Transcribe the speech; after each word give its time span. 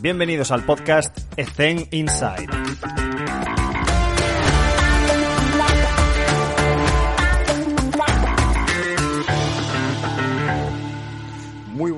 Bienvenidos 0.00 0.52
al 0.52 0.62
podcast 0.64 1.18
Ethen 1.36 1.88
Inside. 1.90 3.07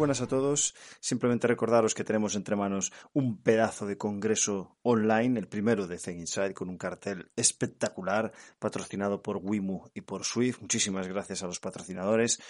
Buenas 0.00 0.22
a 0.22 0.26
todos. 0.26 0.74
Simplemente 0.98 1.46
recordaros 1.46 1.94
que 1.94 2.04
tenemos 2.04 2.34
entre 2.34 2.56
manos 2.56 2.90
un 3.12 3.42
pedazo 3.42 3.84
de 3.84 3.98
congreso 3.98 4.78
online, 4.80 5.38
el 5.38 5.46
primero 5.46 5.86
de 5.86 5.98
Zen 5.98 6.20
Inside, 6.20 6.54
con 6.54 6.70
un 6.70 6.78
cartel 6.78 7.30
espectacular, 7.36 8.32
patrocinado 8.58 9.22
por 9.22 9.36
Wimu 9.42 9.90
y 9.92 10.00
por 10.00 10.24
Swift. 10.24 10.62
Muchísimas 10.62 11.06
gracias 11.06 11.42
a 11.42 11.46
los 11.46 11.60
patrocinadores. 11.60 12.40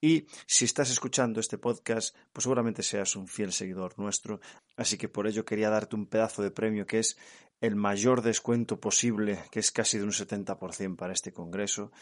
Y 0.00 0.28
si 0.46 0.66
estás 0.66 0.88
escuchando 0.92 1.40
este 1.40 1.58
podcast, 1.58 2.14
pues 2.32 2.44
seguramente 2.44 2.84
seas 2.84 3.16
un 3.16 3.26
fiel 3.26 3.52
seguidor 3.52 3.98
nuestro. 3.98 4.40
Así 4.76 4.96
que 4.96 5.08
por 5.08 5.26
ello 5.26 5.44
quería 5.44 5.68
darte 5.68 5.96
un 5.96 6.06
pedazo 6.06 6.44
de 6.44 6.52
premio 6.52 6.86
que 6.86 7.00
es 7.00 7.16
el 7.60 7.76
mayor 7.76 8.22
descuento 8.22 8.80
posible, 8.80 9.44
que 9.50 9.60
es 9.60 9.70
casi 9.70 9.98
de 9.98 10.04
un 10.04 10.12
70% 10.12 10.96
para 10.96 11.12
este 11.12 11.30
congreso. 11.32 11.92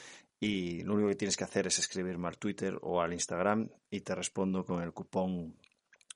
Y 0.41 0.83
lo 0.83 0.95
único 0.95 1.09
que 1.09 1.17
tienes 1.17 1.37
que 1.37 1.43
hacer 1.45 1.67
es 1.67 1.79
escribirme 1.79 2.29
al 2.29 2.39
Twitter 2.39 2.79
o 2.83 3.01
al 3.01 3.13
Instagram 3.13 3.69
y 3.91 4.01
te 4.01 4.15
respondo 4.15 4.65
con 4.65 4.83
el 4.83 4.93
cupón 4.93 5.57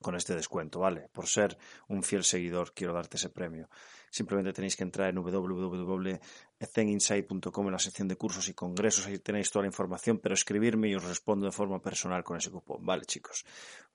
con 0.01 0.15
este 0.17 0.35
descuento, 0.35 0.81
¿vale? 0.81 1.09
Por 1.13 1.29
ser 1.29 1.57
un 1.89 2.03
fiel 2.03 2.25
seguidor 2.25 2.73
quiero 2.75 2.93
darte 2.93 3.17
ese 3.17 3.31
premio. 3.31 3.71
Simplemente 4.11 4.53
tenéis 4.53 4.77
que 4.77 4.83
entrar 4.83 5.09
en 5.09 5.17
www.ezeninsight.com 5.17 7.67
en 7.67 7.73
la 7.73 7.79
sección 7.79 8.09
de 8.09 8.17
cursos 8.17 8.47
y 8.49 8.55
congresos, 8.55 9.07
ahí 9.07 9.19
tenéis 9.19 9.51
toda 9.51 9.63
la 9.63 9.69
información, 9.69 10.19
pero 10.19 10.35
escribirme 10.35 10.89
y 10.89 10.97
os 10.97 11.05
respondo 11.05 11.47
de 11.47 11.53
forma 11.53 11.81
personal 11.81 12.23
con 12.23 12.37
ese 12.37 12.51
cupón, 12.51 12.85
¿vale, 12.85 13.07
chicos? 13.07 13.47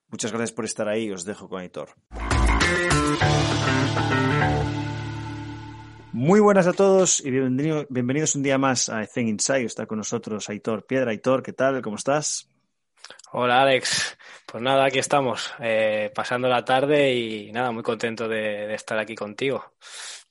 Muchas 0.08 0.32
gracias 0.32 0.50
por 0.52 0.64
estar 0.64 0.88
ahí, 0.88 1.12
os 1.12 1.24
dejo 1.24 1.48
con 1.48 1.60
Aitor. 1.60 1.94
Muy 6.20 6.40
buenas 6.40 6.66
a 6.66 6.72
todos 6.72 7.20
y 7.20 7.30
bienvenido, 7.30 7.86
bienvenidos 7.90 8.34
un 8.34 8.42
día 8.42 8.58
más 8.58 8.88
a 8.88 9.06
Zen 9.06 9.28
Inside. 9.28 9.62
Está 9.62 9.86
con 9.86 9.98
nosotros 9.98 10.48
Aitor 10.48 10.84
Piedra. 10.84 11.12
Aitor, 11.12 11.44
¿qué 11.44 11.52
tal? 11.52 11.80
¿Cómo 11.80 11.94
estás? 11.94 12.50
Hola 13.30 13.62
Alex, 13.62 14.18
pues 14.44 14.60
nada, 14.60 14.84
aquí 14.84 14.98
estamos, 14.98 15.54
eh, 15.60 16.10
pasando 16.12 16.48
la 16.48 16.64
tarde 16.64 17.14
y 17.14 17.52
nada, 17.52 17.70
muy 17.70 17.84
contento 17.84 18.26
de, 18.26 18.66
de, 18.66 18.74
estar 18.74 18.98
aquí 18.98 19.14
contigo. 19.14 19.74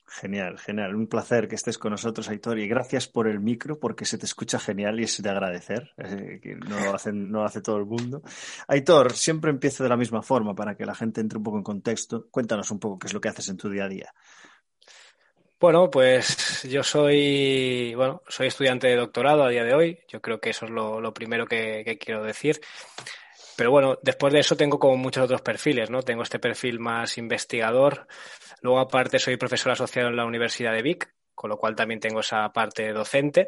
Genial, 0.06 0.60
genial, 0.60 0.94
un 0.94 1.08
placer 1.08 1.48
que 1.48 1.56
estés 1.56 1.78
con 1.78 1.92
nosotros, 1.92 2.28
Aitor, 2.28 2.60
y 2.60 2.68
gracias 2.68 3.08
por 3.08 3.26
el 3.26 3.40
micro 3.40 3.80
porque 3.80 4.04
se 4.04 4.18
te 4.18 4.26
escucha 4.26 4.60
genial 4.60 5.00
y 5.00 5.04
es 5.04 5.22
de 5.22 5.30
agradecer, 5.30 5.94
eh, 5.98 6.42
que 6.44 6.56
no 6.56 6.80
lo, 6.82 6.96
hacen, 6.96 7.32
no 7.32 7.40
lo 7.40 7.46
hace 7.46 7.62
todo 7.62 7.78
el 7.78 7.86
mundo. 7.86 8.24
Aitor, 8.68 9.14
siempre 9.14 9.52
empiezo 9.52 9.84
de 9.84 9.90
la 9.90 9.96
misma 9.96 10.22
forma 10.22 10.54
para 10.54 10.76
que 10.76 10.86
la 10.86 10.96
gente 10.96 11.22
entre 11.22 11.38
un 11.38 11.46
poco 11.46 11.58
en 11.58 11.64
contexto. 11.64 12.28
Cuéntanos 12.30 12.72
un 12.72 12.80
poco 12.80 13.00
qué 13.00 13.08
es 13.08 13.14
lo 13.14 13.22
que 13.22 13.30
haces 13.30 13.48
en 13.48 13.56
tu 13.56 13.70
día 13.70 13.86
a 13.86 13.90
día. 13.90 14.14
Bueno, 15.60 15.90
pues 15.90 16.62
yo 16.70 16.84
soy, 16.84 17.96
bueno, 17.96 18.22
soy 18.28 18.48
estudiante 18.48 18.88
de 18.88 18.96
doctorado 18.96 19.44
a 19.44 19.50
día 19.50 19.64
de 19.64 19.74
hoy. 19.74 20.00
Yo 20.08 20.22
creo 20.22 20.40
que 20.40 20.52
eso 20.52 20.66
es 20.66 20.72
lo, 20.72 21.14
primero 21.16 21.48
que, 21.48 21.98
quiero 22.00 22.24
decir. 22.24 22.62
Pero 23.56 23.72
bueno, 23.72 23.98
después 24.04 24.32
de 24.34 24.40
eso 24.40 24.56
tengo 24.56 24.78
como 24.78 24.98
muchos 24.98 25.24
otros 25.24 25.42
perfiles, 25.42 25.90
¿no? 25.90 26.04
Tengo 26.04 26.22
este 26.22 26.38
perfil 26.38 26.80
más 26.80 27.18
investigador. 27.18 28.08
Luego, 28.62 28.80
aparte, 28.80 29.18
soy 29.18 29.38
profesor 29.38 29.72
asociado 29.72 30.10
en 30.10 30.16
la 30.16 30.26
Universidad 30.26 30.74
de 30.74 30.84
Vic, 30.84 31.12
con 31.34 31.50
lo 31.50 31.58
cual 31.58 31.76
también 31.76 32.00
tengo 32.00 32.20
esa 32.20 32.48
parte 32.54 32.94
docente. 32.94 33.48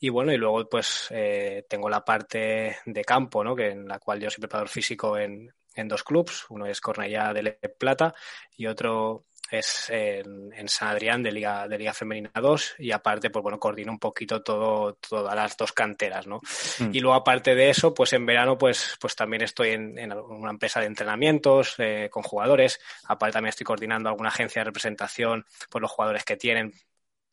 Y 0.00 0.08
bueno, 0.08 0.32
y 0.32 0.38
luego 0.38 0.68
pues 0.68 1.06
eh, 1.10 1.66
tengo 1.68 1.88
la 1.88 2.04
parte 2.04 2.78
de 2.84 3.04
campo, 3.04 3.44
¿no? 3.44 3.54
Que 3.54 3.68
en 3.70 3.86
la 3.86 4.00
cual 4.00 4.20
yo 4.20 4.28
soy 4.28 4.40
preparador 4.40 4.68
físico 4.68 5.16
en, 5.16 5.52
dos 5.84 6.02
clubs. 6.02 6.46
Uno 6.48 6.66
es 6.66 6.80
Cornellá 6.80 7.32
de 7.32 7.56
Plata 7.78 8.12
y 8.56 8.66
otro 8.66 9.27
es 9.50 9.90
en, 9.90 10.52
en, 10.52 10.68
San 10.68 10.88
Adrián 10.88 11.22
de 11.22 11.32
Liga, 11.32 11.66
de 11.66 11.78
Liga 11.78 11.94
Femenina 11.94 12.30
2 12.34 12.76
y 12.78 12.92
aparte, 12.92 13.30
pues 13.30 13.42
bueno, 13.42 13.58
coordino 13.58 13.92
un 13.92 13.98
poquito 13.98 14.42
todo, 14.42 14.94
todas 14.94 15.34
las 15.34 15.56
dos 15.56 15.72
canteras, 15.72 16.26
¿no? 16.26 16.40
Mm. 16.78 16.90
Y 16.92 17.00
luego 17.00 17.14
aparte 17.14 17.54
de 17.54 17.70
eso, 17.70 17.94
pues 17.94 18.12
en 18.12 18.26
verano, 18.26 18.58
pues, 18.58 18.96
pues 19.00 19.14
también 19.14 19.42
estoy 19.42 19.70
en, 19.70 19.98
en 19.98 20.12
una 20.12 20.50
empresa 20.50 20.80
de 20.80 20.86
entrenamientos 20.86 21.74
eh, 21.78 22.08
con 22.10 22.22
jugadores, 22.22 22.80
aparte 23.06 23.34
también 23.34 23.50
estoy 23.50 23.64
coordinando 23.64 24.08
alguna 24.08 24.28
agencia 24.28 24.60
de 24.60 24.64
representación 24.64 25.46
por 25.70 25.82
los 25.82 25.90
jugadores 25.90 26.24
que 26.24 26.36
tienen 26.36 26.72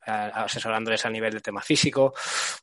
asesorándoles 0.05 1.05
a 1.05 1.09
nivel 1.09 1.33
de 1.33 1.41
tema 1.41 1.61
físico. 1.61 2.13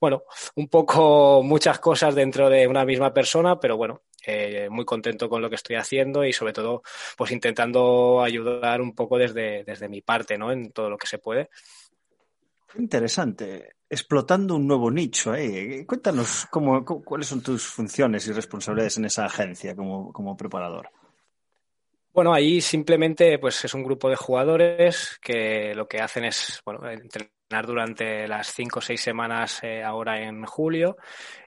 Bueno, 0.01 0.25
un 0.57 0.69
poco 0.69 1.43
muchas 1.43 1.79
cosas 1.79 2.15
dentro 2.15 2.49
de 2.49 2.67
una 2.67 2.85
misma 2.85 3.13
persona, 3.13 3.59
pero 3.59 3.77
bueno, 3.77 4.03
eh, 4.25 4.69
muy 4.71 4.85
contento 4.85 5.29
con 5.29 5.43
lo 5.43 5.49
que 5.49 5.57
estoy 5.57 5.77
haciendo 5.77 6.25
y 6.25 6.33
sobre 6.33 6.53
todo 6.53 6.83
pues 7.17 7.33
intentando 7.33 8.23
ayudar 8.23 8.81
un 8.81 8.95
poco 8.95 9.19
desde, 9.19 9.65
desde 9.65 9.89
mi 9.89 10.01
parte, 10.01 10.39
¿no? 10.39 10.53
En 10.53 10.73
todo 10.73 10.91
lo 10.91 10.99
que 10.99 11.07
se 11.07 11.19
puede. 11.19 11.51
Interesante. 12.79 13.77
Explotando 13.89 14.57
un 14.57 14.67
nuevo 14.67 14.91
nicho. 14.91 15.35
¿eh? 15.35 15.85
Cuéntanos 15.87 16.47
cuáles 17.05 17.27
son 17.27 17.43
tus 17.43 17.67
funciones 17.67 18.27
y 18.27 18.33
responsabilidades 18.33 18.97
en 18.99 19.05
esa 19.05 19.27
agencia 19.27 19.77
como, 19.77 20.13
como 20.13 20.37
preparador. 20.37 20.89
Bueno, 22.13 22.35
ahí 22.35 22.61
simplemente 22.61 23.39
pues 23.39 23.65
es 23.65 23.73
un 23.73 23.83
grupo 23.83 24.11
de 24.11 24.17
jugadores 24.17 25.19
que 25.23 25.75
lo 25.75 25.89
que 25.89 25.99
hacen 25.99 26.25
es 26.25 26.61
bueno, 26.65 26.89
entrenar 26.91 27.33
durante 27.61 28.27
las 28.27 28.53
cinco 28.53 28.79
o 28.79 28.83
seis 28.83 29.01
semanas 29.01 29.63
eh, 29.63 29.83
ahora 29.83 30.21
en 30.23 30.45
julio 30.47 30.97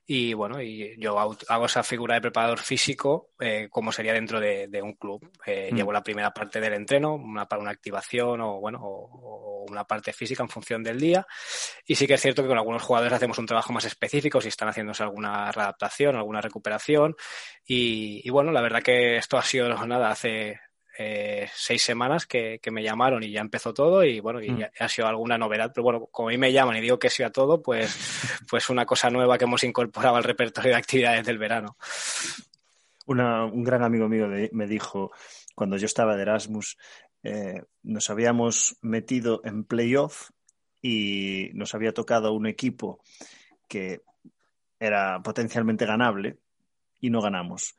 y 0.08 0.36
bueno, 0.36 0.62
y 0.62 0.96
yo 1.00 1.18
hago 1.20 1.66
esa 1.66 1.82
figura 1.82 2.14
de 2.14 2.22
preparador 2.22 2.60
físico 2.60 3.32
eh, 3.40 3.68
como 3.72 3.92
sería 3.92 4.14
dentro 4.14 4.40
de, 4.40 4.68
de 4.68 4.80
un 4.80 4.94
club. 4.94 5.32
Eh, 5.46 5.70
mm. 5.72 5.76
Llevo 5.76 5.92
la 5.92 6.04
primera 6.04 6.32
parte 6.32 6.60
del 6.60 6.74
entreno, 6.74 7.16
una 7.16 7.48
para 7.48 7.62
una 7.62 7.72
activación 7.72 8.40
o 8.42 8.60
bueno, 8.60 8.80
o, 8.84 9.64
o, 9.64 9.66
una 9.68 9.84
parte 9.84 10.14
física 10.14 10.44
en 10.44 10.50
función 10.50 10.84
del 10.84 11.00
día. 11.00 11.26
Y 11.88 11.96
sí 11.96 12.06
que 12.06 12.14
es 12.14 12.22
cierto 12.22 12.44
que 12.44 12.50
con 12.50 12.58
algunos 12.58 12.84
jugadores 12.84 13.14
hacemos 13.14 13.40
un 13.40 13.48
trabajo 13.48 13.74
más 13.74 13.86
específico, 13.86 14.40
si 14.40 14.50
están 14.50 14.70
haciéndose 14.70 15.02
alguna 15.02 15.52
readaptación, 15.52 16.16
alguna 16.16 16.40
recuperación. 16.40 17.16
Y, 17.66 18.22
y 18.24 18.30
bueno, 18.30 18.52
la 18.52 18.62
verdad 18.62 18.84
que 18.84 19.18
esto 19.18 19.40
ha 19.40 19.44
sido 19.44 19.70
nada 19.88 20.10
hace 20.10 20.60
eh, 20.98 21.48
seis 21.54 21.82
semanas 21.82 22.26
que, 22.26 22.60
que, 22.62 22.72
me 22.72 22.84
llamaron 22.84 23.22
y 23.24 23.32
ya 23.32 23.42
empezó 23.42 23.74
todo 23.74 24.04
y 24.04 24.20
bueno, 24.20 24.42
y 24.42 24.50
mm. 24.50 24.58
ya 24.58 24.72
ha 24.80 24.90
sido 24.90 25.08
alguna 25.08 25.38
novedad, 25.38 25.72
pero 25.74 25.84
bueno, 25.84 26.08
como 26.12 26.30
a 26.30 26.32
mí 26.32 26.38
me 26.38 26.54
llaman 26.54 26.78
y 26.78 26.82
digo 26.82 26.98
que 27.00 27.10
sí 27.10 27.24
a 27.24 27.32
todo, 27.32 27.62
pues, 27.62 27.96
pues 28.50 28.70
una 28.70 28.86
cosa 28.86 29.10
nueva 29.10 29.38
que 29.38 29.46
hemos 29.46 29.64
incorporado 29.64 30.16
al 30.16 30.24
repertorio 30.24 30.72
de 30.72 30.78
actividades 30.78 31.26
del 31.26 31.38
verano. 31.38 31.78
Una, 33.08 33.46
un 33.46 33.64
gran 33.64 33.84
amigo 33.84 34.08
mío 34.08 34.28
me 34.52 34.68
dijo, 34.68 35.12
cuando 35.54 35.78
yo 35.78 35.86
estaba 35.86 36.16
de 36.16 36.24
Erasmus, 36.24 36.78
eh, 37.24 37.64
nos 37.84 38.10
habíamos 38.10 38.78
metido 38.82 39.42
en 39.44 39.64
playoff 39.64 40.30
y 40.82 41.50
nos 41.54 41.74
había 41.74 41.94
tocado 41.94 42.34
un 42.34 42.46
equipo 42.46 43.00
que 43.68 44.02
era 44.80 45.22
potencialmente 45.24 45.86
ganable 45.86 46.38
y 47.00 47.10
no 47.10 47.22
ganamos 47.22 47.76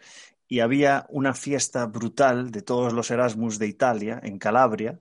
y 0.49 0.61
había 0.61 1.07
una 1.09 1.35
fiesta 1.35 1.87
brutal 1.87 2.51
de 2.51 2.63
todos 2.63 2.93
los 2.93 3.11
Erasmus 3.11 3.59
de 3.59 3.67
Italia 3.67 4.21
en 4.23 4.39
Calabria 4.39 5.01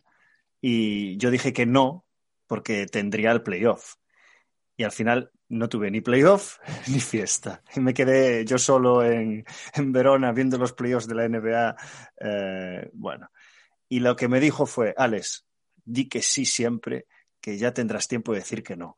y 0.61 1.17
yo 1.17 1.29
dije 1.29 1.53
que 1.53 1.65
no 1.65 2.05
porque 2.47 2.85
tendría 2.87 3.31
el 3.31 3.43
playoff. 3.43 3.95
Y 4.77 4.83
al 4.83 4.91
final 4.91 5.31
no 5.47 5.69
tuve 5.69 5.91
ni 5.91 6.01
playoff 6.01 6.57
ni 6.87 6.99
fiesta. 6.99 7.63
Y 7.75 7.79
me 7.79 7.93
quedé 7.93 8.45
yo 8.45 8.57
solo 8.57 9.03
en, 9.03 9.45
en 9.73 9.91
Verona 9.91 10.31
viendo 10.31 10.57
los 10.57 10.73
playoffs 10.73 11.07
de 11.07 11.15
la 11.15 11.27
NBA. 11.27 11.75
Eh, 12.19 12.89
bueno, 12.93 13.29
y 13.87 13.99
lo 13.99 14.15
que 14.15 14.27
me 14.27 14.39
dijo 14.39 14.65
fue, 14.65 14.93
Alex, 14.97 15.45
di 15.83 16.09
que 16.09 16.21
sí 16.21 16.45
siempre, 16.45 17.05
que 17.39 17.57
ya 17.57 17.73
tendrás 17.73 18.07
tiempo 18.07 18.33
de 18.33 18.39
decir 18.39 18.63
que 18.63 18.75
no. 18.75 18.97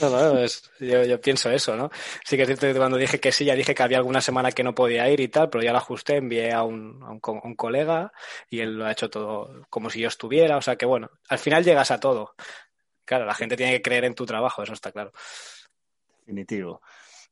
No, 0.00 0.10
no, 0.10 0.46
yo, 0.80 1.04
yo, 1.04 1.20
pienso 1.20 1.50
eso, 1.50 1.74
¿no? 1.74 1.90
Sí 2.24 2.36
que 2.36 2.42
es 2.42 2.48
cierto 2.48 2.66
que 2.66 2.74
cuando 2.74 2.98
dije 2.98 3.18
que 3.18 3.32
sí, 3.32 3.46
ya 3.46 3.54
dije 3.54 3.74
que 3.74 3.82
había 3.82 3.96
alguna 3.96 4.20
semana 4.20 4.52
que 4.52 4.62
no 4.62 4.74
podía 4.74 5.08
ir 5.08 5.20
y 5.20 5.28
tal, 5.28 5.48
pero 5.48 5.64
ya 5.64 5.72
la 5.72 5.78
ajusté, 5.78 6.16
envié 6.16 6.52
a 6.52 6.64
un, 6.64 7.02
a 7.02 7.10
un, 7.10 7.54
colega 7.54 8.12
y 8.50 8.60
él 8.60 8.76
lo 8.76 8.84
ha 8.84 8.92
hecho 8.92 9.08
todo 9.08 9.66
como 9.70 9.88
si 9.88 10.00
yo 10.00 10.08
estuviera, 10.08 10.58
o 10.58 10.62
sea 10.62 10.76
que 10.76 10.84
bueno, 10.84 11.10
al 11.28 11.38
final 11.38 11.64
llegas 11.64 11.90
a 11.90 12.00
todo. 12.00 12.34
Claro, 13.06 13.24
la 13.24 13.34
gente 13.34 13.56
tiene 13.56 13.72
que 13.72 13.82
creer 13.82 14.04
en 14.04 14.14
tu 14.14 14.26
trabajo, 14.26 14.62
eso 14.62 14.74
está 14.74 14.92
claro. 14.92 15.12
Definitivo. 16.20 16.82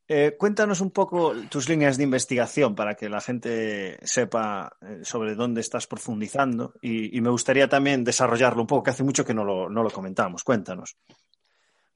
Eh, 0.07 0.37
cuéntanos 0.39 0.81
un 0.81 0.91
poco 0.91 1.35
tus 1.51 1.69
líneas 1.69 1.97
de 1.97 2.05
investigación 2.05 2.75
para 2.75 2.95
que 2.95 3.09
la 3.09 3.21
gente 3.21 3.99
sepa 4.03 4.77
eh, 4.83 5.01
sobre 5.03 5.35
dónde 5.35 5.63
estás 5.63 5.87
profundizando 5.87 6.75
y, 6.83 7.17
y, 7.17 7.21
me 7.23 7.31
gustaría 7.31 7.69
también 7.69 8.05
desarrollarlo 8.05 8.61
un 8.61 8.67
poco, 8.67 8.83
que 8.83 8.91
hace 8.91 9.03
mucho 9.03 9.25
que 9.25 9.33
no 9.33 9.45
lo, 9.45 9.71
no 9.71 9.83
lo 9.83 9.91
comentamos. 9.91 10.45
Cuéntanos. 10.45 10.97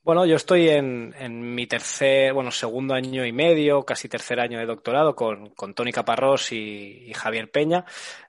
Bueno, 0.03 0.25
yo 0.25 0.37
estoy 0.37 0.71
en, 0.71 1.15
en, 1.19 1.55
mi 1.55 1.67
tercer, 1.67 2.33
bueno, 2.33 2.51
segundo 2.51 2.95
año 2.95 3.27
y 3.27 3.33
medio, 3.33 3.85
casi 3.85 4.09
tercer 4.09 4.41
año 4.41 4.59
de 4.59 4.65
doctorado 4.65 5.15
con, 5.15 5.51
con 5.51 5.75
Tony 5.75 5.93
Caparrós 5.93 6.53
y, 6.53 7.13
Javier 7.15 7.51
Peña. 7.51 7.85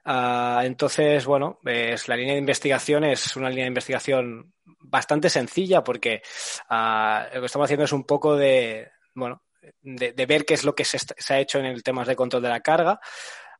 Uh, 0.06 0.62
entonces, 0.64 1.26
bueno, 1.26 1.60
es, 1.64 2.08
la 2.10 2.18
línea 2.18 2.34
de 2.34 2.40
investigación 2.40 3.06
es 3.06 3.36
una 3.38 3.50
línea 3.50 3.64
de 3.64 3.70
investigación 3.70 4.54
bastante 4.82 5.30
sencilla 5.30 5.84
porque 5.84 6.22
uh, 6.70 7.36
lo 7.36 7.42
que 7.42 7.46
estamos 7.46 7.66
haciendo 7.66 7.86
es 7.86 7.94
un 7.94 8.04
poco 8.04 8.36
de, 8.36 8.90
bueno, 9.16 9.44
de, 9.82 10.26
ver 10.26 10.46
qué 10.46 10.56
es 10.56 10.66
lo 10.66 10.76
que 10.76 10.84
se, 10.84 10.98
se, 11.00 11.34
ha 11.34 11.40
hecho 11.40 11.60
en 11.60 11.66
el 11.66 11.84
tema 11.84 12.04
de 12.04 12.16
control 12.16 12.44
de 12.44 12.50
la 12.50 12.60
carga. 12.60 13.00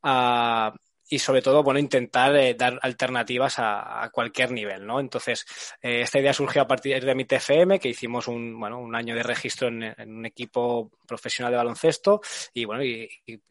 Uh, 0.04 0.76
y 1.10 1.18
sobre 1.18 1.42
todo, 1.42 1.64
bueno, 1.64 1.80
intentar 1.80 2.36
eh, 2.36 2.54
dar 2.54 2.80
alternativas 2.84 3.56
a, 3.58 4.10
cualquier 4.14 4.52
nivel, 4.52 4.86
¿no? 4.86 5.00
Entonces, 5.00 5.46
eh, 5.82 6.02
esta 6.02 6.20
idea 6.20 6.34
surgió 6.34 6.62
a 6.62 6.68
partir 6.68 7.04
de 7.04 7.16
mi 7.16 7.26
TFM, 7.26 7.80
que 7.80 7.90
hicimos 7.90 8.28
un, 8.28 8.60
bueno, 8.60 8.80
un 8.80 8.96
año 8.96 9.16
de 9.16 9.24
registro 9.24 9.68
en, 9.68 9.96
un 10.00 10.26
equipo 10.26 10.92
profesional 11.08 11.52
de 11.52 11.58
baloncesto 11.58 12.22
y, 12.54 12.66
bueno, 12.66 12.84
y, 12.84 13.10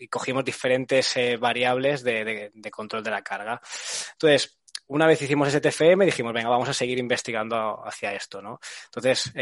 cogimos 0.09 0.45
diferentes 0.45 1.17
eh, 1.17 1.37
variables 1.37 2.05
de, 2.05 2.51
de, 2.55 2.71
control 2.71 3.03
de 3.03 3.11
la 3.11 3.23
carga. 3.23 3.61
Entonces, 4.13 4.59
una 4.87 5.07
vez 5.07 5.21
hicimos 5.21 5.49
ese 5.49 5.61
TFM, 5.61 6.07
dijimos, 6.07 6.33
venga, 6.33 6.49
vamos 6.49 6.69
a 6.69 6.75
seguir 6.75 6.99
investigando 6.99 7.85
hacia 7.85 8.15
esto, 8.15 8.41
¿no? 8.41 8.61
Entonces, 8.87 9.33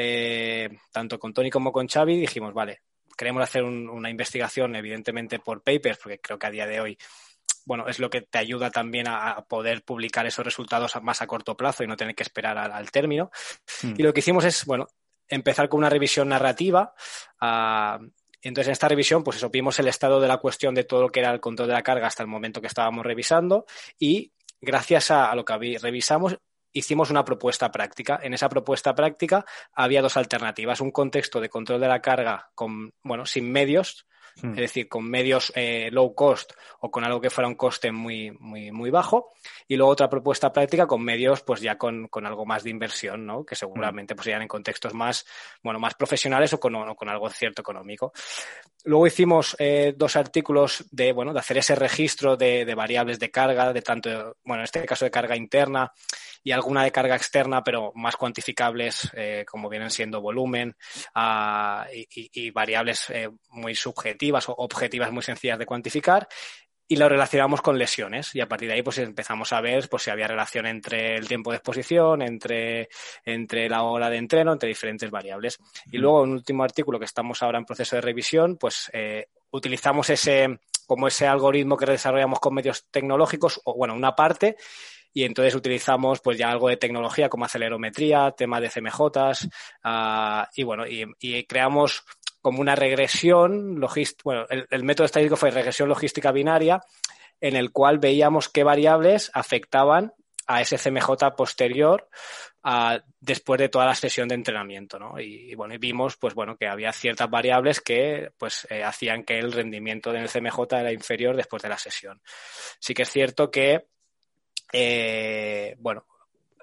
tanto 0.90 1.18
con 1.18 1.32
Tony 1.32 1.50
como 1.50 1.70
con 1.70 1.86
Xavi 1.86 2.18
dijimos, 2.18 2.52
vale, 2.54 2.80
queremos 3.16 3.42
hacer 3.42 3.62
una 3.62 4.10
investigación, 4.10 4.74
evidentemente 4.74 5.38
por 5.38 5.62
papers, 5.62 5.98
porque 5.98 6.18
creo 6.18 6.38
que 6.38 6.46
a 6.46 6.50
día 6.50 6.66
de 6.66 6.80
hoy 6.80 6.98
bueno, 7.66 7.86
es 7.88 7.98
lo 7.98 8.08
que 8.08 8.22
te 8.22 8.38
ayuda 8.38 8.70
también 8.70 9.08
a, 9.08 9.44
poder 9.46 9.82
publicar 9.82 10.24
esos 10.24 10.44
resultados 10.44 10.92
más 11.02 11.20
a 11.20 11.26
corto 11.26 11.56
plazo 11.56 11.84
y 11.84 11.86
no 11.86 11.96
tener 11.96 12.14
que 12.14 12.22
esperar 12.22 12.56
al, 12.56 12.90
término. 12.90 13.30
Hmm. 13.82 13.94
Y 13.98 14.02
lo 14.02 14.14
que 14.14 14.20
hicimos 14.20 14.44
es, 14.44 14.64
bueno, 14.64 14.86
empezar 15.28 15.68
con 15.68 15.78
una 15.78 15.90
revisión 15.90 16.28
narrativa. 16.28 16.94
Ah, 17.40 17.98
entonces, 18.40 18.68
en 18.68 18.72
esta 18.72 18.88
revisión, 18.88 19.24
pues 19.24 19.38
eso, 19.38 19.50
vimos 19.50 19.78
el 19.80 19.88
estado 19.88 20.20
de 20.20 20.28
la 20.28 20.38
cuestión 20.38 20.74
de 20.74 20.84
todo 20.84 21.02
lo 21.02 21.08
que 21.10 21.20
era 21.20 21.32
el 21.32 21.40
control 21.40 21.68
de 21.68 21.74
la 21.74 21.82
carga 21.82 22.06
hasta 22.06 22.22
el 22.22 22.28
momento 22.28 22.60
que 22.60 22.68
estábamos 22.68 23.04
revisando 23.04 23.66
y 23.98 24.32
gracias 24.60 25.10
a, 25.10 25.34
lo 25.34 25.44
que 25.44 25.78
revisamos, 25.80 26.38
hicimos 26.72 27.10
una 27.10 27.24
propuesta 27.24 27.72
práctica. 27.72 28.20
En 28.22 28.34
esa 28.34 28.48
propuesta 28.48 28.94
práctica 28.94 29.44
había 29.72 30.02
dos 30.02 30.16
alternativas. 30.16 30.80
Un 30.80 30.92
contexto 30.92 31.40
de 31.40 31.48
control 31.48 31.80
de 31.80 31.88
la 31.88 32.00
carga 32.00 32.50
con, 32.54 32.92
bueno, 33.02 33.26
sin 33.26 33.50
medios, 33.50 34.06
Hmm. 34.42 34.50
es 34.50 34.56
decir, 34.56 34.86
con 34.86 35.08
medios 35.08 35.50
eh, 35.54 35.88
low 35.90 36.14
cost 36.14 36.52
o 36.80 36.90
con 36.90 37.04
algo 37.04 37.20
que 37.20 37.30
fuera 37.30 37.48
un 37.48 37.54
coste 37.54 37.90
muy, 37.90 38.30
muy, 38.32 38.70
muy 38.70 38.90
bajo. 38.90 39.32
Y 39.66 39.76
luego 39.76 39.92
otra 39.92 40.10
propuesta 40.10 40.52
práctica 40.52 40.86
con 40.86 41.02
medios, 41.02 41.40
pues 41.40 41.62
ya 41.62 41.78
con, 41.78 42.08
con 42.08 42.26
algo 42.26 42.44
más 42.44 42.62
de 42.62 42.70
inversión, 42.70 43.24
¿no? 43.24 43.44
Que 43.44 43.54
seguramente 43.54 44.14
pues 44.14 44.24
serían 44.24 44.42
en 44.42 44.48
contextos 44.48 44.92
más, 44.92 45.26
bueno, 45.62 45.80
más 45.80 45.94
profesionales 45.94 46.52
o 46.52 46.60
con, 46.60 46.94
con 46.94 47.08
algo 47.08 47.30
cierto 47.30 47.62
económico. 47.62 48.12
Luego 48.84 49.06
hicimos 49.06 49.56
eh, 49.58 49.94
dos 49.96 50.16
artículos 50.16 50.84
de, 50.90 51.12
bueno, 51.12 51.32
de 51.32 51.40
hacer 51.40 51.58
ese 51.58 51.74
registro 51.74 52.36
de 52.36 52.74
variables 52.74 53.18
de 53.18 53.30
carga, 53.30 53.72
de 53.72 53.82
tanto, 53.82 54.36
bueno, 54.44 54.60
en 54.60 54.64
este 54.64 54.84
caso 54.84 55.04
de 55.04 55.10
carga 55.10 55.36
interna 55.36 55.92
y 56.46 56.52
alguna 56.52 56.84
de 56.84 56.93
carga 56.93 57.16
externa, 57.16 57.64
pero 57.64 57.90
más 57.96 58.14
cuantificables, 58.14 59.10
eh, 59.14 59.44
como 59.50 59.69
vienen 59.69 59.90
siendo 59.90 60.20
volumen 60.20 60.76
uh, 61.16 61.82
y, 61.93 62.31
y, 62.32 62.50
variables 62.52 63.10
eh, 63.10 63.28
muy 63.48 63.75
subjetivas 63.75 64.48
o 64.48 64.54
objetivas 64.56 65.10
muy 65.10 65.25
sencillas 65.25 65.58
de 65.58 65.66
cuantificar 65.66 66.28
y 66.87 66.94
lo 66.98 67.08
relacionamos 67.08 67.60
con 67.62 67.76
lesiones 67.76 68.32
y 68.37 68.40
a 68.40 68.46
partir 68.46 68.69
de 68.69 68.75
ahí 68.75 68.82
pues 68.82 68.98
empezamos 68.98 69.52
a 69.52 69.60
ver 69.60 69.88
pues 69.88 70.04
si 70.04 70.10
había 70.10 70.28
relación 70.28 70.66
entre 70.66 71.16
el 71.16 71.26
tiempo 71.26 71.50
de 71.50 71.56
exposición, 71.56 72.22
entre, 72.22 72.90
entre 73.25 73.69
la 73.69 73.82
hora 73.82 74.08
de 74.08 74.19
entreno, 74.19 74.52
entre 74.52 74.69
diferentes 74.69 75.10
variables. 75.10 75.58
Y 75.90 75.99
luego 75.99 76.22
en 76.22 76.31
un 76.31 76.37
último 76.37 76.62
artículo 76.62 77.00
que 77.00 77.06
estamos 77.06 77.42
ahora 77.42 77.58
en 77.58 77.64
proceso 77.64 77.96
de 77.96 78.02
revisión, 78.02 78.56
pues 78.56 78.88
eh, 78.92 79.26
utilizamos 79.50 80.10
ese 80.10 80.60
como 80.87 81.08
ese 81.08 81.26
algoritmo 81.26 81.76
que 81.76 81.87
desarrollamos 81.87 82.38
con 82.38 82.54
medios 82.54 82.87
tecnológicos, 82.92 83.60
o 83.64 83.75
bueno, 83.75 83.94
una 83.94 84.14
parte, 84.14 84.56
y 85.16 85.24
entonces 85.24 85.54
utilizamos 85.54 86.20
pues 86.20 86.36
ya 86.36 86.50
algo 86.50 86.68
de 86.68 86.76
tecnología 86.76 87.30
como 87.30 87.46
acelerometría, 87.46 88.32
tema 88.32 88.60
de 88.60 88.68
CMJs 88.68 89.48
uh, 89.82 90.44
y 90.54 90.62
bueno, 90.62 90.84
y, 90.86 91.44
creamos 91.44 92.04
como 92.42 92.60
una 92.60 92.74
regresión 92.74 93.80
logística, 93.80 94.20
bueno, 94.24 94.44
el, 94.50 94.84
método 94.84 95.06
estadístico 95.06 95.38
fue 95.38 95.50
regresión 95.50 95.88
logística 95.88 96.32
binaria 96.32 96.82
en 97.40 97.56
el 97.56 97.72
cual 97.72 97.98
veíamos 97.98 98.50
qué 98.50 98.62
variables 98.62 99.30
afectaban 99.32 100.12
a 100.46 100.60
ese 100.60 100.76
CMJ 100.76 101.34
posterior 101.34 102.10
uh, 102.64 102.98
después 103.18 103.58
de 103.58 103.70
toda 103.70 103.86
la 103.86 103.94
sesión 103.94 104.28
de 104.28 104.34
entrenamiento, 104.34 104.98
¿no? 104.98 105.18
Y, 105.18 105.54
bueno, 105.54 105.74
vimos, 105.80 106.18
pues 106.18 106.34
bueno, 106.34 106.58
que 106.58 106.68
había 106.68 106.92
ciertas 106.92 107.30
variables 107.30 107.80
que, 107.80 108.32
pues, 108.36 108.66
eh, 108.68 108.84
hacían 108.84 109.24
que 109.24 109.38
el 109.38 109.50
rendimiento 109.50 110.12
del 110.12 110.28
CMJ 110.28 110.60
era 110.72 110.92
inferior 110.92 111.36
después 111.36 111.62
de 111.62 111.70
la 111.70 111.78
sesión. 111.78 112.20
Sí 112.78 112.92
que 112.92 113.02
es 113.02 113.10
cierto 113.10 113.50
que 113.50 113.86
eh, 114.72 115.76
bueno, 115.78 116.06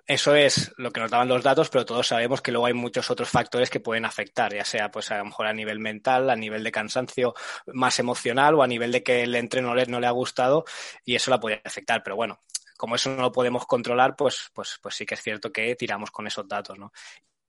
eso 0.06 0.36
es 0.36 0.74
lo 0.78 0.92
que 0.92 1.00
nos 1.00 1.12
daban 1.12 1.30
los 1.30 1.44
datos, 1.44 1.70
pero 1.70 1.86
todos 1.86 2.08
sabemos 2.08 2.42
que 2.42 2.52
luego 2.52 2.66
hay 2.66 2.74
muchos 2.74 3.10
otros 3.10 3.30
factores 3.30 3.70
que 3.70 3.80
pueden 3.80 4.04
afectar, 4.04 4.54
ya 4.54 4.66
sea 4.66 4.92
pues 4.92 5.10
a 5.12 5.20
lo 5.20 5.26
mejor 5.26 5.48
a 5.48 5.54
nivel 5.54 5.80
mental, 5.80 6.30
a 6.30 6.36
nivel 6.36 6.64
de 6.64 6.72
cansancio 6.72 7.34
más 7.68 8.00
emocional 8.00 8.56
o 8.56 8.64
a 8.64 8.68
nivel 8.68 8.92
de 8.92 9.02
que 9.02 9.24
el 9.24 9.34
entreno 9.36 9.74
no 9.74 10.00
le, 10.00 10.08
ha 10.08 10.12
gustado 10.12 10.66
y 11.06 11.16
eso 11.16 11.32
la 11.32 11.40
puede 11.40 11.62
afectar. 11.64 12.04
Pero 12.04 12.18
bueno, 12.18 12.40
como 12.76 12.96
eso 12.96 13.12
no 13.12 13.22
lo 13.22 13.32
podemos 13.32 13.66
controlar, 13.66 14.16
pues, 14.16 14.52
pues, 14.54 14.78
pues 14.82 14.96
sí 14.96 15.06
que 15.06 15.16
es 15.16 15.22
cierto 15.22 15.52
que 15.54 15.76
tiramos 15.76 16.12
con 16.12 16.28
esos 16.28 16.48
datos, 16.48 16.78
¿no? 16.78 16.92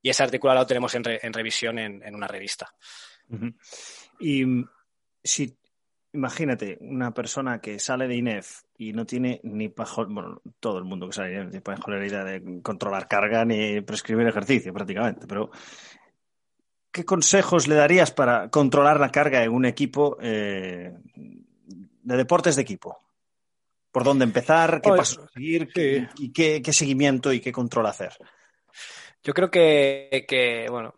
Y 0.01 0.11
ese 0.11 0.23
artículo 0.23 0.55
lo 0.55 0.67
tenemos 0.67 0.95
en, 0.95 1.03
re, 1.03 1.19
en 1.23 1.33
revisión 1.33 1.79
en, 1.79 2.03
en, 2.05 2.15
una 2.15 2.29
revista. 2.29 2.73
Y 4.21 4.45
si 5.23 5.57
imagínate 6.15 6.79
una 6.81 7.13
persona 7.13 7.61
que 7.61 7.79
sale 7.79 8.09
de 8.09 8.17
INEF 8.17 8.63
y 8.79 8.93
no 8.93 9.05
tiene 9.05 9.41
ni 9.43 9.69
pajol, 9.69 10.07
bueno, 10.07 10.41
todo 10.61 10.79
el 10.79 10.85
mundo 10.85 11.09
que 11.09 11.13
sale 11.13 11.29
de 11.29 11.35
INEF 11.35 11.51
tiene 11.51 11.61
pajolería 11.61 12.25
de 12.25 12.63
controlar 12.63 13.09
carga 13.09 13.45
ni 13.45 13.81
prescribir 13.81 14.27
ejercicio 14.29 14.73
prácticamente, 14.73 15.27
pero 15.27 15.51
¿qué 16.91 17.05
consejos 17.05 17.67
le 17.67 17.75
darías 17.75 18.13
para 18.13 18.49
controlar 18.49 19.01
la 19.01 19.11
carga 19.11 19.43
en 19.43 19.51
un 19.51 19.67
equipo 19.67 20.17
eh, 20.21 20.95
de 21.15 22.17
deportes 22.17 22.57
de 22.57 22.63
equipo? 22.63 22.99
¿Por 23.91 24.05
dónde 24.05 24.25
empezar? 24.25 24.81
¿Qué 24.81 24.91
pasos 24.91 25.31
seguir? 25.33 25.69
Sí. 25.75 26.07
¿Y 26.19 26.33
qué, 26.33 26.63
qué, 26.63 26.73
seguimiento 26.73 27.33
y 27.33 27.41
qué 27.41 27.53
control 27.53 27.87
hacer? 27.87 28.13
Yo 29.23 29.33
creo 29.33 29.51
que, 29.51 30.25
que 30.29 30.67
bueno, 30.69 30.95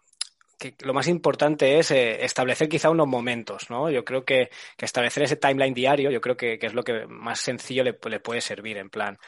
que 0.58 0.74
lo 0.80 0.94
más 0.94 1.08
importante 1.08 1.78
es 1.78 1.90
eh, 1.90 2.24
establecer 2.24 2.68
quizá 2.68 2.90
unos 2.90 3.06
momentos, 3.06 3.68
¿no? 3.70 3.90
Yo 3.90 4.04
creo 4.04 4.24
que, 4.24 4.50
que 4.76 4.84
establecer 4.84 5.22
ese 5.22 5.36
timeline 5.36 5.74
diario, 5.74 6.10
yo 6.10 6.20
creo 6.20 6.36
que, 6.36 6.58
que 6.58 6.66
es 6.66 6.74
lo 6.74 6.82
que 6.82 7.06
más 7.06 7.40
sencillo 7.40 7.84
le, 7.84 7.98
le, 8.08 8.20
puede 8.20 8.40
servir, 8.40 8.78
en 8.78 8.90
plan, 8.90 9.18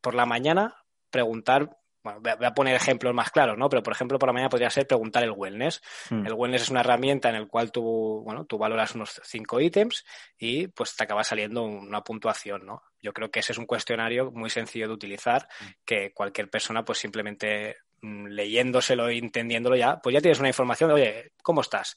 por 0.00 0.14
la 0.14 0.26
mañana 0.26 0.76
preguntar, 1.10 1.78
bueno, 2.04 2.20
voy 2.20 2.46
a 2.46 2.54
poner 2.54 2.76
ejemplos 2.76 3.12
más 3.14 3.32
claros, 3.32 3.58
¿no? 3.58 3.68
Pero, 3.68 3.82
por 3.82 3.92
ejemplo, 3.92 4.18
por 4.18 4.28
la 4.28 4.32
mañana 4.32 4.48
podría 4.48 4.70
ser 4.70 4.86
preguntar 4.86 5.24
el 5.24 5.32
wellness. 5.32 5.82
Mm. 6.10 6.26
El 6.26 6.34
wellness 6.34 6.62
es 6.62 6.70
una 6.70 6.80
herramienta 6.80 7.28
en 7.28 7.34
el 7.34 7.48
cual 7.48 7.72
tú, 7.72 8.22
bueno, 8.24 8.44
tú 8.44 8.58
valoras 8.58 8.94
unos 8.94 9.20
cinco 9.24 9.60
ítems 9.60 10.04
y 10.38 10.68
pues 10.68 10.94
te 10.94 11.02
acaba 11.02 11.24
saliendo 11.24 11.64
una 11.64 12.02
puntuación, 12.02 12.64
¿no? 12.64 12.82
Yo 13.00 13.12
creo 13.12 13.30
que 13.30 13.40
ese 13.40 13.52
es 13.52 13.58
un 13.58 13.66
cuestionario 13.66 14.30
muy 14.30 14.50
sencillo 14.50 14.86
de 14.86 14.94
utilizar 14.94 15.48
mm. 15.60 15.64
que 15.84 16.12
cualquier 16.12 16.48
persona 16.48 16.84
pues 16.84 16.98
simplemente 16.98 17.76
leyéndoselo 18.28 19.08
e 19.08 19.18
entendiéndolo 19.18 19.76
ya, 19.76 20.00
pues 20.00 20.14
ya 20.14 20.20
tienes 20.20 20.38
una 20.38 20.48
información 20.48 20.88
de, 20.88 20.94
oye, 20.94 21.32
¿cómo 21.42 21.60
estás? 21.60 21.96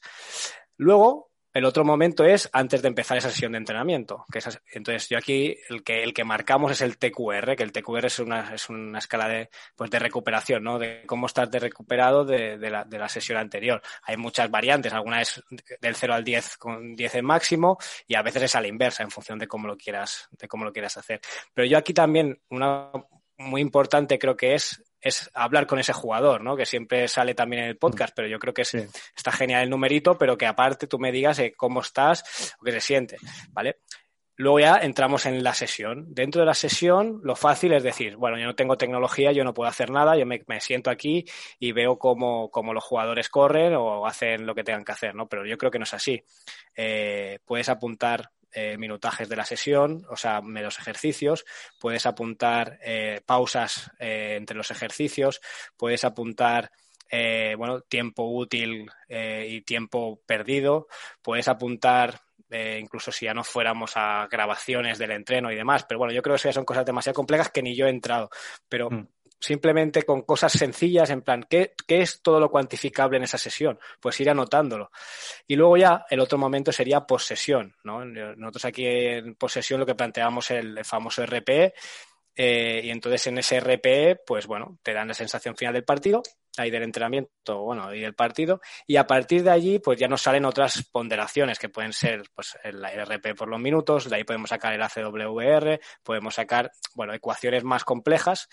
Luego, 0.76 1.30
el 1.52 1.64
otro 1.64 1.84
momento 1.84 2.24
es 2.24 2.48
antes 2.52 2.80
de 2.80 2.88
empezar 2.88 3.18
esa 3.18 3.30
sesión 3.30 3.52
de 3.52 3.58
entrenamiento. 3.58 4.24
Que 4.30 4.38
es, 4.38 4.60
entonces, 4.72 5.08
yo 5.08 5.18
aquí 5.18 5.56
el 5.68 5.82
que, 5.82 6.04
el 6.04 6.14
que 6.14 6.22
marcamos 6.22 6.70
es 6.70 6.80
el 6.80 6.96
TQR, 6.96 7.56
que 7.56 7.64
el 7.64 7.72
TQR 7.72 8.06
es 8.06 8.20
una, 8.20 8.54
es 8.54 8.68
una 8.68 8.98
escala 8.98 9.26
de, 9.26 9.50
pues 9.74 9.90
de 9.90 9.98
recuperación, 9.98 10.62
¿no? 10.62 10.78
De 10.78 11.02
cómo 11.06 11.26
estás 11.26 11.50
de 11.50 11.58
recuperado 11.58 12.24
de, 12.24 12.56
de, 12.56 12.70
la, 12.70 12.84
de 12.84 12.98
la 12.98 13.08
sesión 13.08 13.38
anterior. 13.38 13.82
Hay 14.04 14.16
muchas 14.16 14.48
variantes, 14.48 14.92
alguna 14.92 15.22
es 15.22 15.42
del 15.80 15.96
0 15.96 16.14
al 16.14 16.24
10 16.24 16.56
con 16.56 16.94
10 16.94 17.16
en 17.16 17.24
máximo 17.24 17.78
y 18.06 18.14
a 18.14 18.22
veces 18.22 18.44
es 18.44 18.54
a 18.54 18.60
la 18.60 18.68
inversa 18.68 19.02
en 19.02 19.10
función 19.10 19.38
de 19.38 19.48
cómo 19.48 19.66
lo 19.66 19.76
quieras, 19.76 20.28
de 20.38 20.46
cómo 20.46 20.64
lo 20.64 20.72
quieras 20.72 20.96
hacer. 20.98 21.20
Pero 21.52 21.66
yo 21.66 21.78
aquí 21.78 21.92
también, 21.92 22.40
una 22.48 22.92
muy 23.38 23.60
importante 23.60 24.18
creo 24.18 24.36
que 24.36 24.54
es 24.54 24.84
es 25.00 25.30
hablar 25.34 25.66
con 25.66 25.78
ese 25.78 25.92
jugador, 25.92 26.42
¿no? 26.42 26.56
Que 26.56 26.66
siempre 26.66 27.08
sale 27.08 27.34
también 27.34 27.62
en 27.62 27.68
el 27.68 27.76
podcast, 27.76 28.14
pero 28.14 28.28
yo 28.28 28.38
creo 28.38 28.54
que 28.54 28.62
es, 28.62 28.68
sí. 28.68 28.78
está 29.16 29.32
genial 29.32 29.62
el 29.62 29.70
numerito, 29.70 30.18
pero 30.18 30.36
que 30.36 30.46
aparte 30.46 30.86
tú 30.86 30.98
me 30.98 31.12
digas 31.12 31.38
eh, 31.38 31.54
cómo 31.56 31.80
estás 31.80 32.54
o 32.60 32.64
qué 32.64 32.72
se 32.72 32.80
siente, 32.80 33.16
¿vale? 33.50 33.78
Luego 34.40 34.58
ya 34.58 34.76
entramos 34.76 35.26
en 35.26 35.42
la 35.42 35.52
sesión. 35.52 36.06
Dentro 36.14 36.40
de 36.40 36.46
la 36.46 36.54
sesión, 36.54 37.20
lo 37.22 37.36
fácil 37.36 37.74
es 37.74 37.82
decir, 37.82 38.16
bueno, 38.16 38.38
yo 38.38 38.46
no 38.46 38.54
tengo 38.54 38.78
tecnología, 38.78 39.32
yo 39.32 39.44
no 39.44 39.52
puedo 39.52 39.68
hacer 39.68 39.90
nada, 39.90 40.16
yo 40.16 40.24
me, 40.24 40.42
me 40.46 40.62
siento 40.62 40.88
aquí 40.88 41.26
y 41.58 41.72
veo 41.72 41.98
cómo, 41.98 42.50
cómo, 42.50 42.72
los 42.72 42.82
jugadores 42.82 43.28
corren 43.28 43.74
o 43.74 44.06
hacen 44.06 44.46
lo 44.46 44.54
que 44.54 44.64
tengan 44.64 44.82
que 44.82 44.92
hacer, 44.92 45.14
¿no? 45.14 45.28
Pero 45.28 45.44
yo 45.44 45.58
creo 45.58 45.70
que 45.70 45.78
no 45.78 45.82
es 45.82 45.92
así. 45.92 46.24
Eh, 46.74 47.40
puedes 47.44 47.68
apuntar 47.68 48.30
eh, 48.52 48.76
minutajes 48.78 49.28
de 49.28 49.36
la 49.36 49.44
sesión, 49.44 50.04
o 50.08 50.16
sea, 50.16 50.40
los 50.40 50.78
ejercicios, 50.78 51.44
puedes 51.78 52.06
apuntar 52.06 52.78
eh, 52.82 53.20
pausas 53.24 53.90
eh, 53.98 54.34
entre 54.36 54.56
los 54.56 54.70
ejercicios, 54.70 55.40
puedes 55.76 56.04
apuntar 56.04 56.70
bueno, 57.56 57.80
tiempo 57.80 58.22
útil 58.22 58.88
y 59.08 59.62
tiempo 59.62 60.20
perdido, 60.24 60.86
puedes 61.22 61.48
apuntar 61.48 62.20
incluso 62.78 63.10
si 63.10 63.24
ya 63.24 63.34
no 63.34 63.42
fuéramos 63.42 63.96
a 63.96 64.28
grabaciones 64.30 64.96
del 64.96 65.10
entreno 65.10 65.50
y 65.50 65.56
demás, 65.56 65.84
pero 65.88 65.98
bueno, 65.98 66.14
yo 66.14 66.22
creo 66.22 66.34
que 66.34 66.36
eso 66.36 66.48
ya 66.50 66.52
son 66.52 66.64
cosas 66.64 66.86
demasiado 66.86 67.16
complejas 67.16 67.50
que 67.50 67.62
ni 67.62 67.74
yo 67.74 67.86
he 67.86 67.90
entrado, 67.90 68.30
pero 68.68 68.90
mm 68.90 69.08
simplemente 69.40 70.02
con 70.02 70.22
cosas 70.22 70.52
sencillas, 70.52 71.10
en 71.10 71.22
plan, 71.22 71.46
¿qué, 71.48 71.74
¿qué, 71.86 72.02
es 72.02 72.22
todo 72.22 72.38
lo 72.38 72.50
cuantificable 72.50 73.16
en 73.16 73.24
esa 73.24 73.38
sesión? 73.38 73.78
Pues 74.00 74.20
ir 74.20 74.30
anotándolo. 74.30 74.90
Y 75.46 75.56
luego 75.56 75.76
ya 75.76 76.04
el 76.10 76.20
otro 76.20 76.38
momento 76.38 76.70
sería 76.72 77.00
posesión, 77.06 77.74
¿no? 77.82 78.04
Nosotros 78.04 78.64
aquí 78.66 78.86
en 78.86 79.34
posesión 79.34 79.80
lo 79.80 79.86
que 79.86 79.94
planteamos 79.94 80.50
el, 80.50 80.78
el 80.78 80.84
famoso 80.84 81.24
RPE, 81.24 81.74
eh, 82.36 82.80
y 82.84 82.90
entonces 82.90 83.26
en 83.26 83.38
ese 83.38 83.60
RPE, 83.60 84.20
pues 84.26 84.46
bueno, 84.46 84.78
te 84.82 84.94
dan 84.94 85.08
la 85.08 85.14
sensación 85.14 85.56
final 85.56 85.74
del 85.74 85.84
partido, 85.84 86.22
ahí 86.56 86.70
del 86.70 86.84
entrenamiento, 86.84 87.62
bueno, 87.62 87.94
y 87.94 88.00
del 88.00 88.14
partido, 88.14 88.60
y 88.86 88.96
a 88.96 89.06
partir 89.06 89.42
de 89.42 89.50
allí, 89.50 89.78
pues 89.78 89.98
ya 89.98 90.08
nos 90.08 90.22
salen 90.22 90.44
otras 90.44 90.84
ponderaciones 90.90 91.58
que 91.58 91.68
pueden 91.68 91.92
ser, 91.92 92.22
pues, 92.34 92.56
el 92.62 92.82
RP 92.82 93.34
por 93.34 93.48
los 93.48 93.60
minutos, 93.60 94.08
de 94.08 94.16
ahí 94.16 94.24
podemos 94.24 94.50
sacar 94.50 94.72
el 94.72 94.82
ACWR, 94.82 95.80
podemos 96.02 96.34
sacar, 96.34 96.72
bueno, 96.94 97.12
ecuaciones 97.12 97.64
más 97.64 97.84
complejas, 97.84 98.48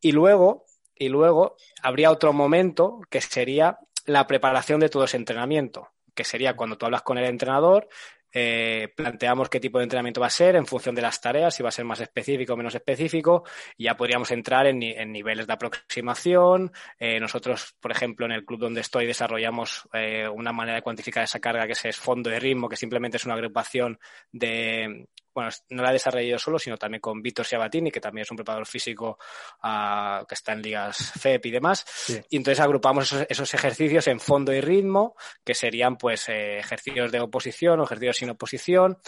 y 0.00 0.12
luego, 0.12 0.64
y 0.94 1.08
luego 1.08 1.56
habría 1.82 2.10
otro 2.10 2.32
momento 2.32 3.00
que 3.10 3.20
sería 3.20 3.78
la 4.06 4.26
preparación 4.26 4.80
de 4.80 4.88
todo 4.88 5.04
ese 5.04 5.16
entrenamiento, 5.16 5.88
que 6.14 6.24
sería 6.24 6.56
cuando 6.56 6.76
tú 6.76 6.86
hablas 6.86 7.02
con 7.02 7.18
el 7.18 7.24
entrenador, 7.24 7.88
eh, 8.32 8.92
planteamos 8.94 9.48
qué 9.48 9.58
tipo 9.58 9.78
de 9.78 9.84
entrenamiento 9.84 10.20
va 10.20 10.28
a 10.28 10.30
ser 10.30 10.54
en 10.54 10.66
función 10.66 10.94
de 10.94 11.02
las 11.02 11.20
tareas, 11.20 11.54
si 11.54 11.62
va 11.62 11.70
a 11.70 11.72
ser 11.72 11.84
más 11.84 12.00
específico 12.00 12.52
o 12.52 12.56
menos 12.56 12.74
específico, 12.74 13.44
ya 13.76 13.96
podríamos 13.96 14.30
entrar 14.30 14.66
en, 14.66 14.78
niveles 15.12 15.46
de 15.46 15.52
aproximación. 15.52 16.72
Eh, 16.98 17.18
nosotros, 17.18 17.74
por 17.80 17.90
ejemplo, 17.90 18.26
en 18.26 18.32
el 18.32 18.44
club 18.44 18.60
donde 18.60 18.82
estoy 18.82 19.06
desarrollamos 19.06 19.88
eh, 19.92 20.28
una 20.28 20.52
manera 20.52 20.76
de 20.76 20.82
cuantificar 20.82 21.24
esa 21.24 21.40
carga 21.40 21.66
que 21.66 21.72
es 21.88 21.96
fondo 21.96 22.30
de 22.30 22.38
ritmo, 22.38 22.68
que 22.68 22.76
simplemente 22.76 23.16
es 23.16 23.24
una 23.24 23.34
agrupación 23.34 23.98
de, 24.30 25.08
bueno, 25.34 25.50
no 25.70 25.82
la 25.82 25.90
he 25.90 25.94
desarrollado 25.94 26.38
solo, 26.38 26.58
sino 26.58 26.76
también 26.76 27.00
con 27.00 27.22
Víctor 27.22 27.46
Sabatini, 27.46 27.90
que 27.90 28.00
también 28.00 28.22
es 28.22 28.30
un 28.30 28.36
preparador 28.36 28.66
físico 28.66 29.18
uh, 29.62 30.24
que 30.26 30.34
está 30.34 30.52
en 30.52 30.62
ligas 30.62 31.12
FEP 31.18 31.46
y 31.46 31.50
demás. 31.50 31.84
Sí. 31.86 32.20
Y 32.30 32.36
entonces 32.36 32.60
agrupamos 32.60 33.04
esos, 33.04 33.26
esos, 33.28 33.54
ejercicios 33.54 34.06
en 34.08 34.20
fondo 34.20 34.52
y 34.52 34.60
ritmo, 34.60 35.14
que 35.44 35.54
serían 35.54 35.96
pues 35.96 36.28
eh, 36.28 36.58
ejercicios 36.58 37.12
de 37.12 37.20
oposición 37.20 37.80
o 37.80 37.84
ejercicios 37.84 38.16
sin 38.16 38.30
oposición. 38.30 38.98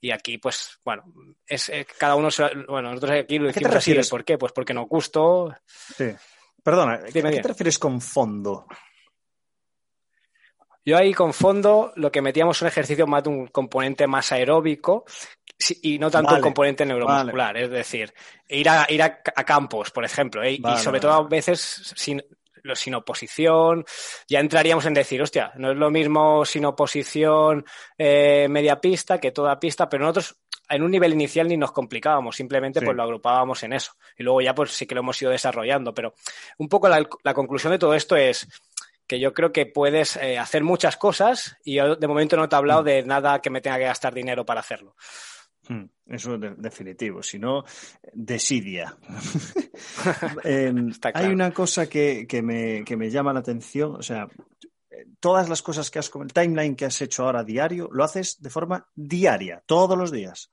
Y 0.00 0.12
aquí, 0.12 0.38
pues, 0.38 0.78
bueno, 0.84 1.04
es 1.46 1.68
eh, 1.70 1.86
cada 1.98 2.14
uno, 2.14 2.28
bueno, 2.68 2.90
nosotros 2.90 3.18
aquí 3.20 3.38
lo 3.38 3.48
decimos 3.48 3.74
así, 3.74 3.94
¿por 4.08 4.24
qué? 4.24 4.38
Pues 4.38 4.52
porque 4.52 4.74
nos 4.74 4.88
gustó. 4.88 5.54
Sí. 5.66 6.14
Perdona, 6.62 6.94
¿a 6.94 7.02
qué 7.04 7.22
te 7.22 7.48
refieres 7.48 7.78
con 7.78 8.00
fondo? 8.00 8.66
Yo 10.84 10.96
ahí 10.96 11.12
con 11.12 11.34
fondo 11.34 11.92
lo 11.96 12.10
que 12.10 12.22
metíamos 12.22 12.62
un 12.62 12.68
ejercicio 12.68 13.06
más 13.06 13.22
de 13.24 13.28
un 13.28 13.46
componente 13.48 14.06
más 14.06 14.32
aeróbico 14.32 15.04
y 15.82 15.98
no 15.98 16.10
tanto 16.10 16.28
vale, 16.28 16.38
el 16.38 16.42
componente 16.42 16.86
neuromuscular, 16.86 17.54
vale. 17.54 17.64
es 17.64 17.70
decir, 17.70 18.14
ir 18.48 18.68
a, 18.68 18.86
ir 18.88 19.02
a, 19.02 19.20
a 19.34 19.44
campos, 19.44 19.90
por 19.90 20.04
ejemplo, 20.04 20.42
¿eh? 20.42 20.58
vale, 20.60 20.78
y 20.78 20.82
sobre 20.82 21.00
todo 21.00 21.12
a 21.12 21.28
veces 21.28 21.92
sin, 21.96 22.22
sin 22.74 22.94
oposición, 22.94 23.84
ya 24.28 24.40
entraríamos 24.40 24.86
en 24.86 24.94
decir, 24.94 25.20
hostia, 25.20 25.52
no 25.56 25.72
es 25.72 25.76
lo 25.76 25.90
mismo 25.90 26.44
sin 26.44 26.64
oposición 26.64 27.64
eh, 27.96 28.46
media 28.48 28.80
pista 28.80 29.18
que 29.18 29.32
toda 29.32 29.58
pista, 29.58 29.88
pero 29.88 30.04
nosotros 30.04 30.36
en 30.68 30.82
un 30.82 30.90
nivel 30.90 31.14
inicial 31.14 31.48
ni 31.48 31.56
nos 31.56 31.72
complicábamos, 31.72 32.36
simplemente 32.36 32.80
sí. 32.80 32.84
pues 32.84 32.96
lo 32.96 33.02
agrupábamos 33.02 33.62
en 33.62 33.72
eso. 33.72 33.92
Y 34.16 34.22
luego 34.22 34.42
ya 34.42 34.54
pues 34.54 34.72
sí 34.72 34.86
que 34.86 34.94
lo 34.94 35.00
hemos 35.00 35.20
ido 35.20 35.30
desarrollando, 35.30 35.94
pero 35.94 36.14
un 36.58 36.68
poco 36.68 36.88
la, 36.88 37.06
la 37.22 37.34
conclusión 37.34 37.72
de 37.72 37.78
todo 37.78 37.94
esto 37.94 38.16
es 38.16 38.46
que 39.06 39.18
yo 39.18 39.32
creo 39.32 39.52
que 39.52 39.64
puedes 39.64 40.16
eh, 40.16 40.38
hacer 40.38 40.62
muchas 40.62 40.96
cosas 40.98 41.56
y 41.64 41.76
yo 41.76 41.96
de 41.96 42.06
momento 42.06 42.36
no 42.36 42.48
te 42.48 42.54
he 42.54 42.58
hablado 42.58 42.82
mm. 42.82 42.84
de 42.84 43.02
nada 43.04 43.40
que 43.40 43.50
me 43.50 43.62
tenga 43.62 43.78
que 43.78 43.84
gastar 43.84 44.12
dinero 44.12 44.44
para 44.44 44.60
hacerlo. 44.60 44.94
Hmm, 45.68 45.84
eso 46.06 46.34
es 46.34 46.40
de, 46.40 46.54
definitivo, 46.56 47.22
si 47.22 47.38
no, 47.38 47.64
desidia. 48.12 48.96
eh, 50.44 50.72
claro. 51.00 51.18
Hay 51.18 51.32
una 51.32 51.52
cosa 51.52 51.88
que, 51.88 52.26
que, 52.26 52.42
me, 52.42 52.84
que, 52.84 52.96
me, 52.96 53.10
llama 53.10 53.32
la 53.32 53.40
atención, 53.40 53.96
o 53.96 54.02
sea, 54.02 54.28
todas 55.20 55.48
las 55.48 55.62
cosas 55.62 55.90
que 55.90 55.98
has 55.98 56.10
el 56.14 56.32
timeline 56.32 56.74
que 56.74 56.86
has 56.86 57.00
hecho 57.02 57.24
ahora 57.24 57.44
diario, 57.44 57.88
lo 57.92 58.04
haces 58.04 58.40
de 58.40 58.50
forma 58.50 58.88
diaria, 58.94 59.62
todos 59.66 59.96
los 59.96 60.10
días. 60.10 60.50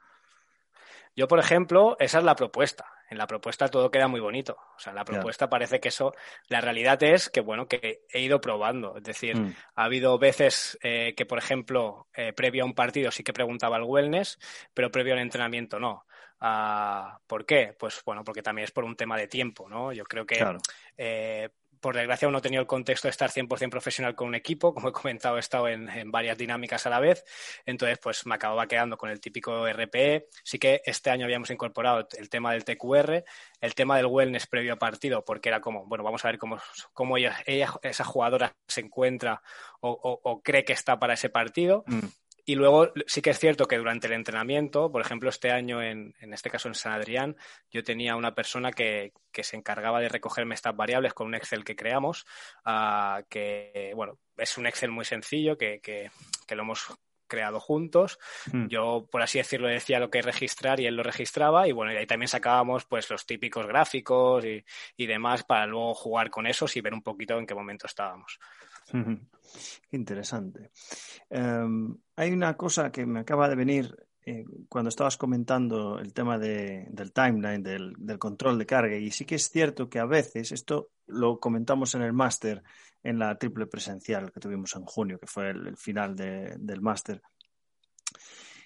Yo, 1.16 1.28
por 1.28 1.40
ejemplo, 1.40 1.96
esa 2.00 2.20
es 2.20 2.24
la 2.26 2.36
propuesta 2.36 2.95
en 3.10 3.18
la 3.18 3.28
propuesta 3.28 3.68
todo 3.68 3.92
queda 3.92 4.08
muy 4.08 4.20
bonito. 4.20 4.58
O 4.76 4.80
sea, 4.80 4.92
en 4.92 4.96
la 4.96 5.06
propuesta 5.06 5.46
yeah. 5.46 5.50
parece 5.50 5.80
que 5.80 5.90
eso, 5.90 6.14
la 6.48 6.62
realidad 6.62 7.02
es 7.04 7.30
que, 7.30 7.42
bueno, 7.42 7.68
que 7.68 8.02
he 8.10 8.22
ido 8.22 8.42
probando. 8.42 8.98
Es 8.98 9.04
decir, 9.04 9.38
mm. 9.38 9.56
ha 9.76 9.84
habido 9.84 10.18
veces 10.18 10.78
eh, 10.82 11.14
que, 11.16 11.26
por 11.26 11.38
ejemplo, 11.38 12.08
eh, 12.16 12.34
previo 12.34 12.64
a 12.64 12.66
un 12.66 12.74
partido 12.74 13.12
sí 13.12 13.24
que 13.24 13.34
preguntaba 13.34 13.78
el 13.78 13.84
wellness, 13.84 14.40
pero 14.74 14.92
previo 14.92 15.14
al 15.14 15.20
entrenamiento 15.20 15.80
no. 15.80 16.06
Uh, 16.42 17.18
¿Por 17.28 17.46
qué? 17.46 17.74
Pues 17.80 18.02
bueno, 18.06 18.24
porque 18.24 18.42
también 18.42 18.66
es 18.66 18.72
por 18.72 18.84
un 18.84 18.96
tema 18.96 19.18
de 19.18 19.28
tiempo, 19.28 19.70
¿no? 19.70 19.94
Yo 19.94 20.04
creo 20.04 20.26
que 20.26 20.36
claro. 20.36 20.60
eh, 20.98 21.50
por 21.80 21.96
desgracia, 21.96 22.30
no 22.30 22.38
he 22.38 22.42
tenido 22.42 22.62
el 22.62 22.68
contexto 22.68 23.08
de 23.08 23.12
estar 23.12 23.32
100% 23.32 23.70
profesional 23.70 24.16
con 24.16 24.28
un 24.28 24.36
equipo. 24.36 24.74
Como 24.74 24.90
he 24.90 24.92
comentado, 24.92 25.38
he 25.38 25.40
estado 25.40 25.68
en, 25.68 26.12
varias 26.12 26.38
dinámicas 26.38 26.86
a 26.86 26.90
la 26.90 27.00
vez. 27.00 27.24
Entonces, 27.66 27.98
pues 28.00 28.26
me 28.26 28.36
acababa 28.36 28.68
quedando 28.68 28.98
con 28.98 29.10
el 29.10 29.20
típico 29.20 29.68
RPE. 29.68 30.28
Sí 30.44 30.60
que 30.60 30.82
este 30.86 31.10
año 31.10 31.26
habíamos 31.26 31.50
incorporado 31.50 32.08
el 32.18 32.30
tema 32.30 32.54
del 32.54 32.66
TQR, 32.66 33.24
el 33.62 33.76
tema 33.76 33.98
del 33.98 34.08
wellness 34.08 34.48
previo 34.48 34.74
a 34.74 34.78
partido, 34.78 35.24
porque 35.24 35.50
era 35.50 35.62
como, 35.62 35.86
bueno, 35.86 36.04
vamos 36.04 36.24
a 36.26 36.30
ver 36.30 36.38
cómo, 36.38 36.60
cómo 36.94 37.18
ella, 37.18 37.38
ella 37.46 37.74
esa 37.84 38.04
jugadora 38.04 38.56
se 38.68 38.82
encuentra 38.82 39.42
o, 39.82 40.42
cree 40.44 40.66
que 40.66 40.74
está 40.74 41.00
para 41.00 41.14
ese 41.14 41.30
partido. 41.30 41.84
Mm. 41.88 42.08
Y 42.46 42.56
luego 42.56 42.94
sí 43.08 43.22
que 43.24 43.32
es 43.32 43.40
cierto 43.40 43.68
que 43.68 43.78
durante 43.78 44.06
el 44.06 44.14
entrenamiento, 44.14 44.92
por 44.92 45.02
ejemplo, 45.02 45.30
este 45.30 45.52
año, 45.52 45.82
en, 45.82 46.14
en 46.20 46.34
este 46.34 46.52
caso 46.52 46.68
en 46.68 46.76
San 46.76 46.94
Adrián, 46.94 47.36
yo 47.72 47.84
tenía 47.84 48.16
una 48.16 48.36
persona 48.36 48.72
que, 48.72 49.14
que, 49.32 49.44
se 49.44 49.58
encargaba 49.58 50.00
de 50.00 50.10
recogerme 50.10 50.54
estas 50.54 50.76
variables 50.76 51.16
con 51.16 51.28
un 51.28 51.36
Excel 51.36 51.64
que 51.64 51.76
creamos, 51.76 52.26
uh, 52.66 53.24
que, 53.30 53.92
bueno, 53.96 54.20
es 54.38 54.58
un 54.60 54.68
Excel 54.68 54.92
muy 54.92 55.06
sencillo 55.06 55.58
que, 55.58 55.80
que, 55.82 56.12
que 56.46 56.56
lo 56.56 56.62
hemos 56.62 56.88
creado 57.28 57.60
juntos. 57.60 58.20
Mm. 58.52 58.68
Yo, 58.68 59.08
por 59.12 59.24
así 59.24 59.40
decirlo, 59.40 59.68
decía 59.68 60.00
lo 60.00 60.12
que 60.12 60.22
registrar 60.22 60.80
y 60.80 60.86
él 60.86 60.96
lo 60.96 61.02
registraba 61.04 61.68
y 61.68 61.72
bueno, 61.72 61.94
y 61.94 61.98
ahí 61.98 62.06
también 62.06 62.28
sacábamos 62.28 62.86
pues 62.86 63.10
los 63.10 63.26
típicos 63.26 63.66
gráficos 63.66 64.46
y, 64.46 64.64
y 64.96 65.06
demás 65.08 65.44
para 65.44 65.66
luego 65.66 65.96
jugar 65.96 66.30
con 66.30 66.46
esos 66.46 66.76
y 66.78 66.82
ver 66.82 66.94
un 66.94 67.02
poquito 67.02 67.38
en 67.40 67.48
qué 67.48 67.56
momento 67.56 67.88
estábamos. 67.88 68.40
Qué 68.92 69.98
interesante. 69.98 70.72
Um, 71.30 71.98
hay 72.16 72.32
una 72.32 72.56
cosa 72.56 72.92
que 72.92 73.06
me 73.06 73.20
acaba 73.22 73.50
de 73.50 73.56
venir 73.56 73.96
eh, 74.26 74.44
cuando 74.68 74.90
estabas 74.90 75.18
comentando 75.18 76.00
el 76.00 76.14
tema 76.14 76.40
de, 76.40 76.88
del 76.90 77.12
timeline, 77.12 77.62
del, 77.62 77.94
del, 77.98 78.18
control 78.18 78.58
de 78.58 78.66
carga, 78.66 78.96
y 78.96 79.12
sí 79.12 79.24
que 79.24 79.36
es 79.36 79.50
cierto 79.50 79.88
que 79.88 80.00
a 80.00 80.06
veces, 80.06 80.52
esto 80.52 80.90
lo 81.06 81.40
comentamos 81.40 81.94
en 81.94 82.02
el 82.02 82.12
máster, 82.12 82.64
en 83.04 83.20
la 83.20 83.38
triple 83.38 83.68
presencial 83.68 84.32
que 84.32 84.40
tuvimos 84.40 84.76
en 84.76 84.86
junio, 84.86 85.20
que 85.20 85.28
fue 85.28 85.52
el, 85.52 85.78
final 85.78 86.16
de, 86.16 86.56
del 86.58 86.82
máster, 86.82 87.22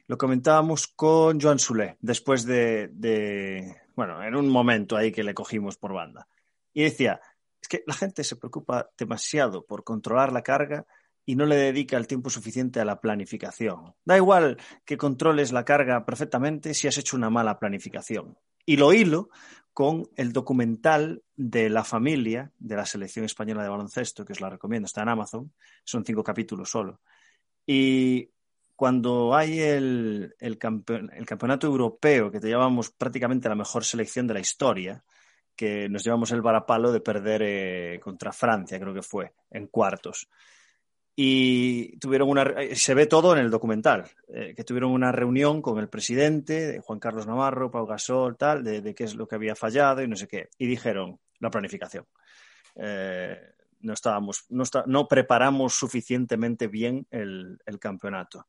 lo 0.08 0.18
comentábamos 0.18 0.88
con 0.88 1.40
Joan 1.42 1.60
Sule, 1.60 1.98
después 2.00 2.46
de, 2.46 2.90
de, 2.94 3.76
bueno, 3.96 4.24
en 4.24 4.36
un 4.36 4.48
momento 4.48 4.96
ahí 4.96 5.12
que 5.12 5.24
le 5.24 5.34
cogimos 5.34 5.78
por 5.78 5.94
banda. 5.94 6.28
Y 6.74 6.84
decía, 6.84 7.20
es 7.62 7.68
que 7.68 7.84
la 7.86 7.94
gente 7.94 8.24
se 8.24 8.36
preocupa 8.36 8.90
demasiado 8.98 9.66
por 9.66 9.84
controlar 9.84 10.32
la 10.32 10.44
carga 10.44 10.86
y 11.26 11.36
no 11.36 11.46
le 11.46 11.56
dedica 11.56 11.98
el 11.98 12.08
tiempo 12.08 12.30
suficiente 12.30 12.80
a 12.80 12.86
la 12.86 13.00
planificación. 13.00 13.94
Da 14.04 14.18
igual 14.18 14.58
que 14.84 14.98
controles 14.98 15.52
la 15.52 15.64
carga 15.64 16.06
perfectamente 16.06 16.74
si 16.74 16.88
has 16.88 16.98
hecho 16.98 17.18
una 17.18 17.30
mala 17.30 17.60
planificación. 17.60 18.38
Y 18.66 18.78
lo 18.78 18.94
hilo 18.94 19.30
con 19.74 20.10
el 20.16 20.34
documental 20.34 21.24
de 21.36 21.70
la 21.70 21.84
familia 21.84 22.52
de 22.58 22.76
la 22.76 22.86
selección 22.86 23.26
española 23.26 23.64
de 23.64 23.70
baloncesto, 23.70 24.26
que 24.26 24.34
os 24.34 24.42
la 24.42 24.50
recomiendo, 24.50 24.88
está 24.88 25.04
en 25.04 25.10
Amazon, 25.10 25.54
son 25.84 26.04
cinco 26.04 26.24
capítulos 26.24 26.70
solo. 26.70 27.00
Y 27.66 28.32
cuando 28.76 29.36
hay 29.36 29.60
el, 29.60 30.36
el, 30.40 30.58
campe 30.58 30.96
el 30.96 31.26
campeonato 31.26 31.68
europeo, 31.68 32.32
que 32.32 32.40
te 32.40 32.48
llevamos 32.48 32.90
prácticamente 32.90 33.50
la 33.50 33.56
mejor 33.56 33.84
selección 33.84 34.26
de 34.26 34.34
la 34.34 34.40
historia, 34.40 35.04
que 35.60 35.90
nos 35.90 36.06
llevamos 36.06 36.32
el 36.32 36.42
varapalo 36.42 36.90
de 36.90 37.02
perder 37.02 37.42
eh, 37.44 38.00
contra 38.02 38.32
Francia, 38.32 38.80
creo 38.80 38.94
que 38.94 39.02
fue, 39.02 39.34
en 39.52 39.68
cuartos. 39.68 40.30
Y 41.18 41.98
tuvieron 41.98 42.30
una. 42.30 42.46
Se 42.76 42.94
ve 42.94 43.08
todo 43.08 43.36
en 43.36 43.40
el 43.40 43.52
documental, 43.52 44.06
eh, 44.34 44.54
que 44.56 44.64
tuvieron 44.64 44.92
una 44.92 45.12
reunión 45.12 45.62
con 45.62 45.78
el 45.80 45.90
presidente, 45.90 46.80
Juan 46.80 47.00
Carlos 47.00 47.28
Navarro, 47.28 47.70
Pau 47.70 47.86
Gasol, 47.86 48.38
tal, 48.38 48.64
de, 48.64 48.80
de, 48.80 48.96
qué 48.96 49.04
es 49.04 49.16
lo 49.16 49.28
que 49.28 49.36
había 49.36 49.54
fallado 49.54 50.02
y 50.02 50.08
no 50.08 50.16
sé 50.16 50.30
qué. 50.30 50.48
Y 50.58 50.66
dijeron 50.66 51.20
la 51.40 51.50
planificación. 51.50 52.06
Eh, 52.78 53.38
no 53.82 53.92
estábamos, 53.92 54.46
no, 54.48 54.64
está, 54.64 54.86
no 54.88 55.10
preparamos 55.10 55.74
suficientemente 55.74 56.68
bien 56.68 57.06
el, 57.12 57.60
el 57.66 57.80
campeonato. 57.80 58.48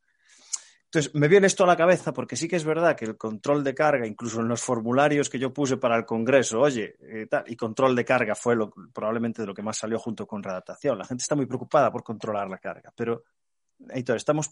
Entonces, 0.93 1.15
me 1.15 1.29
viene 1.29 1.47
esto 1.47 1.63
a 1.63 1.69
la 1.69 1.77
cabeza 1.77 2.13
porque 2.13 2.35
sí 2.35 2.49
que 2.49 2.57
es 2.57 2.65
verdad 2.65 2.97
que 2.97 3.05
el 3.05 3.17
control 3.17 3.63
de 3.63 3.77
carga, 3.77 4.09
incluso 4.09 4.41
en 4.41 4.49
los 4.49 4.61
formularios 4.61 5.31
que 5.31 5.39
yo 5.39 5.53
puse 5.55 5.77
para 5.77 5.97
el 5.97 6.05
Congreso, 6.05 6.59
oye, 6.59 6.97
eh, 6.99 7.29
tal, 7.31 7.45
y 7.47 7.55
control 7.55 7.95
de 7.95 8.05
carga 8.05 8.35
fue 8.35 8.57
lo, 8.57 8.73
probablemente 8.93 9.43
de 9.43 9.47
lo 9.47 9.55
que 9.55 9.63
más 9.63 9.79
salió 9.79 10.01
junto 10.01 10.27
con 10.27 10.43
redactación. 10.43 10.99
La 10.99 11.05
gente 11.05 11.23
está 11.23 11.37
muy 11.37 11.47
preocupada 11.47 11.93
por 11.93 12.03
controlar 12.03 12.51
la 12.51 12.59
carga, 12.59 12.93
pero, 12.97 13.23
Heitor, 13.89 14.17
estamos, 14.17 14.51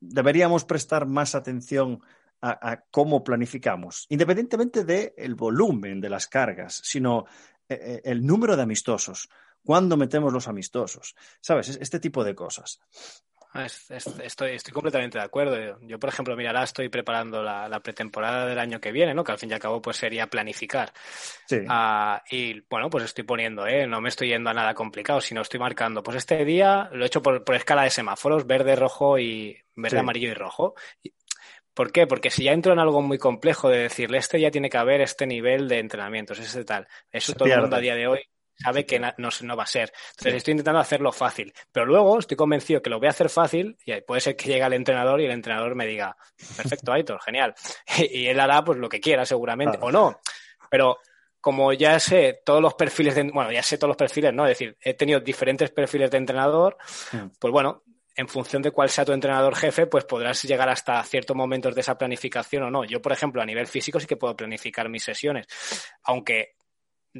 deberíamos 0.00 0.64
prestar 0.64 1.04
más 1.04 1.34
atención 1.34 2.00
a, 2.40 2.84
cómo 2.90 3.22
planificamos, 3.22 4.06
independientemente 4.08 4.84
del 4.84 5.34
volumen 5.34 6.00
de 6.00 6.08
las 6.08 6.28
cargas, 6.28 6.80
sino 6.82 7.26
eh, 7.68 7.78
eh, 7.78 8.00
el 8.04 8.24
número 8.24 8.56
de 8.56 8.62
amistosos, 8.62 9.28
cuándo 9.62 9.98
metemos 9.98 10.32
los 10.32 10.48
amistosos, 10.48 11.14
¿sabes? 11.42 11.76
Este 11.78 12.00
tipo 12.00 12.24
de 12.24 12.34
cosas. 12.34 12.80
Ah, 13.52 13.66
estoy, 13.66 14.52
estoy 14.52 14.72
completamente 14.72 15.18
de 15.18 15.24
acuerdo. 15.24 15.78
Yo, 15.82 15.98
por 15.98 16.08
ejemplo, 16.08 16.36
mira, 16.36 16.50
ahora 16.50 16.62
estoy 16.62 16.88
preparando 16.88 17.42
la, 17.42 17.80
pretemporada 17.80 18.46
del 18.46 18.58
año 18.60 18.80
que 18.80 18.92
viene, 18.92 19.12
¿no? 19.12 19.24
Que 19.24 19.32
al 19.32 19.38
fin 19.38 19.50
y 19.50 19.54
al 19.54 19.58
cabo 19.58 19.82
pues 19.82 19.96
sería 19.96 20.28
planificar. 20.28 20.92
Sí. 21.46 21.58
Ah, 21.68 22.22
y 22.30 22.60
bueno, 22.70 22.88
pues 22.88 23.04
estoy 23.04 23.24
poniendo, 23.24 23.66
¿eh? 23.66 23.88
No 23.88 24.00
me 24.00 24.08
estoy 24.08 24.28
yendo 24.28 24.50
a 24.50 24.54
nada 24.54 24.72
complicado, 24.74 25.20
sino 25.20 25.40
estoy 25.40 25.58
marcando. 25.58 26.02
Pues 26.02 26.18
este 26.18 26.44
día 26.44 26.88
lo 26.92 27.02
he 27.02 27.06
hecho 27.08 27.22
por, 27.22 27.42
escala 27.54 27.82
de 27.82 27.90
semáforos, 27.90 28.46
verde, 28.46 28.76
rojo 28.76 29.18
y 29.18 29.58
verde, 29.74 29.98
amarillo 29.98 30.28
y 30.28 30.34
rojo. 30.34 30.74
¿Por 31.74 31.90
qué? 31.90 32.06
Porque 32.06 32.30
si 32.30 32.44
ya 32.44 32.52
entro 32.52 32.72
en 32.72 32.78
algo 32.78 33.02
muy 33.02 33.18
complejo 33.18 33.68
de 33.68 33.78
decirle, 33.78 34.18
este 34.18 34.40
ya 34.40 34.52
tiene 34.52 34.70
que 34.70 34.78
haber 34.78 35.00
este 35.00 35.26
nivel 35.26 35.66
de 35.66 35.80
entrenamientos, 35.80 36.38
ese 36.38 36.64
tal. 36.64 36.86
Eso 37.10 37.32
todo 37.32 37.48
el 37.48 37.60
mundo 37.60 37.76
a 37.76 37.80
día 37.80 37.96
de 37.96 38.06
hoy 38.06 38.20
sabe 38.62 38.86
que 38.86 38.98
no, 38.98 39.12
no, 39.16 39.56
va 39.56 39.62
a 39.62 39.66
ser. 39.66 39.92
Entonces 40.10 40.34
estoy 40.34 40.52
intentando 40.52 40.80
hacerlo 40.80 41.12
fácil. 41.12 41.52
Pero 41.72 41.86
luego 41.86 42.18
estoy 42.18 42.36
convencido 42.36 42.82
que 42.82 42.90
lo 42.90 42.98
voy 42.98 43.08
a 43.08 43.10
hacer 43.10 43.28
fácil 43.28 43.76
y 43.84 44.00
puede 44.02 44.20
ser 44.20 44.36
que 44.36 44.48
llegue 44.48 44.64
el 44.64 44.72
entrenador 44.74 45.20
y 45.20 45.24
el 45.24 45.32
entrenador 45.32 45.74
me 45.74 45.86
diga, 45.86 46.16
perfecto, 46.56 46.92
Aitor, 46.92 47.20
genial. 47.22 47.54
Y, 48.10 48.26
él 48.26 48.40
hará 48.40 48.64
pues 48.64 48.78
lo 48.78 48.88
que 48.88 49.00
quiera 49.00 49.24
seguramente, 49.24 49.78
o 49.80 49.90
no. 49.90 50.20
Pero 50.70 50.98
como 51.40 51.72
ya 51.72 51.98
sé 51.98 52.42
todos 52.44 52.60
los 52.60 52.74
perfiles 52.74 53.14
de, 53.14 53.22
bueno, 53.24 53.50
ya 53.50 53.62
sé 53.62 53.78
todos 53.78 53.88
los 53.88 53.96
perfiles, 53.96 54.32
¿no? 54.32 54.44
Es 54.44 54.50
decir, 54.50 54.76
he 54.80 54.94
tenido 54.94 55.20
diferentes 55.20 55.70
perfiles 55.70 56.10
de 56.10 56.18
entrenador, 56.18 56.76
pues 57.38 57.52
bueno, 57.52 57.82
en 58.14 58.28
función 58.28 58.60
de 58.62 58.70
cuál 58.70 58.90
sea 58.90 59.04
tu 59.04 59.12
entrenador 59.12 59.56
jefe, 59.56 59.86
pues 59.86 60.04
podrás 60.04 60.42
llegar 60.42 60.68
hasta 60.68 61.02
ciertos 61.04 61.36
momentos 61.36 61.74
de 61.74 61.80
esa 61.80 61.96
planificación 61.96 62.64
o 62.64 62.70
no. 62.70 62.84
Yo, 62.84 63.00
por 63.00 63.12
ejemplo, 63.12 63.40
a 63.40 63.46
nivel 63.46 63.66
físico 63.66 63.98
sí 63.98 64.06
que 64.06 64.16
puedo 64.16 64.36
planificar 64.36 64.88
mis 64.88 65.02
sesiones, 65.02 65.46
aunque 66.02 66.56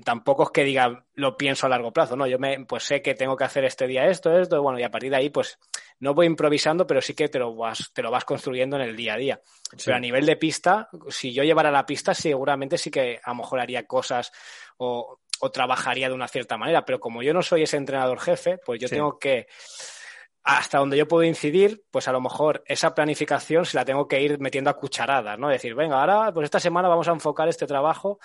tampoco 0.04 0.44
es 0.44 0.50
que 0.50 0.64
diga 0.64 1.04
lo 1.14 1.36
pienso 1.36 1.66
a 1.66 1.68
largo 1.68 1.92
plazo, 1.92 2.16
no, 2.16 2.26
yo 2.26 2.38
me, 2.38 2.64
pues 2.64 2.84
sé 2.84 3.02
que 3.02 3.14
tengo 3.14 3.36
que 3.36 3.44
hacer 3.44 3.64
este 3.64 3.86
día 3.86 4.06
esto, 4.06 4.38
esto, 4.38 4.62
bueno, 4.62 4.78
y 4.78 4.82
a 4.82 4.90
partir 4.90 5.10
de 5.10 5.16
ahí, 5.16 5.30
pues 5.30 5.58
no 5.98 6.14
voy 6.14 6.26
improvisando, 6.26 6.86
pero 6.86 7.00
sí 7.00 7.14
que 7.14 7.28
te 7.28 7.38
lo 7.38 7.54
vas, 7.54 7.90
te 7.92 8.02
lo 8.02 8.10
vas 8.10 8.24
construyendo 8.24 8.76
en 8.76 8.82
el 8.82 8.96
día 8.96 9.14
a 9.14 9.18
día. 9.18 9.40
Pero 9.84 9.96
a 9.96 10.00
nivel 10.00 10.24
de 10.26 10.36
pista, 10.36 10.88
si 11.08 11.32
yo 11.32 11.42
llevara 11.42 11.70
la 11.70 11.84
pista, 11.84 12.14
seguramente 12.14 12.78
sí 12.78 12.90
que 12.90 13.20
a 13.22 13.30
lo 13.30 13.36
mejor 13.36 13.60
haría 13.60 13.86
cosas 13.86 14.32
o, 14.78 15.20
o 15.40 15.50
trabajaría 15.50 16.08
de 16.08 16.14
una 16.14 16.28
cierta 16.28 16.56
manera, 16.56 16.84
pero 16.84 17.00
como 17.00 17.22
yo 17.22 17.34
no 17.34 17.42
soy 17.42 17.62
ese 17.62 17.76
entrenador 17.76 18.20
jefe, 18.20 18.58
pues 18.58 18.80
yo 18.80 18.88
tengo 18.88 19.18
que 19.18 19.46
hasta 20.58 20.78
donde 20.78 20.96
yo 20.96 21.06
puedo 21.06 21.22
incidir, 21.22 21.84
pues 21.90 22.08
a 22.08 22.12
lo 22.12 22.20
mejor 22.20 22.62
esa 22.66 22.94
planificación 22.94 23.64
se 23.64 23.76
la 23.76 23.84
tengo 23.84 24.08
que 24.08 24.20
ir 24.20 24.40
metiendo 24.40 24.70
a 24.70 24.76
cucharadas, 24.76 25.38
¿no? 25.38 25.48
Decir, 25.48 25.74
venga, 25.74 26.00
ahora, 26.00 26.32
pues 26.32 26.44
esta 26.44 26.58
semana 26.58 26.88
vamos 26.88 27.06
a 27.08 27.12
enfocar 27.12 27.48
este 27.48 27.66
trabajo, 27.66 28.18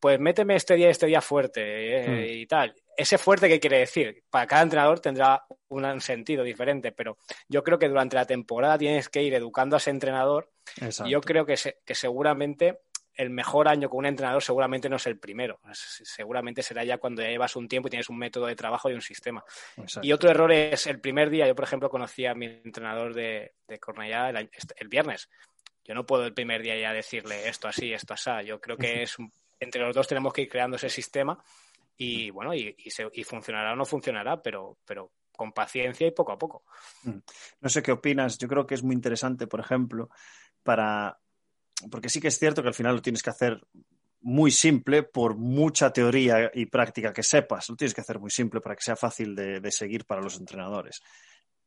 pues 0.00 0.18
méteme 0.18 0.56
este 0.56 0.74
día, 0.74 0.88
este 0.88 1.06
día 1.06 1.20
fuerte 1.20 1.60
eh, 1.64 2.08
hmm. 2.08 2.40
y 2.40 2.46
tal. 2.46 2.74
Ese 2.96 3.18
fuerte, 3.18 3.48
¿qué 3.48 3.60
quiere 3.60 3.80
decir? 3.80 4.24
Para 4.30 4.46
cada 4.46 4.62
entrenador 4.62 5.00
tendrá 5.00 5.44
un 5.68 6.00
sentido 6.00 6.44
diferente, 6.44 6.92
pero 6.92 7.18
yo 7.46 7.62
creo 7.62 7.78
que 7.78 7.88
durante 7.88 8.16
la 8.16 8.24
temporada 8.24 8.78
tienes 8.78 9.10
que 9.10 9.22
ir 9.22 9.34
educando 9.34 9.76
a 9.76 9.78
ese 9.78 9.90
entrenador. 9.90 10.50
Y 11.04 11.10
yo 11.10 11.20
creo 11.20 11.44
que, 11.44 11.56
que 11.84 11.94
seguramente 11.94 12.80
el 13.16 13.30
mejor 13.30 13.68
año 13.68 13.88
con 13.88 13.98
un 13.98 14.06
entrenador 14.06 14.42
seguramente 14.42 14.88
no 14.88 14.96
es 14.96 15.06
el 15.06 15.18
primero. 15.18 15.58
Seguramente 15.72 16.62
será 16.62 16.84
ya 16.84 16.98
cuando 16.98 17.22
ya 17.22 17.28
llevas 17.28 17.56
un 17.56 17.66
tiempo 17.68 17.88
y 17.88 17.90
tienes 17.90 18.10
un 18.10 18.18
método 18.18 18.46
de 18.46 18.56
trabajo 18.56 18.90
y 18.90 18.94
un 18.94 19.00
sistema. 19.00 19.44
Y 20.02 20.12
otro 20.12 20.30
error 20.30 20.52
es 20.52 20.86
el 20.86 21.00
primer 21.00 21.30
día. 21.30 21.46
Yo, 21.46 21.54
por 21.54 21.64
ejemplo, 21.64 21.88
conocí 21.88 22.26
a 22.26 22.34
mi 22.34 22.46
entrenador 22.46 23.14
de, 23.14 23.54
de 23.66 23.78
Cornellá 23.78 24.30
este, 24.52 24.74
el, 24.78 24.88
viernes. 24.88 25.30
Yo 25.84 25.94
no 25.94 26.04
puedo 26.04 26.24
el 26.24 26.34
primer 26.34 26.62
día 26.62 26.76
ya 26.78 26.92
decirle 26.92 27.48
esto 27.48 27.68
así, 27.68 27.92
esto 27.92 28.14
así. 28.14 28.30
Yo 28.46 28.60
creo 28.60 28.76
que 28.76 29.02
es 29.02 29.16
entre 29.58 29.82
los 29.82 29.94
dos 29.94 30.06
tenemos 30.06 30.32
que 30.32 30.42
ir 30.42 30.48
creando 30.48 30.76
ese 30.76 30.90
sistema 30.90 31.42
y 31.96 32.30
bueno, 32.30 32.54
y, 32.54 32.76
y, 32.76 33.24
funcionará 33.24 33.72
o 33.72 33.76
no 33.76 33.86
funcionará, 33.86 34.42
pero, 34.42 34.76
pero 34.84 35.12
con 35.34 35.52
paciencia 35.52 36.06
y 36.06 36.10
poco 36.10 36.32
a 36.32 36.38
poco. 36.38 36.64
No 37.60 37.68
sé 37.68 37.82
qué 37.82 37.92
opinas. 37.92 38.36
Yo 38.36 38.48
creo 38.48 38.66
que 38.66 38.74
es 38.74 38.82
muy 38.82 38.94
interesante, 38.94 39.46
por 39.46 39.60
ejemplo, 39.60 40.10
para 40.62 41.18
porque 41.90 42.08
sí 42.08 42.20
que 42.20 42.28
es 42.28 42.38
cierto 42.38 42.62
que 42.62 42.68
al 42.68 42.74
final 42.74 42.96
lo 42.96 43.02
tienes 43.02 43.22
que 43.22 43.30
hacer 43.30 43.60
muy 44.20 44.50
simple 44.50 45.04
por 45.04 45.36
mucha 45.36 45.92
teoría 45.92 46.50
y 46.52 46.66
práctica 46.66 47.12
que 47.12 47.22
sepas. 47.22 47.68
Lo 47.68 47.76
tienes 47.76 47.94
que 47.94 48.00
hacer 48.00 48.18
muy 48.18 48.30
simple 48.30 48.60
para 48.60 48.74
que 48.74 48.82
sea 48.82 48.96
fácil 48.96 49.36
de, 49.36 49.70
seguir 49.70 50.04
para 50.04 50.20
los 50.20 50.36
entrenadores. 50.36 51.00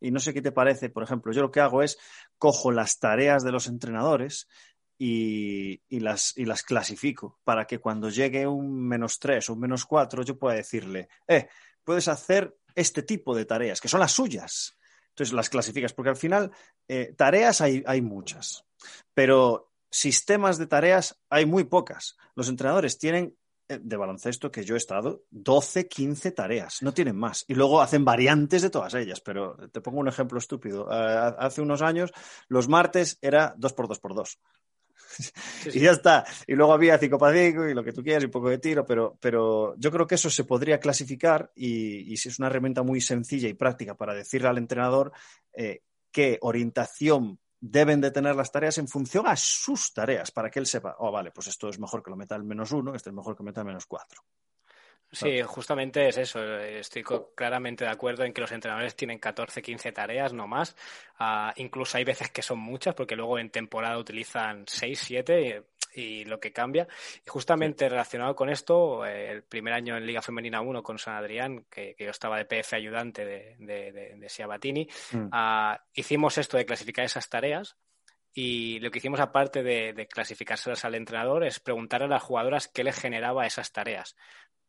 Y 0.02 0.12
no 0.12 0.20
sé 0.20 0.34
qué 0.34 0.42
te 0.42 0.52
parece, 0.52 0.90
por 0.90 1.04
ejemplo, 1.04 1.32
yo 1.32 1.42
lo 1.42 1.52
que 1.52 1.62
hago 1.62 1.82
es 1.84 1.98
cojo 2.38 2.72
las 2.72 3.00
tareas 3.00 3.44
de 3.44 3.54
los 3.54 3.68
entrenadores 3.68 4.50
y, 4.98 5.80
las, 5.90 6.38
y 6.38 6.44
las 6.44 6.64
clasifico 6.64 7.40
para 7.46 7.66
que 7.66 7.80
cuando 7.80 8.10
llegue 8.10 8.46
un 8.46 8.86
menos 8.86 9.20
tres 9.20 9.50
o 9.50 9.54
un 9.54 9.62
menos 9.62 9.86
cuatro 9.86 10.24
yo 10.24 10.38
pueda 10.38 10.56
decirle, 10.56 11.08
eh, 11.28 11.48
puedes 11.86 12.10
hacer 12.10 12.58
este 12.76 13.04
tipo 13.04 13.34
de 13.34 13.46
tareas, 13.46 13.80
que 13.80 13.88
son 13.88 14.02
las 14.02 14.12
suyas. 14.12 14.78
Entonces 15.10 15.34
las 15.34 15.50
clasificas, 15.50 15.94
porque 15.94 16.10
al 16.10 16.18
final 16.18 16.52
eh, 16.90 17.14
tareas 17.16 17.62
hay, 17.62 17.84
hay 17.86 18.02
muchas, 18.02 18.66
pero 19.14 19.69
sistemas 19.90 20.58
de 20.58 20.68
tareas 20.68 21.20
hay 21.30 21.46
muy 21.46 21.64
pocas. 21.64 22.18
Los 22.36 22.50
entrenadores 22.50 22.98
tienen 22.98 23.36
eh, 23.68 23.80
de 23.82 23.98
baloncesto 23.98 24.52
que 24.52 24.64
yo 24.64 24.76
he 24.76 24.78
estado 24.78 25.24
12, 25.30 25.88
15 25.88 26.32
tareas, 26.32 26.82
no 26.82 26.94
tienen 26.94 27.16
más. 27.16 27.46
Y 27.48 27.54
luego 27.54 27.82
hacen 27.82 28.04
variantes 28.04 28.62
de 28.62 28.72
todas 28.72 28.94
ellas, 28.96 29.22
pero 29.22 29.56
te 29.72 29.82
pongo 29.82 30.00
un 30.00 30.08
ejemplo 30.08 30.40
estúpido. 30.40 30.88
Eh, 30.92 31.36
hace 31.38 31.62
unos 31.62 31.82
años 31.82 32.12
los 32.48 32.68
martes 32.68 33.20
era 33.22 33.54
2 33.58 33.74
por 33.74 33.88
2 33.88 34.00
por 34.00 34.16
2 34.16 34.40
y 35.74 35.80
ya 35.80 35.92
está. 35.92 36.26
Y 36.48 36.56
luego 36.56 36.74
había 36.74 36.98
5 36.98 37.18
para 37.18 37.38
5 37.38 37.68
y 37.68 37.74
lo 37.74 37.84
que 37.84 37.94
tú 37.94 38.04
quieras 38.04 38.24
y 38.24 38.26
un 38.26 38.32
poco 38.32 38.50
de 38.50 38.58
tiro, 38.58 38.86
pero, 38.86 39.18
pero 39.20 39.76
yo 39.78 39.92
creo 39.92 40.08
que 40.08 40.16
eso 40.16 40.30
se 40.30 40.46
podría 40.46 40.80
clasificar 40.80 41.52
y, 41.56 42.18
si 42.18 42.30
es 42.30 42.40
una 42.40 42.48
herramienta 42.48 42.82
muy 42.82 43.02
sencilla 43.02 43.48
y 43.48 43.54
práctica 43.54 43.96
para 43.96 44.14
decirle 44.14 44.48
al 44.48 44.58
entrenador 44.58 45.12
eh, 45.54 45.84
qué 46.12 46.38
orientación 46.42 47.40
deben 47.60 48.02
de 48.02 48.12
tener 48.12 48.36
las 48.36 48.52
tareas 48.52 48.78
en 48.78 48.88
función 48.88 49.28
a 49.28 49.36
sus 49.36 49.94
tareas, 49.94 50.32
para 50.32 50.50
que 50.50 50.60
él 50.60 50.66
sepa, 50.66 50.96
oh, 51.00 51.12
vale, 51.12 51.32
pues 51.32 51.48
esto 51.48 51.70
es 51.70 51.80
mejor 51.80 52.04
que 52.04 52.10
lo 52.10 52.16
meta 52.16 52.36
al 52.36 52.44
menos 52.44 52.72
uno, 52.72 52.96
este 52.96 53.10
es 53.10 53.16
mejor 53.16 53.36
que 53.36 53.44
lo 53.44 53.46
meta 53.46 53.62
al 53.62 53.68
menos 53.68 53.86
cuatro. 53.86 54.22
Sí, 55.12 55.42
justamente 55.42 56.08
es 56.08 56.18
eso. 56.18 56.40
Estoy 56.60 57.04
claramente 57.36 57.84
de 57.84 57.90
acuerdo 57.90 58.24
en 58.24 58.32
que 58.32 58.42
los 58.42 58.52
entrenadores 58.52 58.96
tienen 58.96 59.18
14, 59.18 59.62
15 59.62 59.92
tareas, 59.92 60.34
no 60.34 60.48
más. 60.48 60.76
Ah, 61.18 61.52
incluso 61.58 61.98
hay 61.98 62.04
veces 62.04 62.30
que 62.30 62.44
son 62.44 62.60
muchas, 62.60 62.94
porque 62.94 63.16
luego 63.16 63.40
en 63.40 63.50
temporada 63.50 63.98
utilizan 63.98 64.66
6, 64.68 65.00
7 65.00 65.64
y 65.94 66.26
lo 66.26 66.40
que 66.40 66.52
cambia. 66.52 66.88
Y 67.26 67.30
justamente 67.30 67.90
relacionado 67.90 68.36
con 68.36 68.50
esto, 68.50 69.06
eh, 69.06 69.32
el 69.32 69.44
primer 69.44 69.74
año 69.74 69.98
en 69.98 70.06
Liga 70.06 70.22
Femenina 70.22 70.62
1 70.62 70.84
con 70.84 71.00
San 71.00 71.16
Adrián, 71.16 71.66
que, 71.70 71.96
yo 71.98 72.10
estaba 72.10 72.38
de 72.38 72.46
PF 72.46 72.76
ayudante 72.76 73.26
de, 73.26 73.56
de, 73.60 74.16
de, 74.18 74.30
Siabatini, 74.30 74.88
mm. 75.12 75.28
ah, 75.32 75.84
hicimos 75.94 76.38
esto 76.38 76.58
de 76.58 76.66
clasificar 76.66 77.06
esas 77.06 77.30
tareas. 77.30 77.78
Y 78.32 78.80
lo 78.80 78.92
que 78.92 79.00
hicimos, 79.00 79.20
aparte 79.20 79.64
de, 79.64 79.92
de 79.94 80.08
clasificárselas 80.08 80.86
al 80.86 80.96
entrenador, 80.96 81.44
es 81.44 81.60
preguntar 81.60 82.04
a 82.04 82.08
las 82.08 82.22
jugadoras 82.22 82.68
qué 82.68 82.84
les 82.84 82.98
generaba 82.98 83.48
esas 83.48 83.72
tareas. 83.72 84.16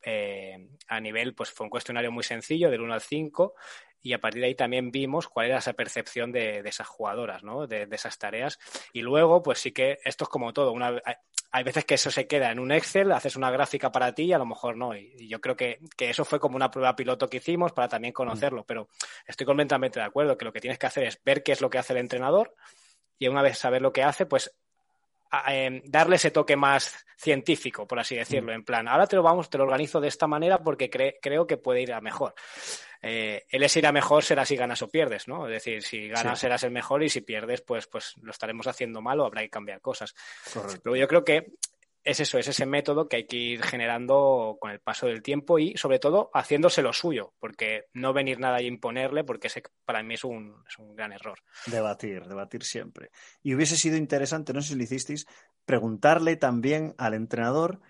Eh, 0.03 0.69
a 0.89 1.01
nivel, 1.01 1.35
pues 1.35 1.51
fue 1.51 1.65
un 1.65 1.71
cuestionario 1.71 2.11
muy 2.11 2.25
sencillo, 2.25 2.71
del 2.71 2.81
1 2.81 2.95
al 2.95 3.01
5, 3.01 3.55
y 4.03 4.13
a 4.15 4.21
partir 4.21 4.41
de 4.41 4.49
ahí 4.49 4.55
también 4.55 4.91
vimos 4.91 5.29
cuál 5.29 5.47
era 5.47 5.59
esa 5.59 5.75
percepción 5.75 6.33
de, 6.33 6.61
esas 6.61 6.87
jugadoras, 6.89 7.43
¿no? 7.43 7.67
De, 7.67 7.87
esas 7.91 8.19
tareas. 8.19 8.59
Y 8.93 9.03
luego, 9.03 9.43
pues 9.43 9.59
sí 9.59 9.73
que 9.73 9.99
esto 10.05 10.25
es 10.25 10.31
como 10.31 10.53
todo. 10.53 10.73
Una, 10.73 11.01
hay 11.53 11.65
veces 11.65 11.85
que 11.85 11.95
eso 11.95 12.11
se 12.11 12.27
queda 12.27 12.51
en 12.51 12.61
un 12.61 12.73
Excel, 12.73 13.13
haces 13.13 13.37
una 13.37 13.51
gráfica 13.51 13.93
para 13.93 14.15
ti 14.15 14.25
y 14.25 14.33
a 14.33 14.39
lo 14.39 14.47
mejor 14.47 14.77
no. 14.77 14.97
Y, 14.97 15.29
yo 15.29 15.41
creo 15.41 15.57
que, 15.57 15.81
eso 15.99 16.25
fue 16.25 16.41
como 16.41 16.57
una 16.57 16.71
prueba 16.71 16.97
piloto 16.97 17.29
que 17.29 17.39
hicimos 17.39 17.73
para 17.73 17.89
también 17.89 18.15
conocerlo. 18.15 18.65
Pero 18.65 18.89
estoy 19.27 19.47
completamente 19.47 20.01
de 20.01 20.07
acuerdo 20.07 20.39
que 20.39 20.47
lo 20.47 20.53
que 20.53 20.61
tienes 20.61 20.79
que 20.79 20.87
hacer 20.87 21.05
es 21.05 21.21
ver 21.23 21.43
qué 21.43 21.53
es 21.53 21.61
lo 21.61 21.69
que 21.69 21.79
hace 21.79 21.93
el 21.93 21.99
entrenador 21.99 22.55
y 23.19 23.29
una 23.29 23.43
vez 23.43 23.59
saber 23.59 23.83
lo 23.83 23.93
que 23.93 24.03
hace, 24.03 24.25
pues 24.25 24.57
Em, 25.47 25.81
darle 25.85 26.17
ese 26.17 26.33
toque 26.33 26.57
más 26.57 27.07
científico, 27.17 27.87
por 27.87 28.01
así 28.01 28.17
decirlo, 28.17 28.51
mm. 28.51 28.55
en 28.57 28.65
plan, 28.65 28.89
ahora 28.89 29.07
te 29.07 29.15
lo 29.15 29.23
vamos, 29.23 29.49
te 29.49 29.59
lo 29.59 29.65
organizo 29.65 30.01
de 30.01 30.09
esta 30.09 30.27
manera 30.27 30.59
porque 30.59 30.91
creo 30.91 31.47
que 31.47 31.57
puede 31.57 31.83
ir 31.83 31.93
a 31.93 32.01
mejor. 32.01 32.35
Eh, 33.03 33.47
el 33.49 33.63
es 33.63 33.77
ir 33.77 33.87
a 33.87 33.93
mejor 33.93 34.25
será 34.25 34.45
si 34.45 34.57
ganas 34.57 34.83
o 34.83 34.89
pierdes, 34.89 35.29
¿no? 35.29 35.47
Es 35.47 35.53
decir, 35.53 35.83
si 35.83 36.09
ganas 36.09 36.39
serás 36.39 36.65
el 36.65 36.73
mejor 36.73 37.03
y 37.03 37.09
si 37.09 37.21
pierdes, 37.21 37.61
pues, 37.63 37.87
pues 37.87 38.15
lo 38.23 38.31
estaremos 38.31 38.67
haciendo 38.67 39.01
mal 39.01 39.21
o 39.21 39.25
habrá 39.25 39.43
que 39.43 39.51
cambiar 39.51 39.81
cosas. 39.81 40.15
Pero 40.83 40.97
yo 40.97 41.07
creo 41.07 41.25
que 41.25 41.53
es 42.05 42.21
eso, 42.21 42.39
es 42.39 42.49
ese 42.49 42.67
método 42.67 43.09
que 43.09 43.17
hay 43.17 43.27
que 43.27 43.37
ir 43.37 43.63
generando 43.63 44.57
con 44.61 44.71
el 44.71 44.81
paso 44.81 45.07
del 45.07 45.23
tiempo 45.23 45.59
y 45.59 45.77
sobre 45.77 45.99
todo 45.99 46.31
haciéndose 46.33 46.83
lo 46.83 46.93
suyo, 46.93 47.35
porque 47.39 47.87
no 47.93 48.13
venir 48.13 48.39
nada 48.39 48.61
y 48.63 48.67
imponerle, 48.67 49.25
porque 49.25 49.49
ese 49.49 49.63
para 49.85 50.03
mí 50.03 50.15
es 50.15 50.25
un, 50.25 50.63
es 50.69 50.79
un 50.79 50.95
gran 50.97 51.13
error. 51.13 51.39
Debatir, 51.67 52.25
debatir 52.27 52.65
siempre. 52.65 53.11
Y 53.43 53.55
hubiese 53.55 53.77
sido 53.77 53.97
interesante, 53.97 54.53
no 54.53 54.63
sé 54.63 54.69
si 54.69 54.75
lo 54.77 54.83
hicisteis, 54.83 55.27
preguntarle 55.65 56.37
también 56.37 56.95
al 56.99 57.15
entrenador 57.15 57.81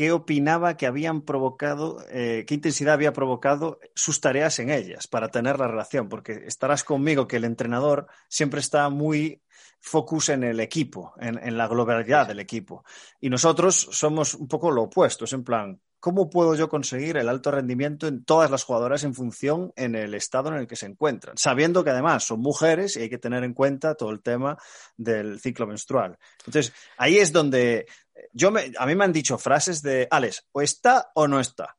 qué 0.00 0.12
opinaba 0.12 0.78
que 0.78 0.86
habían 0.86 1.20
provocado, 1.20 2.02
eh, 2.08 2.46
qué 2.46 2.54
intensidad 2.54 2.94
había 2.94 3.12
provocado 3.12 3.78
sus 3.94 4.18
tareas 4.22 4.58
en 4.58 4.70
ellas 4.70 5.06
para 5.06 5.28
tener 5.28 5.58
la 5.58 5.68
relación, 5.68 6.08
porque 6.08 6.44
estarás 6.46 6.84
conmigo 6.84 7.28
que 7.28 7.36
el 7.36 7.44
entrenador 7.44 8.06
siempre 8.26 8.60
está 8.60 8.88
muy 8.88 9.42
focus 9.78 10.30
en 10.30 10.42
el 10.42 10.58
equipo, 10.60 11.12
en, 11.20 11.38
en 11.46 11.58
la 11.58 11.68
globalidad 11.68 12.26
del 12.26 12.40
equipo. 12.40 12.82
Y 13.20 13.28
nosotros 13.28 13.88
somos 13.90 14.32
un 14.32 14.48
poco 14.48 14.70
lo 14.70 14.84
opuesto, 14.84 15.26
es 15.26 15.34
en 15.34 15.44
plan, 15.44 15.78
¿cómo 15.98 16.30
puedo 16.30 16.54
yo 16.54 16.70
conseguir 16.70 17.18
el 17.18 17.28
alto 17.28 17.50
rendimiento 17.50 18.06
en 18.06 18.24
todas 18.24 18.50
las 18.50 18.64
jugadoras 18.64 19.04
en 19.04 19.14
función 19.14 19.70
en 19.76 19.94
el 19.94 20.14
estado 20.14 20.48
en 20.48 20.54
el 20.54 20.66
que 20.66 20.76
se 20.76 20.86
encuentran? 20.86 21.36
Sabiendo 21.36 21.84
que 21.84 21.90
además 21.90 22.24
son 22.24 22.40
mujeres 22.40 22.96
y 22.96 23.02
hay 23.02 23.10
que 23.10 23.18
tener 23.18 23.44
en 23.44 23.52
cuenta 23.52 23.94
todo 23.94 24.10
el 24.10 24.22
tema 24.22 24.56
del 24.96 25.40
ciclo 25.40 25.66
menstrual. 25.66 26.16
Entonces, 26.38 26.72
ahí 26.96 27.18
es 27.18 27.32
donde 27.32 27.86
yo 28.32 28.50
me, 28.50 28.72
a 28.76 28.86
mí 28.86 28.94
me 28.94 29.04
han 29.04 29.12
dicho 29.12 29.38
frases 29.38 29.82
de, 29.82 30.08
Alex, 30.10 30.46
o 30.52 30.62
está 30.62 31.10
o 31.14 31.26
no 31.28 31.40
está. 31.40 31.76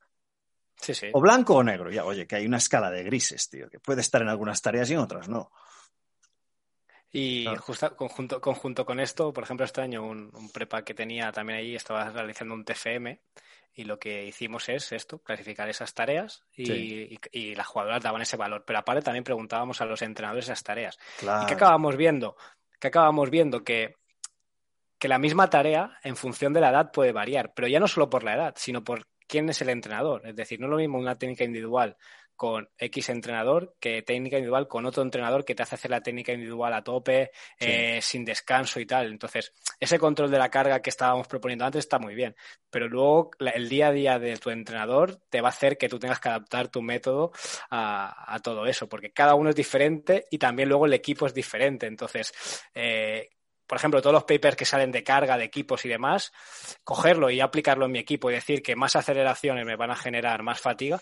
Sí, 0.81 0.93
sí. 0.93 1.07
O 1.13 1.21
blanco 1.21 1.55
o 1.55 1.63
negro. 1.63 1.91
Ya, 1.91 2.05
oye, 2.05 2.25
que 2.25 2.35
hay 2.35 2.45
una 2.45 2.57
escala 2.57 2.89
de 2.89 3.03
grises, 3.03 3.49
tío, 3.49 3.69
que 3.69 3.79
puede 3.79 4.01
estar 4.01 4.21
en 4.21 4.29
algunas 4.29 4.61
tareas 4.61 4.89
y 4.89 4.93
en 4.93 4.99
otras 4.99 5.29
no. 5.29 5.51
Y 7.13 7.45
justo, 7.59 7.95
conjunto, 7.95 8.39
conjunto 8.39 8.85
con 8.85 8.99
esto, 8.99 9.33
por 9.33 9.43
ejemplo, 9.43 9.65
este 9.65 9.81
año 9.81 10.03
un, 10.03 10.31
un, 10.33 10.49
prepa 10.49 10.83
que 10.83 10.93
tenía 10.93 11.31
también 11.31 11.59
ahí 11.59 11.75
estaba 11.75 12.09
realizando 12.09 12.53
un 12.53 12.63
TFM 12.63 13.19
y 13.73 13.83
lo 13.83 13.99
que 13.99 14.25
hicimos 14.25 14.69
es 14.69 14.91
esto, 14.93 15.19
clasificar 15.19 15.67
esas 15.69 15.93
tareas 15.93 16.43
y, 16.55 16.65
sí. 16.65 17.19
y, 17.31 17.39
y, 17.39 17.55
las 17.55 17.67
jugadoras 17.67 18.01
daban 18.01 18.21
ese 18.21 18.37
valor. 18.37 18.63
Pero 18.65 18.79
aparte 18.79 19.01
también 19.01 19.25
preguntábamos 19.25 19.81
a 19.81 19.85
los 19.85 20.01
entrenadores 20.01 20.45
esas 20.45 20.63
tareas. 20.63 20.97
Claro. 21.19 21.43
¿Y 21.43 21.45
qué 21.47 21.53
acabamos 21.53 21.97
viendo? 21.97 22.37
Que 22.79 22.87
acabamos 22.87 23.29
viendo 23.29 23.63
que, 23.63 23.97
que 25.01 25.07
la 25.07 25.17
misma 25.17 25.49
tarea 25.49 25.97
en 26.03 26.15
función 26.15 26.53
de 26.53 26.61
la 26.61 26.69
edad 26.69 26.91
puede 26.91 27.11
variar, 27.11 27.53
pero 27.55 27.67
ya 27.67 27.79
no 27.79 27.87
solo 27.87 28.07
por 28.07 28.23
la 28.23 28.35
edad, 28.35 28.53
sino 28.55 28.83
por 28.83 29.07
quién 29.25 29.49
es 29.49 29.59
el 29.63 29.69
entrenador. 29.69 30.21
Es 30.27 30.35
decir, 30.35 30.59
no 30.59 30.67
es 30.67 30.69
lo 30.69 30.77
mismo 30.77 30.99
una 30.99 31.17
técnica 31.17 31.43
individual 31.43 31.97
con 32.35 32.69
X 32.77 33.09
entrenador 33.09 33.75
que 33.79 34.03
técnica 34.03 34.37
individual 34.37 34.67
con 34.67 34.85
otro 34.85 35.01
entrenador 35.01 35.43
que 35.43 35.55
te 35.55 35.63
hace 35.63 35.73
hacer 35.73 35.89
la 35.89 36.01
técnica 36.01 36.33
individual 36.33 36.71
a 36.75 36.83
tope, 36.83 37.31
sí. 37.59 37.65
eh, 37.67 37.99
sin 37.99 38.23
descanso 38.23 38.79
y 38.79 38.85
tal. 38.85 39.07
Entonces, 39.07 39.53
ese 39.79 39.97
control 39.97 40.29
de 40.29 40.37
la 40.37 40.49
carga 40.49 40.83
que 40.83 40.91
estábamos 40.91 41.27
proponiendo 41.27 41.65
antes 41.65 41.79
está 41.79 41.97
muy 41.97 42.13
bien, 42.13 42.35
pero 42.69 42.87
luego 42.87 43.31
la, 43.39 43.49
el 43.51 43.69
día 43.69 43.87
a 43.87 43.91
día 43.91 44.19
de 44.19 44.37
tu 44.37 44.51
entrenador 44.51 45.19
te 45.31 45.41
va 45.41 45.47
a 45.47 45.51
hacer 45.51 45.79
que 45.79 45.89
tú 45.89 45.97
tengas 45.97 46.19
que 46.19 46.29
adaptar 46.29 46.67
tu 46.67 46.83
método 46.83 47.31
a, 47.71 48.35
a 48.35 48.39
todo 48.39 48.67
eso, 48.67 48.87
porque 48.87 49.11
cada 49.11 49.33
uno 49.33 49.49
es 49.49 49.55
diferente 49.55 50.27
y 50.29 50.37
también 50.37 50.69
luego 50.69 50.85
el 50.85 50.93
equipo 50.93 51.25
es 51.25 51.33
diferente. 51.33 51.87
Entonces, 51.87 52.31
eh, 52.75 53.29
por 53.71 53.77
ejemplo, 53.77 54.01
todos 54.01 54.13
los 54.13 54.25
papers 54.25 54.57
que 54.57 54.65
salen 54.65 54.91
de 54.91 55.01
carga, 55.01 55.37
de 55.37 55.45
equipos 55.45 55.85
y 55.85 55.87
demás, 55.87 56.33
cogerlo 56.83 57.29
y 57.29 57.39
aplicarlo 57.39 57.85
en 57.85 57.93
mi 57.93 57.99
equipo 57.99 58.29
y 58.29 58.33
decir 58.33 58.61
que 58.61 58.75
más 58.75 58.97
aceleraciones 58.97 59.65
me 59.65 59.77
van 59.77 59.91
a 59.91 59.95
generar 59.95 60.43
más 60.43 60.59
fatiga, 60.59 61.01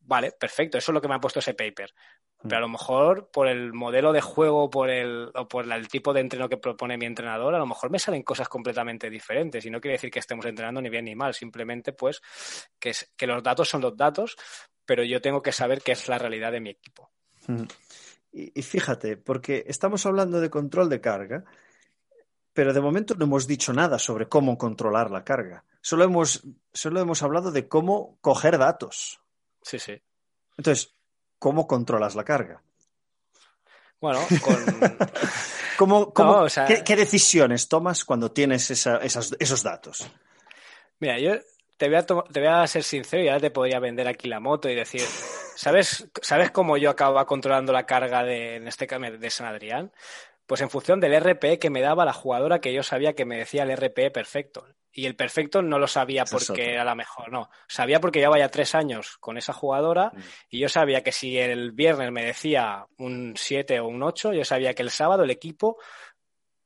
vale, 0.00 0.32
perfecto, 0.32 0.76
eso 0.76 0.90
es 0.90 0.94
lo 0.94 1.00
que 1.00 1.06
me 1.06 1.14
ha 1.14 1.20
puesto 1.20 1.38
ese 1.38 1.54
paper. 1.54 1.94
Pero 2.42 2.56
a 2.56 2.60
lo 2.60 2.68
mejor 2.68 3.30
por 3.32 3.46
el 3.46 3.72
modelo 3.72 4.12
de 4.12 4.22
juego 4.22 4.68
por 4.70 4.90
el, 4.90 5.30
o 5.36 5.46
por 5.46 5.72
el 5.72 5.86
tipo 5.86 6.12
de 6.12 6.22
entreno 6.22 6.48
que 6.48 6.56
propone 6.56 6.98
mi 6.98 7.06
entrenador, 7.06 7.54
a 7.54 7.58
lo 7.58 7.66
mejor 7.66 7.92
me 7.92 8.00
salen 8.00 8.24
cosas 8.24 8.48
completamente 8.48 9.08
diferentes. 9.08 9.64
Y 9.64 9.70
no 9.70 9.80
quiere 9.80 9.92
decir 9.92 10.10
que 10.10 10.18
estemos 10.18 10.44
entrenando 10.46 10.82
ni 10.82 10.90
bien 10.90 11.04
ni 11.04 11.14
mal, 11.14 11.32
simplemente 11.32 11.92
pues 11.92 12.20
que, 12.80 12.92
los 13.24 13.40
datos 13.40 13.68
son 13.68 13.82
los 13.82 13.96
datos, 13.96 14.36
pero 14.84 15.04
yo 15.04 15.20
tengo 15.20 15.42
que 15.42 15.52
saber 15.52 15.80
qué 15.80 15.92
es 15.92 16.08
la 16.08 16.18
realidad 16.18 16.50
de 16.50 16.60
mi 16.60 16.70
equipo. 16.70 17.12
Y, 18.32 18.58
y 18.58 18.62
fíjate, 18.62 19.16
porque 19.16 19.62
estamos 19.68 20.04
hablando 20.06 20.40
de 20.40 20.50
control 20.50 20.88
de 20.88 21.00
carga, 21.00 21.44
pero 22.60 22.74
de 22.74 22.80
momento 22.82 23.14
no 23.14 23.24
hemos 23.24 23.46
dicho 23.46 23.72
nada 23.72 23.98
sobre 23.98 24.28
cómo 24.28 24.58
controlar 24.58 25.10
la 25.10 25.24
carga. 25.24 25.64
Solo 25.80 26.04
hemos, 26.04 26.42
solo 26.74 27.00
hemos 27.00 27.22
hablado 27.22 27.50
de 27.50 27.68
cómo 27.68 28.18
coger 28.20 28.58
datos. 28.58 29.22
Sí, 29.62 29.78
sí. 29.78 29.98
Entonces, 30.58 30.94
¿cómo 31.38 31.66
controlas 31.66 32.16
la 32.16 32.22
carga? 32.22 32.62
Bueno, 33.98 34.20
con... 34.44 34.56
¿Cómo, 35.78 36.12
cómo, 36.12 36.32
no, 36.32 36.42
o 36.42 36.48
sea... 36.50 36.66
¿qué, 36.66 36.84
¿qué, 36.84 36.96
decisiones 36.96 37.66
tomas 37.66 38.04
cuando 38.04 38.30
tienes 38.30 38.70
esa, 38.70 38.98
esas, 38.98 39.34
esos 39.38 39.62
datos? 39.62 40.06
Mira, 40.98 41.18
yo 41.18 41.36
te 41.78 41.88
voy, 41.88 41.96
a 41.96 42.04
te 42.04 42.40
voy 42.40 42.46
a 42.46 42.66
ser 42.66 42.82
sincero 42.82 43.22
y 43.22 43.28
ahora 43.28 43.40
te 43.40 43.50
podría 43.50 43.80
vender 43.80 44.06
aquí 44.06 44.28
la 44.28 44.38
moto 44.38 44.68
y 44.68 44.74
decir, 44.74 45.00
¿sabes, 45.56 46.10
¿sabes 46.20 46.50
cómo 46.50 46.76
yo 46.76 46.90
acababa 46.90 47.24
controlando 47.24 47.72
la 47.72 47.86
carga 47.86 48.22
de, 48.22 48.56
en 48.56 48.68
este 48.68 48.86
de 48.86 49.30
San 49.30 49.46
Adrián? 49.46 49.90
Pues 50.50 50.62
en 50.62 50.68
función 50.68 50.98
del 50.98 51.14
RPE 51.14 51.60
que 51.60 51.70
me 51.70 51.80
daba 51.80 52.04
la 52.04 52.12
jugadora 52.12 52.60
que 52.60 52.72
yo 52.72 52.82
sabía 52.82 53.12
que 53.12 53.24
me 53.24 53.38
decía 53.38 53.62
el 53.62 53.70
RPE 53.70 54.10
perfecto. 54.10 54.66
Y 54.90 55.06
el 55.06 55.14
perfecto 55.14 55.62
no 55.62 55.78
lo 55.78 55.86
sabía 55.86 56.24
porque 56.24 56.72
era 56.72 56.82
la 56.82 56.96
mejor, 56.96 57.30
no. 57.30 57.50
Sabía 57.68 58.00
porque 58.00 58.18
llevaba 58.18 58.40
ya 58.40 58.48
tres 58.48 58.74
años 58.74 59.16
con 59.18 59.38
esa 59.38 59.52
jugadora 59.52 60.10
mm. 60.12 60.20
y 60.48 60.58
yo 60.58 60.68
sabía 60.68 61.04
que 61.04 61.12
si 61.12 61.38
el 61.38 61.70
viernes 61.70 62.10
me 62.10 62.24
decía 62.24 62.84
un 62.98 63.34
7 63.36 63.78
o 63.78 63.86
un 63.86 64.02
8, 64.02 64.32
yo 64.32 64.44
sabía 64.44 64.74
que 64.74 64.82
el 64.82 64.90
sábado 64.90 65.22
el 65.22 65.30
equipo 65.30 65.76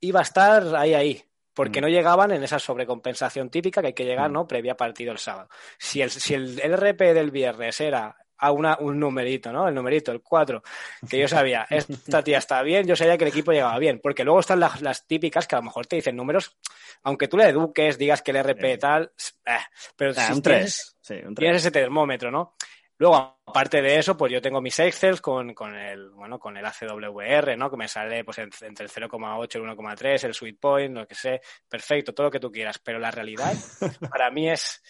iba 0.01 0.21
a 0.21 0.23
estar 0.23 0.75
ahí, 0.77 0.95
ahí. 0.95 1.23
Porque 1.53 1.83
mm. 1.83 1.83
no 1.83 1.89
llegaban 1.91 2.31
en 2.31 2.43
esa 2.43 2.59
sobrecompensación 2.59 3.51
típica 3.51 3.83
que 3.83 3.89
hay 3.89 3.93
que 3.93 4.07
llegar, 4.07 4.31
mm. 4.31 4.33
¿no? 4.33 4.47
Previa 4.47 4.79
partido 4.79 5.13
el 5.13 5.19
sábado. 5.19 5.51
Si 5.77 6.01
el, 6.01 6.11
si 6.11 6.33
el, 6.33 6.59
el 6.59 6.73
RP 6.73 7.13
del 7.13 7.31
viernes 7.31 7.79
era 7.83 8.17
a 8.45 8.53
una, 8.53 8.77
un 8.79 8.99
numerito, 8.99 9.53
¿no? 9.53 9.67
El 9.67 9.75
numerito, 9.75 10.13
el 10.13 10.21
4, 10.21 10.63
que 11.09 11.19
yo 11.19 11.27
sabía, 11.27 11.67
esta 11.71 12.23
tía 12.23 12.39
está 12.39 12.63
bien, 12.63 12.87
yo 12.87 12.95
sabía 12.95 13.17
que 13.17 13.25
el 13.25 13.31
equipo 13.31 13.53
llegaba 13.53 13.79
bien, 13.79 14.01
porque 14.03 14.25
luego 14.25 14.41
están 14.41 14.61
las, 14.61 14.83
las 14.83 15.07
típicas 15.07 15.47
que 15.47 15.57
a 15.57 15.59
lo 15.59 15.65
mejor 15.65 15.87
te 15.87 15.97
dicen 15.97 16.17
números, 16.17 16.57
aunque 17.03 17.27
tú 17.27 17.39
le 17.39 17.49
eduques, 17.49 17.97
digas 17.97 18.21
que 18.21 18.33
el 18.33 18.39
RP 18.39 18.79
tal, 18.79 19.13
eh, 19.47 19.53
pero 19.97 20.13
ah, 20.17 20.21
si 20.21 20.33
un 20.33 20.43
3. 20.43 20.97
Sí, 21.01 21.15
un 21.15 21.35
3. 21.35 21.37
tienes 21.37 21.63
ese 21.63 21.71
termómetro, 21.71 22.31
¿no? 22.31 22.55
Luego, 22.97 23.41
aparte 23.45 23.83
de 23.83 23.99
eso, 23.99 24.17
pues 24.17 24.33
yo 24.33 24.41
tengo 24.41 24.61
mis 24.61 24.79
Excel 24.79 25.21
con, 25.21 25.53
con 25.53 25.75
el, 25.75 26.11
bueno, 26.11 26.39
con 26.39 26.57
el 26.57 26.65
ACWR, 26.65 27.57
¿no? 27.59 27.69
Que 27.69 27.77
me 27.77 27.89
sale 27.89 28.25
pues 28.25 28.39
entre 28.39 28.87
el 28.87 28.91
0,8 28.91 29.55
y 29.55 29.59
el 29.59 29.77
1,3, 29.77 30.25
el 30.25 30.35
sweet 30.35 30.61
point, 30.61 30.95
lo 30.95 31.07
que 31.07 31.17
sé, 31.17 31.41
perfecto, 31.69 32.15
todo 32.15 32.27
lo 32.27 32.31
que 32.31 32.39
tú 32.39 32.53
quieras. 32.53 32.79
Pero 32.79 33.01
la 33.01 33.11
realidad, 33.11 33.53
para 34.11 34.31
mí 34.31 34.49
es, 34.49 34.81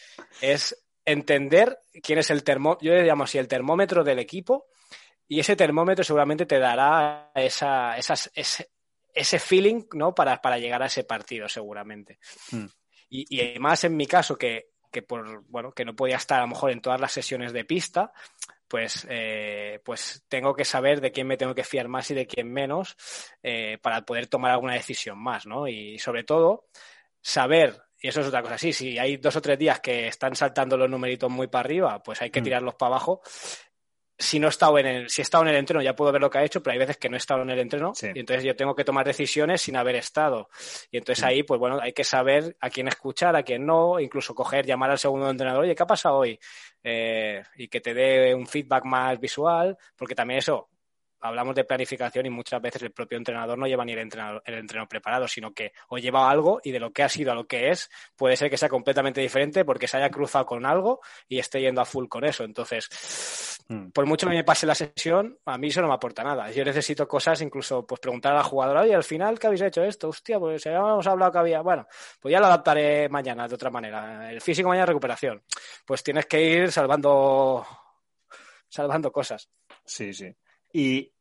es 0.42 0.83
entender 1.04 1.78
quién 2.02 2.18
es 2.18 2.30
el 2.30 2.44
termómetro, 2.44 2.86
yo 2.86 2.94
le 2.94 3.04
llamo 3.04 3.24
así 3.24 3.38
el 3.38 3.48
termómetro 3.48 4.04
del 4.04 4.18
equipo, 4.18 4.66
y 5.26 5.40
ese 5.40 5.56
termómetro 5.56 6.04
seguramente 6.04 6.46
te 6.46 6.58
dará 6.58 7.30
esa, 7.34 7.96
esas, 7.96 8.30
ese, 8.34 8.70
ese 9.12 9.38
feeling 9.38 9.84
¿no? 9.92 10.14
para, 10.14 10.40
para 10.40 10.58
llegar 10.58 10.82
a 10.82 10.86
ese 10.86 11.04
partido, 11.04 11.48
seguramente. 11.48 12.18
Mm. 12.50 12.66
Y, 13.08 13.54
y 13.54 13.58
más 13.58 13.84
en 13.84 13.96
mi 13.96 14.06
caso, 14.06 14.36
que, 14.36 14.70
que 14.90 15.02
por 15.02 15.42
bueno, 15.48 15.72
que 15.72 15.84
no 15.84 15.94
podía 15.94 16.16
estar 16.16 16.38
a 16.38 16.42
lo 16.42 16.48
mejor 16.48 16.70
en 16.70 16.80
todas 16.80 17.00
las 17.00 17.12
sesiones 17.12 17.52
de 17.52 17.64
pista, 17.64 18.12
pues, 18.68 19.06
eh, 19.08 19.80
pues 19.84 20.24
tengo 20.28 20.54
que 20.54 20.64
saber 20.64 21.00
de 21.00 21.12
quién 21.12 21.26
me 21.26 21.36
tengo 21.36 21.54
que 21.54 21.64
fiar 21.64 21.88
más 21.88 22.10
y 22.10 22.14
de 22.14 22.26
quién 22.26 22.52
menos 22.52 22.96
eh, 23.42 23.78
para 23.82 24.02
poder 24.02 24.26
tomar 24.26 24.52
alguna 24.52 24.74
decisión 24.74 25.18
más, 25.18 25.46
¿no? 25.46 25.68
Y 25.68 25.98
sobre 25.98 26.24
todo, 26.24 26.66
saber 27.20 27.82
y 28.04 28.08
eso 28.08 28.20
es 28.20 28.26
otra 28.26 28.42
cosa. 28.42 28.58
Sí, 28.58 28.70
si 28.74 28.98
hay 28.98 29.16
dos 29.16 29.34
o 29.34 29.40
tres 29.40 29.58
días 29.58 29.80
que 29.80 30.08
están 30.08 30.36
saltando 30.36 30.76
los 30.76 30.90
numeritos 30.90 31.30
muy 31.30 31.46
para 31.46 31.64
arriba, 31.64 32.02
pues 32.02 32.20
hay 32.20 32.28
que 32.28 32.42
mm. 32.42 32.44
tirarlos 32.44 32.74
para 32.74 32.88
abajo. 32.88 33.22
Si 34.18 34.38
no 34.38 34.48
he 34.48 34.50
estado 34.50 34.78
en 34.78 34.84
el, 34.84 35.08
si 35.08 35.22
he 35.22 35.24
estado 35.24 35.44
en 35.44 35.48
el 35.48 35.56
entreno, 35.56 35.80
ya 35.80 35.96
puedo 35.96 36.12
ver 36.12 36.20
lo 36.20 36.28
que 36.28 36.36
ha 36.36 36.44
hecho, 36.44 36.62
pero 36.62 36.72
hay 36.72 36.78
veces 36.78 36.98
que 36.98 37.08
no 37.08 37.16
he 37.16 37.18
estado 37.18 37.40
en 37.40 37.48
el 37.48 37.58
entreno 37.58 37.94
sí. 37.94 38.08
y 38.14 38.20
entonces 38.20 38.44
yo 38.44 38.54
tengo 38.54 38.74
que 38.74 38.84
tomar 38.84 39.06
decisiones 39.06 39.62
sin 39.62 39.74
haber 39.76 39.96
estado. 39.96 40.50
Y 40.90 40.98
entonces 40.98 41.24
mm. 41.24 41.26
ahí, 41.26 41.42
pues 41.44 41.58
bueno, 41.58 41.80
hay 41.80 41.94
que 41.94 42.04
saber 42.04 42.54
a 42.60 42.68
quién 42.68 42.88
escuchar, 42.88 43.34
a 43.36 43.42
quién 43.42 43.64
no, 43.64 43.98
incluso 43.98 44.34
coger, 44.34 44.66
llamar 44.66 44.90
al 44.90 44.98
segundo 44.98 45.30
entrenador, 45.30 45.62
oye, 45.62 45.74
¿qué 45.74 45.82
ha 45.82 45.86
pasado 45.86 46.18
hoy? 46.18 46.38
Eh, 46.82 47.42
y 47.56 47.68
que 47.68 47.80
te 47.80 47.94
dé 47.94 48.34
un 48.34 48.46
feedback 48.46 48.84
más 48.84 49.18
visual, 49.18 49.78
porque 49.96 50.14
también 50.14 50.40
eso, 50.40 50.68
hablamos 51.24 51.54
de 51.54 51.64
planificación 51.64 52.26
y 52.26 52.30
muchas 52.30 52.60
veces 52.60 52.82
el 52.82 52.92
propio 52.92 53.16
entrenador 53.16 53.56
no 53.56 53.66
lleva 53.66 53.82
ni 53.84 53.92
el 53.92 53.98
entrenador, 53.98 54.42
el 54.44 54.54
entreno 54.56 54.86
preparado, 54.86 55.26
sino 55.26 55.54
que 55.54 55.72
o 55.88 55.96
lleva 55.96 56.30
algo 56.30 56.60
y 56.62 56.70
de 56.70 56.78
lo 56.78 56.92
que 56.92 57.02
ha 57.02 57.08
sido 57.08 57.32
a 57.32 57.34
lo 57.34 57.46
que 57.46 57.70
es, 57.70 57.90
puede 58.14 58.36
ser 58.36 58.50
que 58.50 58.58
sea 58.58 58.68
completamente 58.68 59.22
diferente 59.22 59.64
porque 59.64 59.88
se 59.88 59.96
haya 59.96 60.10
cruzado 60.10 60.44
con 60.44 60.66
algo 60.66 61.00
y 61.26 61.38
esté 61.38 61.62
yendo 61.62 61.80
a 61.80 61.86
full 61.86 62.08
con 62.08 62.24
eso. 62.24 62.44
Entonces, 62.44 63.58
mm. 63.68 63.88
por 63.88 64.04
mucho 64.04 64.28
que 64.28 64.34
me 64.34 64.44
pase 64.44 64.66
la 64.66 64.74
sesión, 64.74 65.38
a 65.46 65.56
mí 65.56 65.68
eso 65.68 65.80
no 65.80 65.88
me 65.88 65.94
aporta 65.94 66.22
nada. 66.22 66.50
Yo 66.50 66.62
necesito 66.62 67.08
cosas, 67.08 67.40
incluso 67.40 67.86
pues 67.86 68.00
preguntar 68.00 68.32
a 68.32 68.36
la 68.36 68.44
jugadora, 68.44 68.82
oye, 68.82 68.94
al 68.94 69.04
final, 69.04 69.38
¿qué 69.38 69.46
habéis 69.46 69.62
hecho 69.62 69.82
esto? 69.82 70.10
Hostia, 70.10 70.38
pues 70.38 70.66
habíamos 70.66 71.06
hablado 71.06 71.32
que 71.32 71.38
había, 71.38 71.62
bueno, 71.62 71.86
pues 72.20 72.32
ya 72.32 72.38
lo 72.38 72.46
adaptaré 72.46 73.08
mañana 73.08 73.48
de 73.48 73.54
otra 73.54 73.70
manera. 73.70 74.30
El 74.30 74.42
físico 74.42 74.68
mañana 74.68 74.86
recuperación. 74.86 75.42
Pues 75.86 76.02
tienes 76.02 76.26
que 76.26 76.42
ir 76.42 76.70
salvando 76.70 77.66
salvando 78.68 79.10
cosas. 79.12 79.48
Sí, 79.84 80.12
sí. 80.12 80.34
Y 80.74 81.12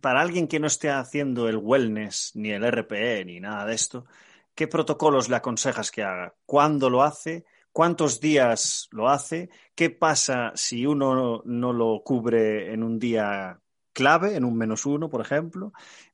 para 0.00 0.20
alguien 0.20 0.46
que 0.46 0.60
no 0.60 0.68
esté 0.68 0.88
haciendo 0.88 1.48
el 1.48 1.56
wellness, 1.56 2.30
ni 2.34 2.52
el 2.52 2.62
RPE, 2.64 3.24
ni 3.24 3.40
nada 3.40 3.66
de 3.66 3.74
esto, 3.74 4.06
¿qué 4.54 4.68
protocolos 4.68 5.28
le 5.28 5.34
aconsejas 5.34 5.90
que 5.90 6.04
haga? 6.04 6.32
¿Cuándo 6.46 6.88
lo 6.88 7.02
hace? 7.02 7.44
¿Cuántos 7.72 8.20
días 8.20 8.86
lo 8.92 9.08
hace? 9.08 9.50
¿Qué 9.74 9.90
pasa 9.90 10.52
si 10.54 10.86
uno 10.86 11.42
no 11.44 11.72
lo 11.72 12.02
cubre 12.04 12.72
en 12.72 12.84
un 12.84 13.00
día 13.00 13.58
clave, 13.92 14.36
en 14.36 14.44
un 14.44 14.56
menos 14.56 14.86
uno, 14.86 15.10
por 15.10 15.22
ejemplo? 15.22 15.72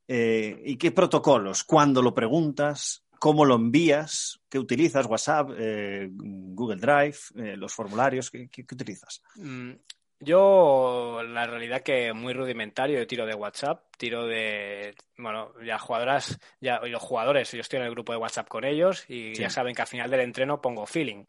Eh, 0.09 0.63
¿Y 0.65 0.77
qué 0.77 0.91
protocolos? 0.91 1.65
¿Cuándo 1.65 2.01
lo 2.01 2.15
preguntas? 2.15 3.05
cómo 3.19 3.45
lo 3.45 3.57
envías, 3.57 4.41
qué 4.49 4.59
utilizas, 4.59 5.07
WhatsApp, 5.07 5.51
eh, 5.57 6.09
Google 6.13 6.77
Drive, 6.77 7.17
eh, 7.37 7.57
los 7.57 7.73
formularios, 7.73 8.31
¿qué, 8.31 8.49
utilizas? 8.71 9.23
Mm, 9.37 9.73
yo, 10.20 11.22
la 11.24 11.46
realidad 11.46 11.83
que 11.83 12.12
muy 12.12 12.33
rudimentario, 12.33 12.98
yo 12.98 13.07
tiro 13.07 13.26
de 13.26 13.35
WhatsApp, 13.35 13.85
tiro 13.98 14.26
de, 14.26 14.94
bueno, 15.18 15.52
ya 15.64 15.79
jugadoras, 15.79 16.38
ya, 16.61 16.81
y 16.85 16.88
los 16.88 17.02
jugadores, 17.02 17.52
yo 17.52 17.61
estoy 17.61 17.79
en 17.81 17.85
el 17.87 17.90
grupo 17.90 18.12
de 18.12 18.18
WhatsApp 18.18 18.48
con 18.48 18.64
ellos 18.64 19.05
y 19.09 19.35
Sí. 19.35 19.42
ya 19.42 19.50
saben 19.50 19.74
que 19.74 19.83
al 19.83 19.88
final 19.88 20.11
del 20.11 20.20
entreno 20.20 20.61
pongo 20.61 20.87
feeling. 20.87 21.24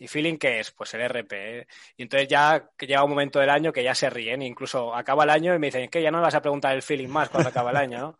¿Y 0.00 0.06
feeling 0.06 0.36
qué 0.38 0.60
es? 0.60 0.70
Pues 0.70 0.94
el 0.94 1.00
RP. 1.00 1.32
¿eh? 1.60 1.66
Y 1.96 2.02
entonces 2.02 2.28
ya 2.28 2.70
llega 2.78 3.02
un 3.02 3.10
momento 3.10 3.40
del 3.40 3.50
año 3.50 3.72
que 3.72 3.82
ya 3.82 3.94
se 3.94 4.08
ríen, 4.08 4.42
incluso 4.42 4.94
acaba 4.94 5.24
el 5.24 5.30
año 5.30 5.54
y 5.54 5.58
me 5.58 5.66
dicen 5.68 5.88
que 5.88 6.02
ya 6.02 6.10
no 6.10 6.18
me 6.18 6.24
vas 6.24 6.34
a 6.36 6.42
preguntar 6.42 6.74
el 6.74 6.82
feeling 6.82 7.08
más 7.08 7.28
cuando 7.30 7.48
acaba 7.48 7.70
el 7.72 7.76
año, 7.78 7.98
¿no? 7.98 8.16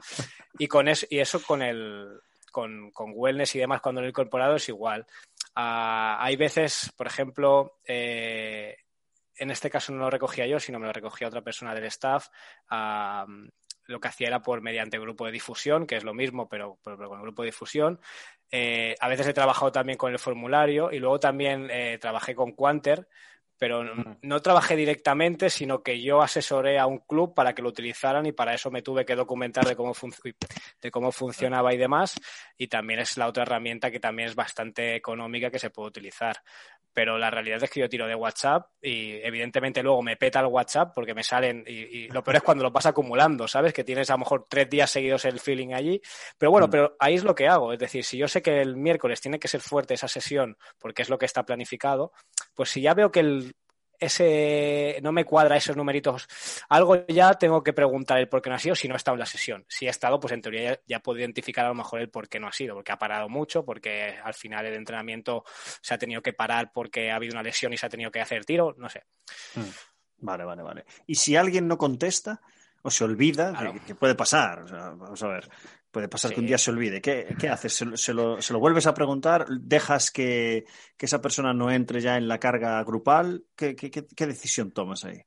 Y 0.58 0.66
con 0.66 0.88
eso, 0.88 1.06
y 1.08 1.20
eso 1.20 1.40
con 1.42 1.62
el, 1.62 2.18
con, 2.50 2.90
con 2.90 3.12
wellness 3.14 3.54
y 3.54 3.60
demás 3.60 3.80
cuando 3.80 4.00
lo 4.00 4.06
he 4.08 4.10
incorporado 4.10 4.56
es 4.56 4.68
igual. 4.68 5.06
Ah, 5.54 6.16
hay 6.20 6.34
veces, 6.36 6.92
por 6.96 7.06
ejemplo, 7.06 7.78
eh, 7.86 8.76
en 9.38 9.50
este 9.50 9.70
caso 9.70 9.92
no 9.92 9.98
lo 10.00 10.10
recogía 10.10 10.46
yo, 10.46 10.58
sino 10.60 10.78
me 10.78 10.86
lo 10.86 10.92
recogía 10.92 11.28
otra 11.28 11.42
persona 11.42 11.74
del 11.74 11.84
staff. 11.84 12.28
ah, 12.70 13.26
lo 13.86 14.00
que 14.00 14.08
hacía 14.08 14.26
era 14.28 14.42
por 14.42 14.60
mediante 14.60 14.98
grupo 14.98 15.24
de 15.24 15.32
difusión, 15.32 15.86
que 15.86 15.96
es 15.96 16.04
lo 16.04 16.12
mismo, 16.12 16.46
pero, 16.46 16.78
pero- 16.84 16.98
pero 16.98 17.08
con 17.08 17.18
el 17.20 17.22
grupo 17.24 17.40
de 17.42 17.46
difusión. 17.46 17.98
Eh, 18.50 18.94
a 19.00 19.08
veces 19.08 19.26
he 19.28 19.32
trabajado 19.32 19.72
también 19.72 19.96
con 19.96 20.12
el 20.12 20.18
formulario 20.18 20.92
y 20.92 20.98
luego 20.98 21.18
también 21.18 21.68
eh, 21.70 21.96
trabajé 21.98 22.34
con 22.34 22.52
Quanter, 22.52 23.08
pero 23.56 23.82
no, 23.82 24.18
no 24.22 24.42
trabajé 24.42 24.76
directamente, 24.76 25.48
sino 25.50 25.82
que 25.82 26.00
yo 26.02 26.20
asesoré 26.22 26.78
a 26.78 26.86
un 26.86 26.98
club 26.98 27.34
para 27.34 27.54
que 27.54 27.62
lo 27.62 27.70
utilizaran 27.70 28.24
y 28.26 28.32
para 28.32 28.52
eso 28.54 28.70
me 28.70 28.82
tuve 28.82 29.04
que 29.06 29.16
documentar 29.16 29.64
de 29.66 29.74
cómo, 29.74 29.94
de 30.82 30.90
cómo 30.90 31.10
funcionaba 31.10 31.72
y 31.74 31.78
demás. 31.78 32.14
Y 32.56 32.68
también 32.68 33.00
es 33.00 33.16
la 33.16 33.26
otra 33.26 33.42
herramienta 33.44 33.90
que 33.90 34.00
también 34.00 34.28
es 34.28 34.34
bastante 34.34 34.94
económica 34.94 35.50
que 35.50 35.58
se 35.58 35.70
puede 35.70 35.88
utilizar. 35.88 36.42
Pero 36.98 37.16
la 37.16 37.30
realidad 37.30 37.62
es 37.62 37.70
que 37.70 37.78
yo 37.78 37.88
tiro 37.88 38.08
de 38.08 38.16
WhatsApp 38.16 38.72
y 38.82 39.20
evidentemente 39.22 39.84
luego 39.84 40.02
me 40.02 40.16
peta 40.16 40.40
el 40.40 40.46
WhatsApp 40.46 40.90
porque 40.92 41.14
me 41.14 41.22
salen 41.22 41.62
y, 41.64 41.74
y 41.74 42.08
lo 42.08 42.24
peor 42.24 42.38
es 42.38 42.42
cuando 42.42 42.64
lo 42.64 42.72
vas 42.72 42.86
acumulando, 42.86 43.46
¿sabes? 43.46 43.72
Que 43.72 43.84
tienes 43.84 44.10
a 44.10 44.14
lo 44.14 44.18
mejor 44.18 44.48
tres 44.50 44.68
días 44.68 44.90
seguidos 44.90 45.24
el 45.24 45.38
feeling 45.38 45.74
allí. 45.74 46.02
Pero 46.36 46.50
bueno, 46.50 46.66
Mm. 46.66 46.70
pero 46.70 46.96
ahí 46.98 47.14
es 47.14 47.22
lo 47.22 47.36
que 47.36 47.46
hago. 47.46 47.72
Es 47.72 47.78
decir, 47.78 48.02
si 48.02 48.18
yo 48.18 48.26
sé 48.26 48.42
que 48.42 48.60
el 48.60 48.76
miércoles 48.76 49.20
tiene 49.20 49.38
que 49.38 49.46
ser 49.46 49.60
fuerte 49.60 49.94
esa 49.94 50.08
sesión 50.08 50.56
porque 50.80 51.02
es 51.02 51.08
lo 51.08 51.18
que 51.18 51.26
está 51.26 51.44
planificado, 51.44 52.10
pues 52.56 52.70
si 52.70 52.80
ya 52.80 52.94
veo 52.94 53.12
que 53.12 53.20
el, 53.20 53.54
ese 53.98 54.98
no 55.02 55.12
me 55.12 55.24
cuadra 55.24 55.56
esos 55.56 55.76
numeritos, 55.76 56.28
algo 56.68 57.06
ya 57.06 57.34
tengo 57.34 57.62
que 57.62 57.72
preguntar 57.72 58.18
el 58.18 58.28
por 58.28 58.42
qué 58.42 58.50
no 58.50 58.56
ha 58.56 58.58
sido 58.58 58.74
si 58.74 58.88
no 58.88 58.94
ha 58.94 58.96
estado 58.96 59.14
en 59.14 59.20
la 59.20 59.26
sesión. 59.26 59.64
Si 59.68 59.86
ha 59.86 59.90
estado, 59.90 60.20
pues 60.20 60.32
en 60.32 60.42
teoría 60.42 60.72
ya, 60.72 60.80
ya 60.86 61.00
puedo 61.00 61.18
identificar 61.18 61.66
a 61.66 61.68
lo 61.68 61.74
mejor 61.74 62.00
el 62.00 62.10
por 62.10 62.28
qué 62.28 62.38
no 62.38 62.48
ha 62.48 62.52
sido, 62.52 62.74
porque 62.74 62.92
ha 62.92 62.98
parado 62.98 63.28
mucho, 63.28 63.64
porque 63.64 64.16
al 64.22 64.34
final 64.34 64.66
el 64.66 64.74
entrenamiento 64.74 65.44
se 65.80 65.94
ha 65.94 65.98
tenido 65.98 66.22
que 66.22 66.32
parar 66.32 66.72
porque 66.72 67.10
ha 67.10 67.16
habido 67.16 67.32
una 67.32 67.42
lesión 67.42 67.72
y 67.72 67.76
se 67.76 67.86
ha 67.86 67.90
tenido 67.90 68.10
que 68.10 68.20
hacer 68.20 68.44
tiro, 68.44 68.74
no 68.78 68.88
sé. 68.88 69.04
Vale, 70.18 70.44
vale, 70.44 70.62
vale. 70.62 70.84
Y 71.06 71.14
si 71.14 71.36
alguien 71.36 71.68
no 71.68 71.78
contesta 71.78 72.40
o 72.82 72.90
se 72.90 73.04
olvida, 73.04 73.50
Claro. 73.52 73.72
que, 73.74 73.80
que 73.80 73.94
puede 73.94 74.14
pasar, 74.14 74.62
o 74.62 74.68
sea, 74.68 74.90
vamos 74.90 75.22
a 75.22 75.28
ver, 75.28 75.48
puede 75.90 76.08
pasar 76.08 76.32
que 76.32 76.40
un 76.40 76.46
día 76.46 76.58
se 76.58 76.70
olvide, 76.70 77.00
¿qué, 77.00 77.34
qué 77.38 77.48
haces? 77.48 77.72
¿Se, 77.74 77.84
lo- 77.84 77.96
se 77.96 78.12
lo, 78.14 78.40
se 78.42 78.52
lo 78.52 78.60
vuelves 78.60 78.86
a 78.86 78.94
preguntar? 78.94 79.46
¿Dejas 79.48 80.10
que, 80.10 80.64
que 80.96 81.06
esa 81.06 81.20
persona 81.20 81.52
no 81.52 81.70
entre 81.70 82.00
ya 82.00 82.16
en 82.16 82.28
la 82.28 82.38
carga 82.38 82.82
grupal? 82.84 83.44
¿Qué, 83.56 83.74
qué, 83.74 83.90
qué- 83.90 84.06
qué 84.14 84.26
decisión 84.26 84.70
tomas 84.70 85.04
ahí? 85.04 85.22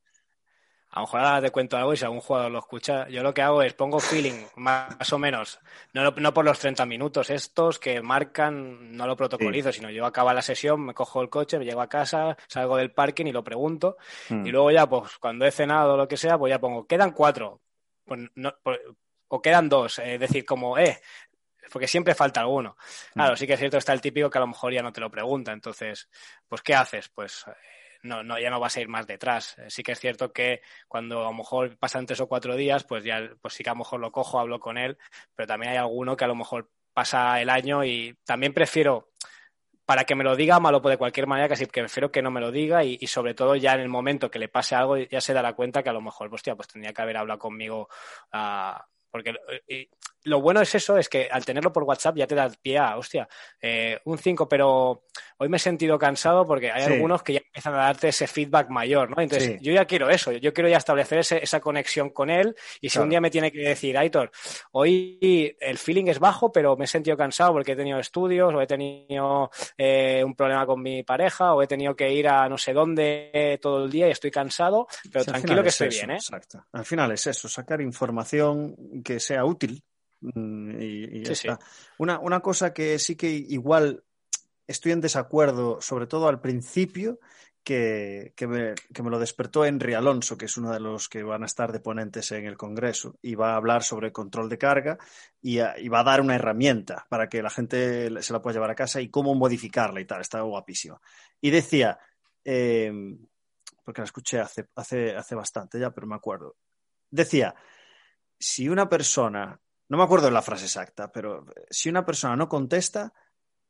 A 0.91 0.99
lo 0.99 1.06
mejor 1.06 1.19
ahora 1.21 1.41
te 1.41 1.51
cuento 1.51 1.77
algo 1.77 1.93
y 1.93 1.97
si 1.97 2.04
algún 2.04 2.19
jugador 2.19 2.51
lo 2.51 2.60
escucha, 2.60 3.08
yo 3.08 3.23
lo 3.23 3.34
que 3.34 3.41
hago 3.41 3.62
es 3.63 3.73
pongo 3.73 3.99
feeling, 3.99 4.45
más 4.58 5.13
o 5.13 5.17
menos, 5.17 5.60
no, 5.93 6.12
no 6.12 6.34
por 6.34 6.43
los 6.43 6.60
30 6.60 6.86
minutos 6.86 7.30
estos 7.30 7.80
que 7.80 8.01
marcan, 8.01 8.95
no 8.97 9.08
lo 9.08 9.15
protocolizo, 9.15 9.71
sino 9.71 9.89
yo 9.89 10.06
acabo 10.06 10.34
la 10.34 10.41
sesión, 10.41 10.82
me 10.86 10.93
cojo 10.93 11.21
el 11.21 11.30
coche, 11.30 11.58
me 11.58 11.63
llego 11.65 11.82
a 11.82 11.88
casa, 11.88 12.36
salgo 12.47 12.75
del 12.75 12.91
parking 12.91 13.25
y 13.27 13.32
lo 13.32 13.43
pregunto, 13.43 13.95
Mm. 14.30 14.45
y 14.45 14.51
luego 14.51 14.69
ya, 14.71 14.86
pues 14.88 15.17
cuando 15.17 15.45
he 15.45 15.51
cenado 15.51 15.93
o 15.93 15.97
lo 15.97 16.08
que 16.10 16.17
sea, 16.17 16.38
pues 16.38 16.49
ya 16.49 16.60
pongo, 16.60 16.86
quedan 16.86 17.12
cuatro, 17.12 17.62
pues 18.04 18.19
no- 18.36 18.54
pues- 18.62 18.82
o 19.30 19.41
quedan 19.41 19.69
dos, 19.69 19.97
es 19.99 20.19
decir, 20.19 20.43
como, 20.43 20.77
eh, 20.77 20.99
porque 21.71 21.88
siempre 21.88 22.13
falta 22.13 22.41
alguno. 22.41 22.75
Claro, 23.13 23.34
Mm. 23.34 23.38
sí 23.38 23.47
que 23.47 23.54
es 23.54 23.60
cierto, 23.60 23.77
está 23.77 23.93
el 23.93 24.01
típico 24.01 24.30
que 24.30 24.38
a 24.39 24.41
lo 24.41 24.47
mejor 24.47 24.73
ya 24.73 24.84
no 24.84 24.91
te 24.91 24.99
lo 24.99 25.10
pregunta, 25.10 25.54
entonces, 25.54 26.10
pues 26.49 26.62
¿qué 26.62 26.75
haces? 26.75 27.08
Pues 27.08 27.45
eh, 27.47 27.51
no, 28.03 28.23
no, 28.23 28.39
ya 28.39 28.49
no 28.49 28.59
vas 28.59 28.77
a 28.77 28.81
ir 28.81 28.87
más 28.87 29.07
detrás. 29.07 29.57
Eh, 29.57 29.69
Sí 29.69 29.83
que 29.83 29.93
es 29.93 29.99
cierto 29.99 30.31
que 30.31 30.61
cuando 30.87 31.21
a 31.21 31.31
lo 31.31 31.33
mejor 31.33 31.77
pasan 31.77 32.05
tres 32.05 32.19
o 32.21 32.27
cuatro 32.27 32.55
días, 32.55 32.83
pues 32.83 33.03
ya, 33.03 33.31
pues 33.41 33.53
sí 33.53 33.63
que 33.63 33.69
a 33.69 33.73
lo 33.73 33.79
mejor 33.79 33.99
lo 33.99 34.11
cojo, 34.11 34.39
hablo 34.39 34.59
con 34.59 34.77
él, 34.77 34.97
pero 35.35 35.47
también 35.47 35.73
hay 35.73 35.77
alguno 35.77 36.15
que 36.15 36.25
a 36.25 36.27
lo 36.27 36.35
mejor 36.35 36.69
pasa 36.93 37.41
el 37.41 37.49
año 37.49 37.83
y 37.83 38.17
también 38.25 38.53
prefiero 38.53 39.11
para 39.85 40.05
que 40.05 40.15
me 40.15 40.23
lo 40.23 40.35
diga 40.35 40.59
malo 40.59 40.79
de 40.79 40.97
cualquier 40.97 41.27
manera, 41.27 41.49
casi 41.49 41.65
que 41.65 41.81
prefiero 41.81 42.11
que 42.11 42.21
no 42.21 42.31
me 42.31 42.39
lo 42.39 42.51
diga 42.51 42.83
y, 42.83 43.05
sobre 43.07 43.33
todo 43.33 43.55
ya 43.55 43.73
en 43.73 43.81
el 43.81 43.89
momento 43.89 44.31
que 44.31 44.39
le 44.39 44.47
pase 44.47 44.75
algo 44.75 44.97
ya 44.97 45.19
se 45.19 45.33
dará 45.33 45.53
cuenta 45.53 45.83
que 45.83 45.89
a 45.89 45.93
lo 45.93 46.01
mejor, 46.01 46.33
hostia, 46.33 46.55
pues 46.55 46.69
tendría 46.69 46.93
que 46.93 47.01
haber 47.01 47.17
hablado 47.17 47.39
conmigo 47.39 47.89
ah, 48.31 48.87
porque 49.12 49.32
eh, 49.32 49.62
y 49.67 49.89
lo 50.30 50.39
bueno 50.39 50.62
es 50.62 50.74
eso, 50.76 50.97
es 50.97 51.10
que 51.10 51.28
al 51.32 51.43
tenerlo 51.43 51.74
por 51.74 51.82
WhatsApp 51.84 52.15
ya 52.15 52.28
te 52.28 52.36
da 52.36 52.47
pie 52.62 52.78
a, 52.78 52.95
hostia, 52.95 53.28
eh, 53.60 54.00
un 54.06 54.19
5, 54.19 54.47
pero 54.47 55.06
hoy 55.38 55.50
me 55.50 55.58
he 55.58 55.60
sentido 55.60 55.97
cansado 55.97 56.45
porque 56.45 56.71
hay 56.71 56.84
Sí. 56.84 56.91
algunos 56.93 57.24
que 57.24 57.34
ya 57.34 57.39
empiezan 57.39 57.74
a 57.74 57.78
darte 57.78 58.10
ese 58.10 58.28
feedback 58.28 58.69
mayor, 58.69 59.10
¿no? 59.10 59.19
Entonces, 59.21 59.58
Sí. 59.60 59.65
yo 59.65 59.74
ya 59.74 59.86
quiero 59.86 60.12
eso, 60.12 60.32
yo 60.32 60.54
quiero 60.54 60.69
ya 60.69 60.78
establecer 60.78 61.17
ese- 61.19 61.43
esa 61.43 61.60
conexión 61.60 62.12
con 62.12 62.30
él 62.30 62.56
y 62.80 62.89
si 62.89 62.93
Claro. 62.93 63.04
un 63.06 63.10
día 63.10 63.19
me 63.21 63.32
tiene 63.32 63.52
que 63.52 63.60
decir, 63.62 63.97
Aitor, 63.97 64.30
hoy 64.74 65.58
el 65.60 65.78
feeling 65.80 66.06
es 66.06 66.19
bajo, 66.19 66.52
pero 66.52 66.78
me 66.78 66.86
he 66.86 66.88
sentido 66.88 67.17
cansado 67.17 67.54
porque 67.54 67.71
he 67.71 67.76
tenido 67.76 68.00
estudios 68.00 68.54
o 68.54 68.62
he 68.62 68.67
tenido 68.67 69.50
eh, 69.78 70.21
un 70.24 70.36
problema 70.36 70.65
con 70.67 70.82
mi 70.84 71.02
pareja 71.04 71.54
o 71.56 71.63
he 71.63 71.67
tenido 71.67 71.95
que 71.95 72.12
ir 72.13 72.28
a 72.28 72.47
no 72.47 72.58
sé 72.60 72.74
dónde 72.74 73.58
todo 73.62 73.86
el 73.86 73.91
día 73.91 74.08
y 74.08 74.12
estoy 74.12 74.30
cansado, 74.32 74.88
pero 75.12 75.24
Sí, 75.24 75.32
tranquilo 75.32 75.63
que 75.63 75.69
es 75.69 75.74
estoy 75.82 75.88
eso, 75.88 75.97
bien, 76.06 76.12
¿eh? 76.12 76.15
Exacto. 76.15 76.63
Al 76.74 76.86
final 76.86 77.12
es 77.12 77.26
eso, 77.28 77.50
sacar 77.50 77.82
información 77.82 78.76
que 79.03 79.19
sea 79.19 79.45
útil 79.45 79.83
mm, 80.21 80.81
y, 80.81 81.03
y 81.19 81.23
ya 81.23 81.29
Sí, 81.29 81.35
sí. 81.35 81.47
está. 81.49 81.59
Una, 81.97 82.19
una 82.19 82.39
cosa 82.39 82.73
que 82.73 82.97
sí 82.99 83.15
que 83.15 83.29
igual 83.29 84.03
estoy 84.67 84.91
en 84.93 85.01
desacuerdo, 85.01 85.81
sobre 85.81 86.07
todo 86.07 86.27
al 86.27 86.39
principio, 86.41 87.19
que, 87.63 88.33
que 88.35 88.47
me, 88.47 88.73
que 88.91 89.03
me 89.03 89.11
lo 89.11 89.19
despertó 89.19 89.63
Henry 89.65 89.93
Alonso, 89.93 90.35
que 90.35 90.45
es 90.45 90.57
uno 90.57 90.71
de 90.71 90.79
los 90.79 91.07
que 91.09 91.21
van 91.21 91.43
a 91.43 91.45
estar 91.45 91.71
de 91.71 91.79
ponentes 91.79 92.31
en 92.31 92.45
el 92.47 92.57
Congreso, 92.57 93.19
y 93.21 93.35
va 93.35 93.53
a 93.53 93.55
hablar 93.57 93.83
sobre 93.83 94.11
control 94.11 94.49
de 94.49 94.57
carga 94.57 94.97
y, 95.41 95.59
a- 95.59 95.77
y 95.77 95.87
va 95.87 95.99
a 95.99 96.03
dar 96.03 96.21
una 96.21 96.33
herramienta 96.35 97.05
para 97.09 97.29
que 97.29 97.43
la 97.43 97.51
gente 97.51 98.09
se 98.23 98.33
la 98.33 98.41
pueda 98.41 98.55
llevar 98.55 98.71
a 98.71 98.75
casa 98.75 98.99
y 98.99 99.09
cómo 99.09 99.35
modificarla 99.35 100.01
y 100.01 100.05
tal. 100.05 100.21
Está 100.21 100.41
guapísimo. 100.41 101.01
Y 101.39 101.51
decía, 101.51 101.99
eh, 102.43 102.91
porque 103.85 104.01
la 104.01 104.05
escuché 104.05 104.39
hace, 104.39 104.65
hace, 104.75 105.15
hace 105.15 105.35
bastante 105.35 105.79
ya, 105.79 105.91
pero 105.91 106.07
me 106.07 106.15
acuerdo. 106.15 106.55
Decía, 107.11 107.53
si 108.41 108.67
una 108.67 108.89
persona, 108.89 109.62
no 109.88 109.97
me 109.97 110.04
acuerdo 110.04 110.30
la 110.32 110.41
frase 110.41 110.65
exacta, 110.65 111.12
pero 111.12 111.45
si 111.69 111.89
una 111.89 112.06
persona 112.06 112.36
no 112.36 112.49
contesta, 112.49 113.13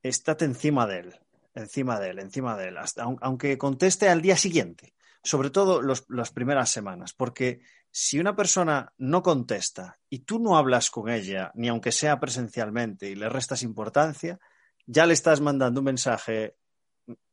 estate 0.02 0.46
encima 0.46 0.88
de 0.88 1.00
él, 1.00 1.20
encima 1.54 2.00
de 2.00 2.10
él, 2.10 2.20
encima 2.20 2.58
de 2.58 2.70
él, 2.70 2.78
hasta, 2.78 3.04
aun- 3.04 3.20
aunque 3.22 3.58
conteste 3.58 4.10
al 4.10 4.22
día 4.22 4.38
siguiente, 4.38 4.96
sobre 5.24 5.50
todo 5.52 5.82
las 5.82 6.32
primeras 6.32 6.72
semanas, 6.72 7.14
porque 7.14 7.62
si 7.92 8.20
una 8.20 8.36
persona 8.36 8.94
no 8.98 9.22
contesta 9.22 10.00
y 10.10 10.20
tú 10.20 10.40
no 10.40 10.58
hablas 10.58 10.90
con 10.90 11.10
ella, 11.10 11.52
ni 11.54 11.68
aunque 11.68 11.92
sea 11.92 12.20
presencialmente, 12.20 13.10
y 13.10 13.16
le 13.16 13.30
restas 13.30 13.64
importancia, 13.64 14.40
ya 14.88 15.06
le 15.06 15.14
estás 15.14 15.42
mandando 15.42 15.82
un 15.82 15.86
mensaje, 15.86 16.56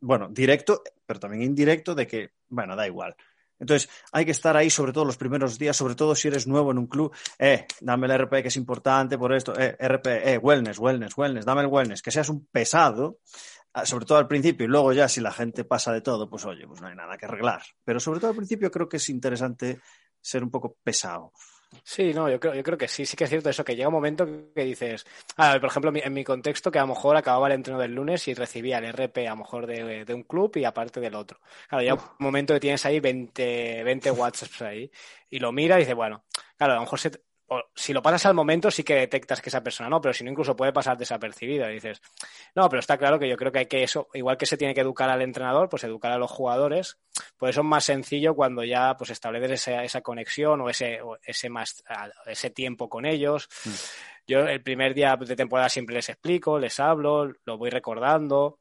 bueno, 0.01 0.29
directo, 0.29 0.83
pero 1.07 1.21
también 1.21 1.45
indirecto, 1.45 1.95
de 1.95 2.07
que, 2.07 2.33
bueno, 2.49 2.75
da 2.77 2.87
igual. 2.87 3.15
Entonces, 3.59 3.89
hay 4.13 4.25
que 4.25 4.31
estar 4.31 4.57
ahí, 4.57 4.71
sobre 4.71 4.93
todo 4.93 5.05
los 5.05 5.17
primeros 5.17 5.59
días, 5.59 5.77
sobre 5.77 5.95
todo 5.95 6.15
si 6.15 6.29
eres 6.29 6.47
nuevo 6.47 6.71
en 6.71 6.79
un 6.79 6.87
club. 6.87 7.13
Eh, 7.39 7.67
dame 7.81 8.07
el 8.07 8.13
RP 8.13 8.43
que 8.43 8.49
es 8.49 8.57
importante 8.57 9.19
por 9.19 9.35
esto. 9.35 9.59
Eh, 9.59 9.77
RP, 9.79 10.07
eh, 10.07 10.39
wellness, 10.39 10.79
wellness, 10.79 11.17
wellness, 11.17 11.45
dame 11.45 11.63
el 11.63 11.67
wellness. 11.69 12.03
Que 12.03 12.11
seas 12.11 12.29
un 12.29 12.47
pesado, 12.47 13.19
ah, 13.73 13.85
sobre 13.85 14.07
todo 14.07 14.19
al 14.19 14.29
principio, 14.29 14.67
y 14.67 14.69
luego 14.69 14.93
ya 14.93 15.09
si 15.09 15.21
la 15.21 15.33
gente 15.33 15.65
pasa 15.65 15.93
de 15.93 16.01
todo, 16.01 16.29
pues 16.31 16.45
oye, 16.45 16.67
pues 16.67 16.81
no 16.81 16.89
hay 16.89 16.95
nada 16.95 17.17
que 17.17 17.27
arreglar. 17.27 17.63
Pero 17.85 18.01
sobre 18.01 18.21
todo 18.21 18.31
al 18.31 18.37
principio 18.37 18.71
creo 18.71 18.89
que 18.89 18.99
es 18.99 19.09
interesante 19.09 19.81
ser 20.21 20.43
un 20.43 20.51
poco 20.51 20.77
pesado. 20.83 21.33
Sí, 21.85 22.13
no, 22.15 22.29
yo 22.31 22.41
creo, 22.41 22.55
yo 22.55 22.63
creo 22.63 22.79
que 22.79 22.89
sí, 22.89 23.05
sí 23.05 23.17
que 23.17 23.25
es 23.25 23.31
cierto 23.31 23.51
eso, 23.51 23.65
que 23.65 23.75
llega 23.77 23.89
un 23.89 23.95
momento 23.95 24.27
que 24.55 24.65
dices, 24.65 25.07
ah, 25.37 25.57
por 25.61 25.69
ejemplo, 25.71 25.89
en 25.91 25.95
mi- 25.95 26.01
en 26.01 26.13
mi 26.15 26.25
contexto, 26.25 26.71
que 26.71 26.79
a 26.79 26.83
lo 26.83 26.89
mejor 26.89 27.17
acababa 27.17 27.47
el 27.49 27.55
entreno 27.55 27.79
del 27.79 27.95
lunes 27.95 28.27
y 28.29 28.35
recibía 28.35 28.79
el 28.79 28.85
RP 28.87 29.27
a 29.27 29.31
lo 29.31 29.37
mejor 29.39 29.67
de, 29.67 30.05
de 30.05 30.15
un 30.15 30.23
club 30.23 30.57
y 30.57 30.65
aparte 30.65 31.01
del 31.01 31.15
otro. 31.15 31.41
Claro, 31.69 31.83
llega 31.83 31.95
un 31.95 32.01
momento 32.25 32.55
que 32.55 32.61
tienes 32.61 32.85
ahí 32.87 33.01
20, 33.01 33.83
20 33.85 34.11
WhatsApps 34.11 34.63
ahí 34.63 34.91
y 35.31 35.39
lo 35.41 35.53
mira 35.53 35.77
y 35.77 35.81
dice, 35.81 35.95
bueno, 35.95 36.25
claro, 36.57 36.73
a 36.75 36.77
lo 36.77 36.83
mejor 36.83 36.99
se, 37.01 37.11
si 37.75 37.93
lo 37.93 38.03
pasas 38.03 38.27
al 38.27 38.35
momento 38.35 38.71
sí 38.71 38.83
que 38.83 38.95
detectas 38.95 39.41
que 39.41 39.49
esa 39.49 39.63
persona 39.63 39.89
no, 39.89 40.01
pero 40.01 40.13
si 40.13 40.25
no 40.25 40.31
incluso 40.31 40.57
puede 40.57 40.73
pasar 40.73 40.97
desapercibida. 40.99 41.69
Dices, 41.69 42.03
no, 42.55 42.69
pero 42.69 42.81
está 42.81 42.99
claro 42.99 43.19
que 43.19 43.29
yo 43.29 43.37
creo 43.37 43.51
que 43.53 43.61
hay 43.61 43.67
que 43.67 43.83
eso, 43.83 44.09
igual 44.15 44.37
que 44.37 44.47
se 44.47 44.57
tiene 44.57 44.75
que 44.75 44.83
educar 44.83 45.09
al 45.09 45.23
entrenador, 45.23 45.69
pues 45.69 45.85
educar 45.85 46.13
a 46.13 46.19
los 46.19 46.31
jugadores, 46.31 46.99
pues 47.37 47.51
eso 47.51 47.61
es 47.61 47.67
más 47.67 47.85
sencillo 47.85 48.35
cuando 48.35 48.65
ya 48.65 48.97
pues 48.97 49.11
estableces 49.11 49.53
esa, 49.53 49.83
esa 49.85 50.01
conexión 50.03 50.61
o 50.61 50.69
ese, 50.69 51.01
ese 51.23 51.49
más 51.49 51.83
ese 52.27 52.51
tiempo 52.51 52.89
con 52.89 53.07
ellos. 53.07 53.49
Mm. 53.65 53.71
Yo 54.27 54.41
el 54.41 54.63
primer 54.63 54.93
día 54.93 55.17
de 55.17 55.37
temporada 55.37 55.71
siempre 55.71 55.95
les 55.95 56.11
explico, 56.11 56.59
les 56.59 56.79
hablo, 56.81 57.33
lo 57.45 57.57
voy 57.57 57.71
recordando. 57.71 58.59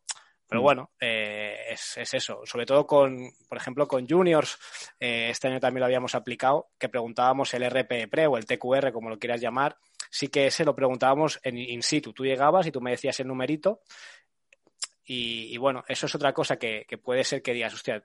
Pero 0.47 0.61
mm. 0.61 0.63
bueno, 0.63 0.91
eh, 0.99 1.57
es, 1.69 2.13
eso. 2.13 2.41
Sobre 2.45 2.65
todo 2.65 2.85
con, 2.87 3.31
por 3.47 3.57
ejemplo, 3.57 3.87
con 3.87 4.07
juniors, 4.07 4.57
eh, 4.99 5.29
este 5.29 5.47
año 5.47 5.59
también 5.59 5.81
lo 5.81 5.85
habíamos 5.85 6.15
aplicado, 6.15 6.69
que 6.77 6.89
preguntábamos 6.89 7.53
el 7.53 7.63
RP 7.69 8.09
Pre 8.09 8.27
o 8.27 8.37
el 8.37 8.45
TQR, 8.45 8.91
como 8.91 9.09
lo 9.09 9.19
quieras 9.19 9.41
llamar. 9.41 9.77
Sí 10.09 10.29
que 10.29 10.47
ese 10.47 10.63
lo 10.63 10.75
preguntábamos 10.75 11.39
en 11.43 11.57
in 11.57 11.83
situ. 11.83 12.13
Tú 12.13 12.23
llegabas 12.23 12.65
y 12.65 12.71
tú 12.71 12.79
me 12.79 12.91
decías 12.91 13.19
el 13.19 13.27
numerito. 13.27 13.81
Y, 15.09 15.57
bueno, 15.57 15.85
eso 15.87 16.05
es 16.05 16.15
otra 16.15 16.33
cosa 16.33 16.57
que, 16.57 16.85
que 16.85 16.97
puede 16.97 17.23
ser 17.23 17.41
que 17.41 17.53
digas, 17.53 17.73
hostia, 17.73 18.03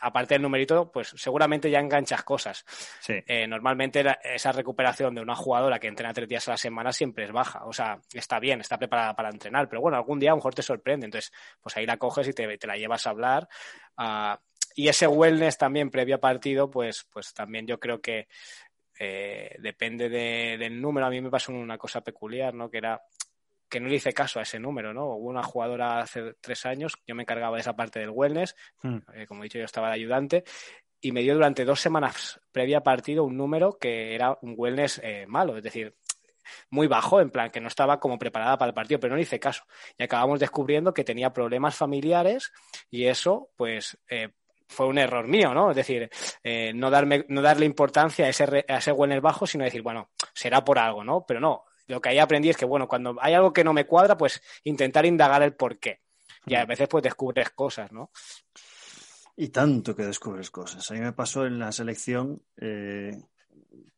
aparte 0.00 0.34
del 0.34 0.42
numerito, 0.42 0.90
pues 0.90 1.12
seguramente 1.16 1.70
ya 1.70 1.80
enganchas 1.80 2.22
cosas. 2.22 2.64
Eh, 3.08 3.46
normalmente 3.46 4.04
esa 4.22 4.52
recuperación 4.52 5.14
de 5.14 5.20
una 5.20 5.34
jugadora 5.34 5.78
que 5.78 5.88
entrena 5.88 6.12
tres 6.12 6.28
días 6.28 6.46
a 6.48 6.52
la 6.52 6.56
semana 6.56 6.92
siempre 6.92 7.24
es 7.24 7.32
baja. 7.32 7.64
O 7.66 7.72
sea, 7.72 8.00
está 8.12 8.38
bien, 8.38 8.60
está 8.60 8.78
preparada 8.78 9.14
para 9.14 9.30
entrenar, 9.30 9.68
pero 9.68 9.80
bueno, 9.80 9.96
algún 9.96 10.18
día 10.18 10.30
a 10.30 10.32
lo 10.32 10.36
mejor 10.36 10.54
te 10.54 10.62
sorprende. 10.62 11.06
Entonces, 11.06 11.32
pues 11.60 11.76
ahí 11.76 11.86
la 11.86 11.96
coges 11.96 12.28
y 12.28 12.32
te, 12.32 12.66
la 12.66 12.76
llevas 12.76 13.06
a 13.06 13.10
hablar. 13.10 13.48
Ah, 13.96 14.40
y 14.74 14.88
ese 14.88 15.06
wellness 15.06 15.56
también 15.56 15.90
previo 15.90 16.16
a 16.16 16.20
partido, 16.20 16.70
pues, 16.70 17.06
pues 17.10 17.32
también 17.32 17.66
yo 17.66 17.80
creo 17.80 18.00
que 18.00 18.28
eh, 18.98 19.56
depende 19.58 20.08
del 20.08 20.80
número. 20.80 21.06
A 21.06 21.10
mí 21.10 21.20
me 21.20 21.30
pasó 21.30 21.52
una 21.52 21.78
cosa 21.78 22.02
peculiar, 22.02 22.54
¿no? 22.54 22.70
Que 22.70 22.78
era 22.78 23.02
que 23.68 23.80
no 23.80 23.88
le 23.88 23.96
hice 23.96 24.12
caso 24.12 24.38
a 24.38 24.42
ese 24.42 24.58
número, 24.58 24.92
¿no? 24.94 25.06
Hubo 25.16 25.28
una 25.28 25.42
jugadora 25.42 26.00
hace 26.00 26.34
tres 26.40 26.66
años, 26.66 26.94
yo 27.06 27.14
me 27.14 27.22
encargaba 27.22 27.56
de 27.56 27.60
esa 27.60 27.74
parte 27.74 27.98
del 27.98 28.10
wellness, 28.10 28.54
hmm. 28.82 28.98
eh, 29.14 29.26
como 29.26 29.42
he 29.42 29.44
dicho, 29.44 29.58
yo 29.58 29.64
estaba 29.64 29.88
de 29.88 29.94
ayudante, 29.94 30.44
y 31.00 31.12
me 31.12 31.22
dio 31.22 31.34
durante 31.34 31.64
dos 31.64 31.80
semanas 31.80 32.40
previa 32.52 32.82
partido 32.82 33.24
un 33.24 33.36
número 33.36 33.78
que 33.78 34.14
era 34.14 34.38
un 34.42 34.54
wellness 34.56 35.00
eh, 35.02 35.26
malo, 35.28 35.56
es 35.56 35.62
decir, 35.62 35.94
muy 36.70 36.86
bajo, 36.86 37.20
en 37.20 37.30
plan 37.30 37.50
que 37.50 37.60
no 37.60 37.68
estaba 37.68 37.98
como 37.98 38.18
preparada 38.18 38.56
para 38.56 38.68
el 38.68 38.74
partido, 38.74 39.00
pero 39.00 39.10
no 39.10 39.16
le 39.16 39.22
hice 39.22 39.40
caso. 39.40 39.64
Y 39.98 40.04
acabamos 40.04 40.38
descubriendo 40.38 40.94
que 40.94 41.02
tenía 41.02 41.32
problemas 41.32 41.74
familiares 41.74 42.52
y 42.88 43.06
eso, 43.06 43.50
pues, 43.56 43.98
eh, 44.08 44.30
fue 44.68 44.86
un 44.86 44.98
error 44.98 45.26
mío, 45.26 45.54
¿no? 45.54 45.70
Es 45.70 45.76
decir, 45.76 46.10
no, 46.74 46.90
darme, 46.90 47.24
no 47.28 47.40
darle 47.40 47.66
importancia 47.66 48.26
a 48.26 48.28
ese, 48.28 48.64
a 48.68 48.78
ese 48.78 48.90
wellness 48.90 49.20
bajo, 49.20 49.46
sino 49.46 49.62
decir, 49.62 49.82
bueno, 49.82 50.10
será 50.34 50.64
por 50.64 50.78
algo, 50.80 51.04
¿no? 51.04 51.24
Pero 51.24 51.38
no, 51.38 51.65
lo 51.86 52.00
que 52.00 52.08
ahí 52.10 52.18
aprendí 52.18 52.50
es 52.50 52.56
que, 52.56 52.64
bueno, 52.64 52.88
cuando 52.88 53.16
hay 53.20 53.34
algo 53.34 53.52
que 53.52 53.64
no 53.64 53.72
me 53.72 53.86
cuadra, 53.86 54.16
pues 54.16 54.42
intentar 54.64 55.06
indagar 55.06 55.42
el 55.42 55.54
por 55.54 55.78
qué. 55.78 56.00
Y 56.46 56.54
a 56.54 56.64
veces 56.64 56.88
pues 56.88 57.02
descubres 57.02 57.50
cosas, 57.50 57.90
¿no? 57.92 58.10
Y 59.36 59.48
tanto 59.48 59.94
que 59.94 60.04
descubres 60.04 60.50
cosas. 60.50 60.90
A 60.90 60.94
mí 60.94 61.00
me 61.00 61.12
pasó 61.12 61.44
en 61.44 61.58
la 61.58 61.72
selección 61.72 62.42
eh, 62.56 63.16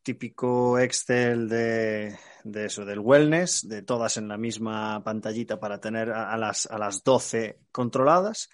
típico 0.02 0.78
Excel 0.78 1.48
de, 1.48 2.16
eso, 2.54 2.84
del 2.84 2.98
wellness, 2.98 3.68
de 3.68 3.82
todas 3.82 4.16
en 4.16 4.26
la 4.26 4.38
misma 4.38 5.04
pantallita 5.04 5.60
para 5.60 5.80
tener 5.80 6.10
a, 6.10 6.36
las, 6.36 6.66
a 6.66 6.78
las 6.78 7.04
12 7.04 7.60
controladas, 7.70 8.48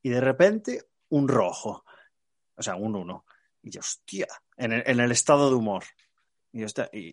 y 0.00 0.10
de 0.10 0.20
repente 0.20 0.84
un 1.08 1.28
rojo, 1.28 1.84
o 2.56 2.62
sea, 2.62 2.76
un 2.76 2.94
1. 2.94 3.24
Y 3.64 3.70
yo, 3.70 3.80
hostia, 3.80 4.28
en 4.56 4.72
el, 4.72 4.82
en 4.86 5.00
el 5.00 5.12
estado 5.12 5.50
de 5.50 5.56
humor. 5.56 5.84
Y, 6.52 6.64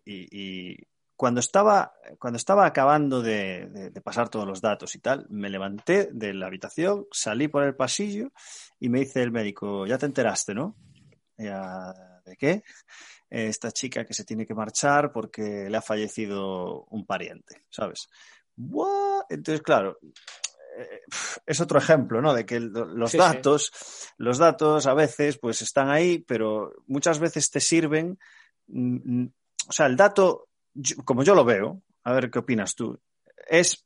y, 0.05 0.77
cuando 1.19 1.41
estaba, 1.41 1.91
cuando 2.17 2.37
estaba 2.37 2.65
acabando 2.65 3.21
de, 3.21 3.91
pasar 4.01 4.29
todos 4.29 4.47
los 4.47 4.61
datos 4.61 4.95
y 4.95 4.99
tal, 4.99 5.27
me 5.29 5.49
levanté 5.49 6.07
de 6.13 6.33
la 6.33 6.47
habitación, 6.47 7.07
salí 7.11 7.49
por 7.49 7.63
el 7.63 7.75
pasillo 7.75 8.31
y 8.79 8.87
me 8.87 8.99
dice 8.99 9.21
el 9.21 9.29
médico, 9.29 9.85
ya 9.85 9.97
te 9.97 10.05
enteraste, 10.05 10.53
¿no? 10.53 10.77
¿De 11.35 12.37
qué? 12.37 12.63
Esta 13.29 13.69
chica 13.73 14.05
que 14.05 14.13
se 14.13 14.23
tiene 14.23 14.47
que 14.47 14.53
marchar 14.53 15.11
porque 15.11 15.69
le 15.69 15.75
ha 15.75 15.81
fallecido 15.81 16.85
un 16.85 17.05
pariente, 17.05 17.65
¿sabes? 17.69 18.07
Entonces, 19.29 19.61
claro, 19.61 19.99
eh, 20.77 21.01
es 21.45 21.59
otro 21.59 21.79
ejemplo, 21.79 22.21
¿no? 22.21 22.33
De 22.33 22.45
que 22.45 22.61
los 22.61 23.11
datos, 23.11 23.73
los 24.15 24.37
datos 24.37 24.87
a 24.87 24.93
veces 24.93 25.37
pues 25.37 25.61
están 25.63 25.89
ahí, 25.89 26.19
pero 26.19 26.71
muchas 26.87 27.19
veces 27.19 27.51
te 27.51 27.59
sirven, 27.59 28.17
mm, 28.67 29.23
mm, 29.23 29.33
o 29.67 29.71
sea, 29.73 29.87
el 29.87 29.97
dato 29.97 30.48
como 31.05 31.23
yo 31.23 31.35
lo 31.35 31.45
veo, 31.45 31.81
a 32.03 32.13
ver 32.13 32.29
qué 32.29 32.39
opinas 32.39 32.75
tú, 32.75 32.99
es 33.47 33.85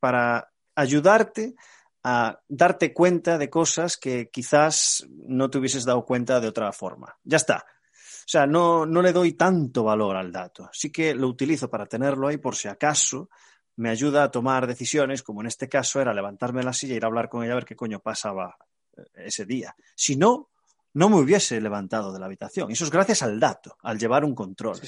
para 0.00 0.52
ayudarte 0.74 1.54
a 2.04 2.40
darte 2.48 2.92
cuenta 2.92 3.38
de 3.38 3.50
cosas 3.50 3.96
que 3.96 4.30
quizás 4.30 5.06
no 5.10 5.50
te 5.50 5.58
hubieses 5.58 5.84
dado 5.84 6.04
cuenta 6.04 6.40
de 6.40 6.48
otra 6.48 6.70
forma. 6.72 7.16
Ya 7.24 7.36
está. 7.36 7.64
O 8.26 8.28
sea, 8.28 8.46
no, 8.46 8.86
no 8.86 9.02
le 9.02 9.12
doy 9.12 9.32
tanto 9.32 9.84
valor 9.84 10.16
al 10.16 10.30
dato. 10.32 10.68
Sí 10.72 10.90
que 10.90 11.14
lo 11.14 11.28
utilizo 11.28 11.68
para 11.68 11.86
tenerlo 11.86 12.28
ahí 12.28 12.38
por 12.38 12.54
si 12.54 12.68
acaso 12.68 13.28
me 13.76 13.90
ayuda 13.90 14.24
a 14.24 14.30
tomar 14.30 14.66
decisiones, 14.66 15.22
como 15.22 15.42
en 15.42 15.48
este 15.48 15.68
caso 15.68 16.00
era 16.00 16.14
levantarme 16.14 16.60
en 16.60 16.66
la 16.66 16.72
silla 16.72 16.94
y 16.94 16.96
ir 16.96 17.04
a 17.04 17.08
hablar 17.08 17.28
con 17.28 17.44
ella 17.44 17.52
a 17.52 17.56
ver 17.56 17.64
qué 17.64 17.76
coño 17.76 18.00
pasaba 18.00 18.56
eh, 18.96 19.02
ese 19.26 19.44
día. 19.44 19.76
Si 19.94 20.16
no, 20.16 20.50
no 20.94 21.08
me 21.08 21.16
hubiese 21.16 21.60
levantado 21.60 22.12
de 22.12 22.18
la 22.18 22.26
habitación. 22.26 22.70
Eso 22.70 22.84
es 22.84 22.90
gracias 22.90 23.22
al 23.22 23.38
dato, 23.38 23.76
al 23.82 23.98
llevar 23.98 24.24
un 24.24 24.34
control. 24.34 24.80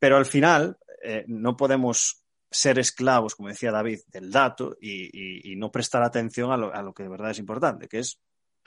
Pero 0.00 0.16
al 0.16 0.26
final 0.26 0.78
eh, 1.04 1.24
no 1.28 1.56
podemos 1.56 2.24
ser 2.50 2.80
esclavos, 2.80 3.36
como 3.36 3.50
decía 3.50 3.70
David, 3.70 4.00
del 4.08 4.32
dato 4.32 4.76
y, 4.80 5.54
no 5.56 5.70
prestar 5.70 6.02
atención 6.02 6.50
a 6.50 6.56
lo, 6.56 6.92
que 6.92 7.04
de 7.04 7.08
verdad 7.08 7.30
es 7.30 7.38
importante, 7.38 7.86
que 7.86 8.00
es 8.00 8.18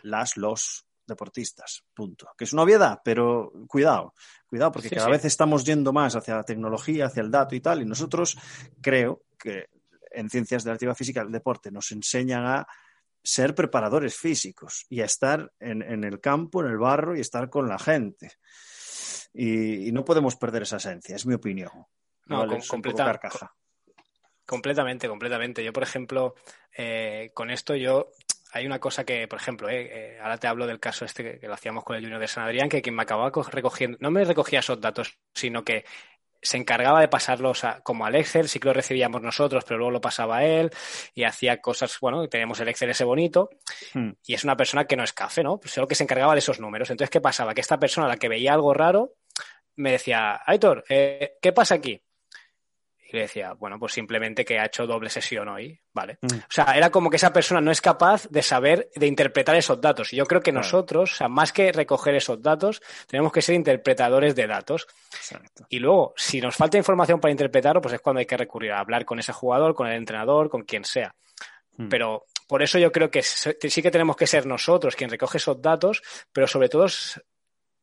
las, 0.03 0.37
los 0.37 0.85
deportistas, 1.05 1.83
punto. 1.93 2.29
Que 2.37 2.45
es 2.45 2.53
una 2.53 2.61
obviedad, 2.61 3.01
pero 3.03 3.51
cuidado, 3.67 4.13
cuidado, 4.45 4.71
porque 4.71 4.91
cada 4.91 5.09
vez 5.09 5.25
estamos 5.25 5.65
yendo 5.65 5.91
más 5.91 6.15
hacia 6.15 6.35
la 6.35 6.43
tecnología, 6.43 7.07
hacia 7.07 7.23
el 7.23 7.31
dato 7.31 7.55
y 7.55 7.59
tal, 7.59 7.81
y 7.81 7.85
nosotros 7.85 8.37
creo 8.79 9.23
que 9.37 9.67
en 10.11 10.29
ciencias 10.29 10.63
de 10.63 10.69
la 10.69 10.75
actividad 10.75 10.95
física, 10.95 11.21
el 11.21 11.31
deporte, 11.31 11.71
nos 11.71 11.91
enseñan 11.91 12.45
a 12.45 12.67
ser 13.21 13.55
preparadores 13.55 14.15
físicos 14.15 14.85
y 14.87 15.01
a 15.01 15.05
estar 15.05 15.51
en 15.59 16.03
el 16.03 16.19
campo, 16.21 16.61
en 16.61 16.67
el 16.69 16.77
barro 16.77 17.17
y 17.17 17.21
estar 17.21 17.49
con 17.49 17.67
la 17.67 17.79
gente 17.79 18.33
y, 19.33 19.91
no 19.91 20.05
podemos 20.05 20.35
perder 20.35 20.63
esa 20.63 20.77
esencia, 20.77 21.15
es 21.15 21.25
mi 21.25 21.33
opinión. 21.33 21.71
No, 22.25 22.45
completamente, 24.45 25.07
completamente. 25.07 25.63
Yo, 25.63 25.73
por 25.73 25.83
ejemplo, 25.83 26.35
eh, 26.75 27.31
con 27.33 27.49
esto 27.49 27.75
yo 27.75 28.11
hay 28.51 28.65
una 28.65 28.79
cosa 28.79 29.03
que, 29.03 29.27
por 29.27 29.39
ejemplo, 29.39 29.69
eh, 29.69 29.89
eh, 29.91 30.19
ahora 30.21 30.37
te 30.37 30.47
hablo 30.47 30.67
del 30.67 30.79
caso 30.79 31.05
este 31.05 31.39
que, 31.39 31.47
lo 31.47 31.53
hacíamos 31.53 31.83
con 31.83 31.95
el 31.95 32.03
Junior 32.03 32.19
de 32.19 32.27
San 32.27 32.43
Adrián, 32.43 32.69
que 32.69 32.81
quien 32.81 32.95
me 32.95 33.03
acababa 33.03 33.31
recogiendo, 33.51 33.97
no 33.99 34.11
me 34.11 34.23
recogía 34.23 34.59
esos 34.59 34.79
datos, 34.79 35.17
sino 35.33 35.63
que 35.63 35.85
se 36.43 36.57
encargaba 36.57 36.99
de 36.99 37.07
pasarlos 37.07 37.63
como 37.83 38.05
al 38.05 38.15
Excel, 38.15 38.49
sí 38.49 38.59
que 38.59 38.67
lo 38.67 38.73
recibíamos 38.73 39.21
nosotros, 39.21 39.63
pero 39.63 39.77
luego 39.77 39.91
lo 39.91 40.01
pasaba 40.01 40.43
él 40.43 40.71
y 41.15 41.23
hacía 41.23 41.61
cosas, 41.61 41.97
bueno, 42.01 42.27
tenemos 42.27 42.59
el 42.59 42.67
Excel 42.67 42.89
ese 42.89 43.05
bonito 43.05 43.49
hmm. 43.93 44.09
y 44.25 44.33
es 44.33 44.43
una 44.43 44.57
persona 44.57 44.83
que 44.85 44.97
no 44.97 45.05
es 45.05 45.13
café, 45.13 45.41
¿no? 45.41 45.61
Solo 45.63 45.87
que 45.87 45.95
se 45.95 46.03
encargaba 46.03 46.33
de 46.33 46.39
esos 46.39 46.59
números. 46.59 46.89
Entonces, 46.89 47.09
¿qué 47.09 47.21
pasaba? 47.21 47.53
Que 47.53 47.61
esta 47.61 47.79
persona, 47.79 48.09
la 48.09 48.17
que 48.17 48.27
veía 48.27 48.53
algo 48.53 48.73
raro, 48.73 49.13
me 49.75 49.91
decía, 49.91 50.41
Aitor, 50.45 50.83
eh, 50.89 51.37
¿qué 51.41 51.51
pasa 51.51 51.75
aquí? 51.75 52.01
Y 53.09 53.15
le 53.15 53.23
decía, 53.23 53.53
bueno, 53.53 53.77
pues 53.77 53.93
simplemente 53.93 54.43
que 54.43 54.57
ha 54.57 54.65
hecho 54.65 54.87
doble 54.87 55.09
sesión 55.09 55.47
hoy, 55.47 55.79
¿vale? 55.93 56.17
Mm. 56.21 56.33
O 56.35 56.49
sea, 56.49 56.75
era 56.75 56.89
como 56.89 57.09
que 57.09 57.17
esa 57.17 57.31
persona 57.31 57.61
no 57.61 57.71
es 57.71 57.79
capaz 57.79 58.27
de 58.29 58.41
saber, 58.41 58.89
de 58.95 59.05
interpretar 59.05 59.55
esos 59.55 59.79
datos. 59.79 60.13
Y 60.13 60.15
yo 60.15 60.25
creo 60.25 60.41
que 60.41 60.51
nosotros, 60.51 61.13
o 61.13 61.15
sea, 61.15 61.27
más 61.27 61.53
que 61.53 61.71
recoger 61.71 62.15
esos 62.15 62.41
datos, 62.41 62.81
tenemos 63.07 63.31
que 63.31 63.43
ser 63.43 63.55
interpretadores 63.55 64.35
de 64.35 64.47
datos. 64.47 64.87
Y 65.69 65.77
luego, 65.79 66.13
si 66.17 66.41
nos 66.41 66.55
falta 66.55 66.77
información 66.77 67.19
para 67.19 67.31
interpretarlo, 67.31 67.81
pues 67.81 67.93
es 67.93 68.01
cuando 68.01 68.19
hay 68.19 68.25
que 68.25 68.37
recurrir 68.37 68.71
a 68.71 68.79
hablar 68.79 69.05
con 69.05 69.19
ese 69.19 69.31
jugador, 69.31 69.75
con 69.75 69.87
el 69.87 69.95
entrenador, 69.95 70.49
con 70.49 70.63
quien 70.63 70.83
sea. 70.83 71.13
Mm. 71.77 71.89
Pero 71.89 72.25
por 72.47 72.61
eso 72.61 72.77
yo 72.77 72.91
creo 72.91 73.09
que 73.09 73.21
sí 73.23 73.81
que 73.81 73.91
tenemos 73.91 74.15
que 74.15 74.27
ser 74.27 74.45
nosotros 74.45 74.95
quien 74.95 75.09
recoge 75.09 75.37
esos 75.37 75.61
datos, 75.61 76.01
pero 76.31 76.47
sobre 76.47 76.69
todo 76.69 76.87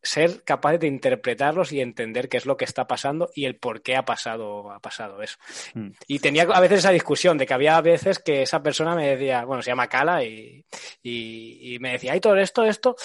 ser 0.02 0.42
capaces 0.44 0.80
de 0.80 0.86
interpretarlos 0.86 1.72
y 1.72 1.80
entender 1.80 2.28
qué 2.28 2.38
es 2.38 2.46
lo 2.46 2.56
que 2.56 2.64
está 2.64 2.86
pasando 2.86 3.30
y 3.34 3.44
el 3.44 3.56
por 3.56 3.82
qué 3.82 3.96
ha 3.96 4.04
pasado, 4.04 4.70
ha 4.70 4.80
pasado 4.80 5.22
eso. 5.22 5.36
Mm. 5.74 5.90
Y 6.06 6.18
tenía 6.20 6.44
a 6.44 6.60
veces 6.60 6.80
esa 6.80 6.90
discusión 6.90 7.36
de 7.38 7.46
que 7.46 7.54
había 7.54 7.80
veces 7.80 8.18
que 8.18 8.42
esa 8.42 8.62
persona 8.62 8.94
me 8.94 9.08
decía, 9.08 9.44
bueno, 9.44 9.62
se 9.62 9.70
llama 9.70 9.88
Cala 9.88 10.24
y, 10.24 10.64
y, 11.02 11.78
me 11.80 11.92
decía, 11.92 12.12
ay, 12.12 12.20
todo 12.20 12.36
esto, 12.36 12.64
esto, 12.64 12.96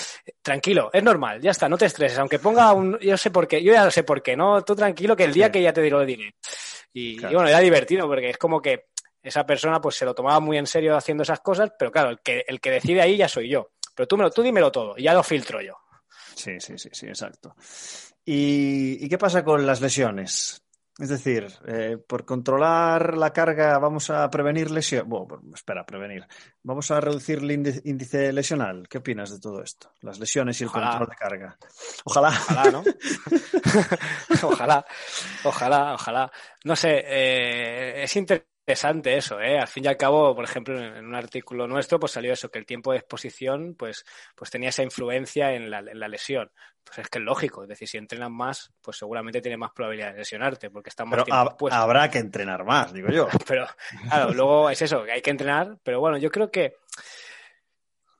tranquilo, 0.41 0.89
es 0.93 1.03
normal, 1.03 1.41
ya 1.41 1.51
está, 1.51 1.67
no 1.67 1.77
te 1.77 1.85
estreses, 1.85 2.17
aunque 2.19 2.39
ponga 2.39 2.71
un, 2.73 2.97
yo 2.99 3.17
sé 3.17 3.31
por 3.31 3.47
qué, 3.47 3.61
yo 3.61 3.73
ya 3.73 3.89
sé 3.91 4.03
por 4.03 4.21
qué, 4.21 4.35
¿no? 4.35 4.63
Tú 4.63 4.75
tranquilo 4.75 5.15
que 5.15 5.25
el 5.25 5.33
día 5.33 5.51
que 5.51 5.61
ya 5.61 5.73
te 5.73 5.81
diré 5.81 5.97
el 5.97 6.07
dinero. 6.07 6.35
Y, 6.93 7.17
y, 7.25 7.33
bueno, 7.33 7.47
era 7.47 7.59
divertido 7.59 8.07
porque 8.07 8.29
es 8.29 8.37
como 8.37 8.61
que 8.61 8.85
esa 9.21 9.45
persona 9.45 9.81
pues 9.81 9.95
se 9.95 10.05
lo 10.05 10.13
tomaba 10.13 10.39
muy 10.39 10.57
en 10.57 10.67
serio 10.67 10.95
haciendo 10.95 11.23
esas 11.23 11.39
cosas, 11.39 11.71
pero 11.77 11.91
claro, 11.91 12.11
el 12.11 12.19
que, 12.19 12.45
el 12.47 12.61
que 12.61 12.71
decide 12.71 13.01
ahí 13.01 13.17
ya 13.17 13.27
soy 13.27 13.49
yo. 13.49 13.71
Pero 13.95 14.07
tú, 14.07 14.17
me 14.17 14.23
lo, 14.23 14.31
tú 14.31 14.43
dímelo 14.43 14.71
todo 14.71 14.93
y 14.97 15.03
ya 15.03 15.13
lo 15.13 15.23
filtro 15.23 15.61
yo. 15.61 15.77
Sí, 16.35 16.59
sí, 16.59 16.77
sí, 16.77 16.89
sí, 16.91 17.07
exacto. 17.07 17.55
¿Y, 18.25 19.07
qué 19.07 19.17
pasa 19.17 19.43
con 19.43 19.65
las 19.65 19.81
lesiones? 19.81 20.61
Es 20.97 21.09
decir, 21.09 21.47
eh, 21.67 21.97
por 21.97 22.23
controlar 22.23 23.17
la 23.17 23.33
carga 23.33 23.77
vamos 23.79 24.09
a 24.09 24.29
prevenir 24.29 24.71
lesiones. 24.71 25.09
Bueno, 25.09 25.41
espera, 25.53 25.85
prevenir. 25.85 26.25
Vamos 26.63 26.89
a 26.91 27.01
reducir 27.01 27.39
el 27.39 27.51
índice 27.83 28.31
lesional. 28.31 28.87
¿Qué 28.87 28.99
opinas 28.99 29.29
de 29.29 29.39
todo 29.39 29.61
esto? 29.61 29.91
Las 30.01 30.19
lesiones 30.19 30.59
y 30.61 30.63
el 30.63 30.71
control 30.71 31.09
de 31.09 31.15
carga. 31.15 31.57
Ojalá. 32.05 32.29
Ojalá, 32.29 32.71
¿no? 32.71 32.83
ojalá, 34.43 34.85
ojalá, 35.43 35.93
ojalá. 35.95 36.31
No 36.63 36.75
sé, 36.77 37.03
eh, 37.05 38.03
es 38.03 38.15
interesante 38.15 38.54
interesante 38.65 39.15
eso, 39.15 39.39
¿eh? 39.39 39.59
Al 39.59 39.67
fin 39.67 39.85
y 39.85 39.87
al 39.87 39.95
cabo, 39.95 40.33
por 40.35 40.43
ejemplo, 40.43 40.79
en 40.79 41.05
un 41.05 41.13
artículo 41.13 41.67
nuestro, 41.67 41.99
pues 41.99 42.13
salió 42.13 42.33
eso, 42.33 42.49
que 42.49 42.57
el 42.57 42.65
tiempo 42.65 42.91
de 42.91 42.97
exposición, 42.97 43.75
pues, 43.77 44.03
pues 44.35 44.49
tenía 44.49 44.69
esa 44.69 44.81
influencia 44.81 45.53
en 45.53 45.69
la, 45.69 45.79
en 45.79 45.99
la 45.99 46.07
lesión. 46.07 46.49
Pues 46.83 46.97
es 46.97 47.07
que 47.09 47.19
es 47.19 47.25
lógico, 47.25 47.61
es 47.61 47.69
decir, 47.69 47.87
si 47.87 47.97
entrenas 47.97 48.31
más, 48.31 48.71
pues 48.81 48.97
seguramente 48.97 49.39
tiene 49.39 49.57
más 49.57 49.71
probabilidad 49.71 50.13
de 50.13 50.19
lesionarte, 50.19 50.71
porque 50.71 50.89
está 50.89 51.05
más 51.05 51.23
pero 51.23 51.73
habrá 51.73 52.09
que 52.09 52.17
entrenar 52.17 52.63
más, 52.63 52.91
digo 52.91 53.09
yo. 53.09 53.27
pero, 53.47 53.67
claro, 54.09 54.33
luego 54.33 54.69
es 54.71 54.81
eso, 54.81 55.03
que 55.03 55.11
hay 55.11 55.21
que 55.21 55.31
entrenar, 55.31 55.77
pero 55.83 55.99
bueno, 55.99 56.17
yo 56.17 56.31
creo 56.31 56.49
que 56.49 56.77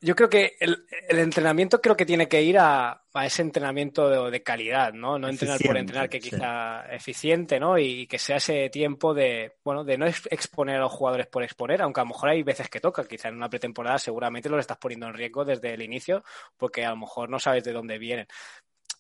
yo 0.02 0.16
creo 0.16 0.30
que 0.30 0.56
el, 0.60 0.86
entrenamiento 1.10 1.82
creo 1.82 1.96
que 1.96 2.06
tiene 2.06 2.28
que 2.28 2.42
ir 2.42 2.58
a, 2.60 3.04
ese 3.24 3.42
entrenamiento 3.42 4.30
de, 4.30 4.44
calidad, 4.44 4.94
¿no? 4.94 5.18
No 5.18 5.28
entrenar 5.28 5.60
por 5.66 5.78
entrenar, 5.78 6.10
que 6.10 6.20
quizá 6.20 6.86
eficiente, 6.94 7.60
¿no? 7.60 7.78
Y 7.78 8.06
que 8.08 8.20
sea 8.20 8.38
ese 8.38 8.70
tiempo 8.70 9.14
de, 9.14 9.56
bueno, 9.64 9.84
de 9.84 9.98
no 9.98 10.06
exponer 10.06 10.78
a 10.78 10.82
los 10.82 10.92
jugadores 10.92 11.28
por 11.28 11.44
exponer, 11.44 11.82
aunque 11.82 12.02
a 12.02 12.04
lo 12.04 12.10
mejor 12.10 12.30
hay 12.30 12.44
veces 12.44 12.70
que 12.70 12.82
toca, 12.82 13.08
quizá 13.08 13.30
en 13.30 13.36
una 13.36 13.50
pretemporada 13.50 13.98
seguramente 13.98 14.50
los 14.50 14.60
estás 14.60 14.78
poniendo 14.78 15.08
en 15.08 15.14
riesgo 15.14 15.46
desde 15.46 15.74
el 15.74 15.82
inicio, 15.82 16.24
porque 16.58 16.86
a 16.86 16.90
lo 16.90 16.98
mejor 16.98 17.30
no 17.30 17.40
sabes 17.40 17.64
de 17.64 17.74
dónde 17.74 17.98
vienen. 17.98 18.28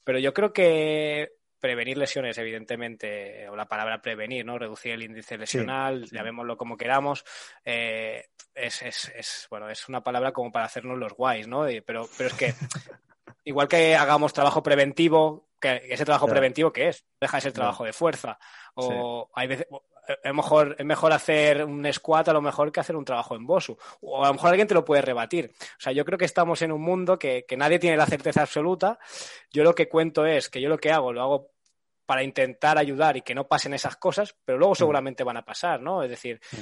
Pero 0.03 0.19
yo 0.19 0.33
creo 0.33 0.53
que 0.53 1.33
prevenir 1.66 1.97
lesiones, 1.97 2.38
evidentemente, 2.38 3.49
o 3.49 3.55
la 3.55 3.66
palabra 3.66 3.99
prevenir, 3.99 4.45
¿no? 4.45 4.59
Reducir 4.59 4.91
el 4.91 5.01
índice 5.01 5.36
lesional, 5.36 6.05
llamémoslo 6.11 6.57
como 6.57 6.78
queramos, 6.78 7.26
eh, 7.63 8.26
es, 8.53 8.84
es, 8.84 9.11
es, 9.16 9.47
bueno, 9.49 9.68
es 9.68 9.89
una 9.89 10.03
palabra 10.03 10.32
como 10.32 10.51
para 10.51 10.66
hacernos 10.66 10.99
los 10.99 11.13
guays, 11.13 11.47
¿no? 11.47 11.66
pero, 11.84 12.07
pero 12.16 12.30
es 12.30 12.36
que 12.36 12.53
igual 13.45 13.68
que 13.68 13.95
hagamos 13.95 14.32
trabajo 14.32 14.61
preventivo, 14.61 15.49
que 15.59 15.82
ese 15.89 16.05
trabajo 16.05 16.28
preventivo, 16.28 16.72
¿qué 16.72 16.89
es? 16.89 17.03
Deja 17.20 17.38
de 17.38 17.41
ser 17.41 17.53
trabajo 17.53 17.84
de 17.84 17.93
fuerza. 17.93 18.38
O 18.76 19.32
hay 19.34 19.47
veces, 19.47 19.68
es 20.24 20.34
mejor, 20.34 20.76
es 20.78 20.86
mejor 20.86 21.13
hacer 21.13 21.66
un 21.66 21.91
squat 21.91 22.30
a 22.30 22.34
lo 22.34 22.41
mejor 22.41 22.72
que 22.72 22.80
hacer 22.80 22.95
un 22.95 23.05
trabajo 23.05 23.36
en 23.36 23.45
Bosu. 23.45 23.78
O 24.01 24.24
a 24.24 24.28
lo 24.28 24.34
mejor 24.34 24.49
alguien 24.49 24.68
te 24.68 24.74
lo 24.74 24.86
puede 24.86 25.01
rebatir. 25.01 25.51
O 25.59 25.80
sea, 25.82 25.93
yo 25.93 26.05
creo 26.05 26.18
que 26.18 26.26
estamos 26.26 26.61
en 26.61 26.72
un 26.72 26.82
mundo 26.82 27.18
que, 27.18 27.45
que 27.47 27.57
nadie 27.57 27.80
tiene 27.80 27.97
la 27.97 28.05
certeza 28.05 28.41
absoluta. 28.41 28.99
Yo 29.51 29.63
lo 29.63 29.74
que 29.74 29.89
cuento 29.89 30.26
es 30.26 30.49
que 30.49 30.61
yo 30.61 30.70
lo 30.70 30.78
que 30.78 30.91
hago, 30.91 31.13
lo 31.13 31.22
hago 31.22 31.54
para 32.05 32.23
intentar 32.23 32.77
ayudar 32.77 33.17
y 33.17 33.21
que 33.21 33.35
no 33.35 33.47
pasen 33.47 33.73
esas 33.73 33.95
cosas, 33.97 34.35
pero 34.45 34.57
luego 34.57 34.73
mm. 34.73 34.77
seguramente 34.77 35.23
van 35.23 35.37
a 35.37 35.45
pasar, 35.45 35.81
¿no? 35.81 36.03
Es 36.03 36.09
decir, 36.09 36.39
mm. 36.51 36.57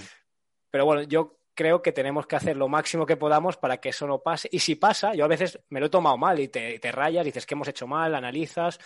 pero 0.70 0.86
bueno, 0.86 1.04
yo 1.04 1.40
creo 1.54 1.82
que 1.82 1.92
tenemos 1.92 2.26
que 2.26 2.36
hacer 2.36 2.58
lo 2.58 2.68
máximo 2.68 3.06
que 3.06 3.18
podamos 3.18 3.58
para 3.58 3.78
que 3.78 3.90
eso 3.90 4.08
no 4.08 4.20
pase. 4.20 4.50
Y 4.52 4.60
si 4.60 4.76
pasa, 4.76 5.14
yo 5.14 5.26
a 5.26 5.28
veces 5.28 5.60
me 5.70 5.80
lo 5.80 5.88
he 5.88 5.90
tomado 5.90 6.18
mal 6.18 6.40
y 6.40 6.48
te, 6.48 6.80
te 6.80 6.92
rayas, 6.92 7.26
dices 7.26 7.46
que 7.46 7.54
hemos 7.54 7.68
hecho 7.68 7.88
mal, 7.88 8.16
analizas. 8.16 8.80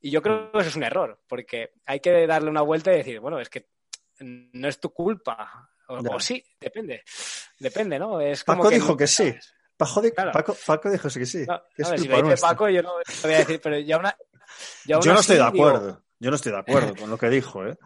Y 0.00 0.10
yo 0.10 0.22
creo 0.22 0.50
que 0.50 0.58
eso 0.58 0.68
es 0.68 0.76
un 0.76 0.84
error, 0.84 1.20
porque 1.26 1.72
hay 1.84 2.00
que 2.00 2.26
darle 2.26 2.50
una 2.50 2.62
vuelta 2.62 2.92
y 2.92 2.98
decir, 2.98 3.20
bueno, 3.20 3.40
es 3.40 3.48
que 3.48 3.68
no 4.20 4.68
es 4.68 4.80
tu 4.80 4.90
culpa. 4.90 5.70
O, 5.88 6.20
sí, 6.20 6.42
depende. 6.60 7.04
Depende, 7.58 7.98
¿no? 7.98 8.20
Es 8.20 8.44
como 8.44 8.62
Paco 8.62 8.74
dijo 8.74 8.96
que 8.96 9.06
sí. 9.06 9.34
Paco, 9.76 10.56
Paco, 10.66 10.90
dijo 10.90 11.08
que 11.08 11.26
sí. 11.26 11.44
si 11.76 12.08
lo 12.08 12.22
dice 12.22 12.36
Paco, 12.40 12.68
yo 12.68 12.82
no 12.82 12.94
voy 12.94 13.34
a 13.34 13.38
decir, 13.38 13.60
pero 13.62 13.78
ya 13.78 13.98
una, 13.98 14.16
yo 14.84 15.00
no 15.00 15.20
estoy 15.20 15.36
de 15.36 15.42
acuerdo. 15.42 16.02
Yo 16.18 16.30
no 16.30 16.36
estoy 16.36 16.52
de 16.52 16.58
acuerdo 16.58 16.94
con 16.94 17.10
lo 17.10 17.18
que 17.18 17.28
dijo, 17.28 17.66
¿eh? 17.66 17.76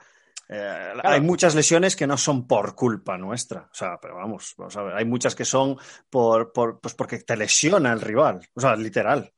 eh 0.49 0.93
hay 1.03 1.21
muchas 1.21 1.55
lesiones 1.55 1.97
que 1.97 2.07
no 2.07 2.17
son 2.17 2.47
por 2.47 2.75
culpa 2.75 3.19
nuestra. 3.19 3.63
O 3.63 3.75
sea, 3.75 3.99
pero 4.01 4.17
vamos, 4.17 4.55
vamos 4.57 4.77
a 4.77 4.83
ver. 4.83 4.95
Hay 4.95 5.05
muchas 5.05 5.35
que 5.35 5.45
son 5.45 5.77
por, 6.09 6.53
por 6.53 6.81
pues 6.81 6.95
porque 6.95 7.19
te 7.19 7.37
lesiona 7.37 7.93
el 7.93 8.01
rival. 8.01 8.41
O 8.55 8.61
sea, 8.61 8.77
literal. 8.77 9.33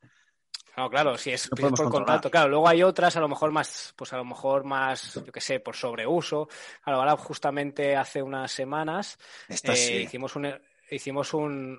Claro, 0.73 0.89
claro, 0.89 1.17
si 1.17 1.31
es, 1.31 1.49
por 1.49 1.89
contacto. 1.89 2.31
Claro, 2.31 2.49
luego 2.49 2.67
hay 2.67 2.81
otras, 2.81 3.15
a 3.15 3.19
lo 3.19 3.27
mejor 3.27 3.51
más, 3.51 3.93
pues 3.95 4.11
a 4.13 4.17
lo 4.17 4.25
mejor 4.25 4.63
más, 4.63 5.13
yo 5.13 5.31
qué 5.31 5.41
sé, 5.41 5.59
por 5.59 5.75
sobreuso. 5.75 6.47
Claro, 6.83 6.99
ahora 6.99 7.15
justamente 7.15 7.95
hace 7.95 8.23
unas 8.23 8.51
semanas 8.51 9.19
eh, 9.49 10.01
hicimos 10.03 10.35
un, 10.35 10.51
hicimos 10.95 11.33
un, 11.33 11.77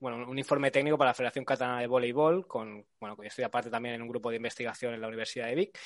bueno, 0.00 0.28
un 0.28 0.38
informe 0.38 0.70
técnico 0.70 0.98
para 0.98 1.10
la 1.10 1.14
Federación 1.14 1.44
Catalana 1.44 1.80
de 1.80 1.86
Voleibol, 1.86 2.46
con, 2.46 2.86
bueno, 2.98 3.16
yo 3.16 3.24
estoy 3.24 3.44
aparte 3.44 3.70
también 3.70 3.96
en 3.96 4.02
un 4.02 4.08
grupo 4.08 4.30
de 4.30 4.36
investigación 4.36 4.94
en 4.94 5.00
la 5.00 5.08
Universidad 5.08 5.46
de 5.46 5.54
Vic, 5.54 5.78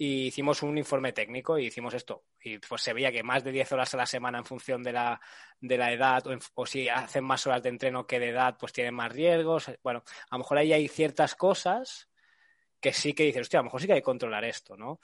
y 0.00 0.26
hicimos 0.26 0.62
un 0.62 0.78
informe 0.78 1.12
técnico 1.12 1.58
y 1.58 1.66
hicimos 1.66 1.92
esto. 1.92 2.24
Y 2.40 2.58
pues 2.58 2.82
se 2.82 2.92
veía 2.92 3.10
que 3.10 3.24
más 3.24 3.42
de 3.42 3.50
10 3.50 3.72
horas 3.72 3.92
a 3.94 3.96
la 3.96 4.06
semana 4.06 4.38
en 4.38 4.44
función 4.44 4.82
de 4.82 4.92
la, 4.92 5.20
de 5.60 5.76
la 5.76 5.92
edad, 5.92 6.22
o, 6.54 6.66
si 6.66 6.88
hacen 6.88 7.24
más 7.24 7.44
horas 7.48 7.62
de 7.64 7.70
entreno 7.70 8.06
que 8.06 8.20
de 8.20 8.28
edad, 8.28 8.56
pues 8.58 8.72
tienen 8.72 8.94
más 8.94 9.12
riesgos. 9.12 9.70
Bueno, 9.82 10.04
a 10.30 10.36
lo 10.36 10.38
mejor 10.38 10.58
ahí 10.58 10.72
hay 10.72 10.86
ciertas 10.86 11.34
cosas 11.34 12.08
que 12.80 12.92
sí 12.92 13.12
que 13.12 13.24
dices, 13.24 13.42
hostia, 13.42 13.58
a 13.58 13.62
lo 13.62 13.64
mejor 13.64 13.80
sí 13.80 13.88
que 13.88 13.94
hay 13.94 13.98
que 13.98 14.04
controlar 14.04 14.44
esto, 14.44 14.76
¿no? 14.76 15.00